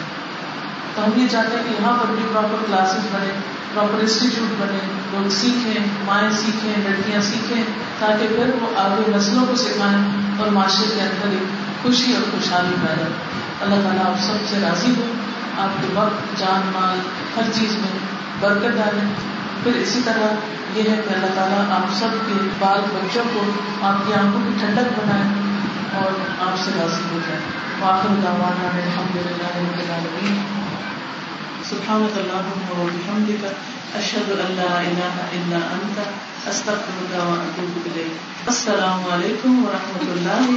تو 0.95 1.05
ہم 1.05 1.21
یہ 1.21 1.27
چاہتے 1.31 1.57
ہیں 1.57 1.65
کہ 1.65 1.83
یہاں 1.83 1.93
پر 1.93 2.05
بھی 2.09 2.25
پراپر 2.33 2.65
کلاسز 2.67 3.07
بنے 3.13 3.33
پراپر 3.75 4.01
انسٹیٹیوٹ 4.01 4.61
بنے۔ 4.61 4.79
لوگ 5.13 5.29
سیکھیں، 5.31 5.85
مائیں 6.05 6.31
سیکھیں، 6.31 6.73
لڑکیاں 6.77 7.21
سیکھیں، 7.21 7.63
تاکہ 7.99 8.27
پھر 8.29 8.51
وہ 8.63 8.79
آگے 8.79 9.17
نسلوں 9.17 9.47
کو 9.47 9.57
سکھائیں 9.57 10.05
اور 10.37 10.49
معاشرے 10.49 10.87
کے 10.95 11.03
اندر 11.03 11.29
ایک 11.31 11.43
خوشی 11.83 12.13
اور 12.13 12.23
خوشحالی 12.31 12.75
پیدا 12.87 13.05
اللہ 13.61 13.75
تعالیٰ 13.75 14.07
آپ 14.07 14.21
سب 14.21 14.49
سے 14.51 14.57
راضی 14.63 14.95
ہو 14.99 15.13
آپ 15.59 15.83
کے 15.83 15.89
وقت، 15.95 16.39
جان، 16.39 16.71
مال، 16.73 16.99
ہر 17.37 17.53
چیز 17.53 17.73
میں 17.73 17.99
برکت 18.41 18.77
ڈالیں۔ 18.77 19.15
پھر 19.63 19.73
اسی 19.75 20.01
طرح 20.05 20.35
یہ 20.75 20.91
ہے 20.91 21.03
کہ 21.09 21.15
اللہ 21.15 21.27
تعالیٰ 21.35 21.71
آپ 21.71 21.95
سب 21.95 22.09
کے 22.27 22.49
بال 22.59 22.81
بچوں 22.95 23.25
کو، 23.35 23.43
آپ 23.83 24.07
کی 24.07 24.15
آنکھوں 24.15 24.41
کی 24.47 24.51
ٹھنڈک 24.61 25.01
بنائے 25.01 25.23
اور 25.93 26.11
آپ 26.47 26.59
سے 26.65 26.71
راضی 26.81 27.03
ہو 27.13 27.19
جائے 27.29 27.41
واخر 27.81 28.13
دعوانا 28.23 28.69
الحمد 28.83 29.17
للہ 29.17 29.49
رب 29.55 29.81
العالمین. 29.81 30.37
سبحانك 31.71 32.15
اللهم 32.21 32.69
وبحمدك 32.81 33.43
اشهد 34.01 34.29
ان 34.45 34.55
لا 34.61 34.71
اله 34.81 35.27
الا 35.39 35.61
انت 35.77 35.99
استغفرك 36.53 37.13
واتوب 37.31 37.75
اليك 37.91 38.49
السلام 38.55 39.01
علیکم 39.17 39.61
ورحمۃ 39.67 40.09
اللہ 40.15 40.49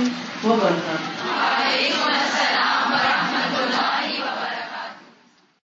وبرکاتہ. 0.45 1.27
وعلیکم 1.33 2.07
السلام 2.13 2.93
ورحمۃ 2.93 3.59
اللہ 3.63 4.18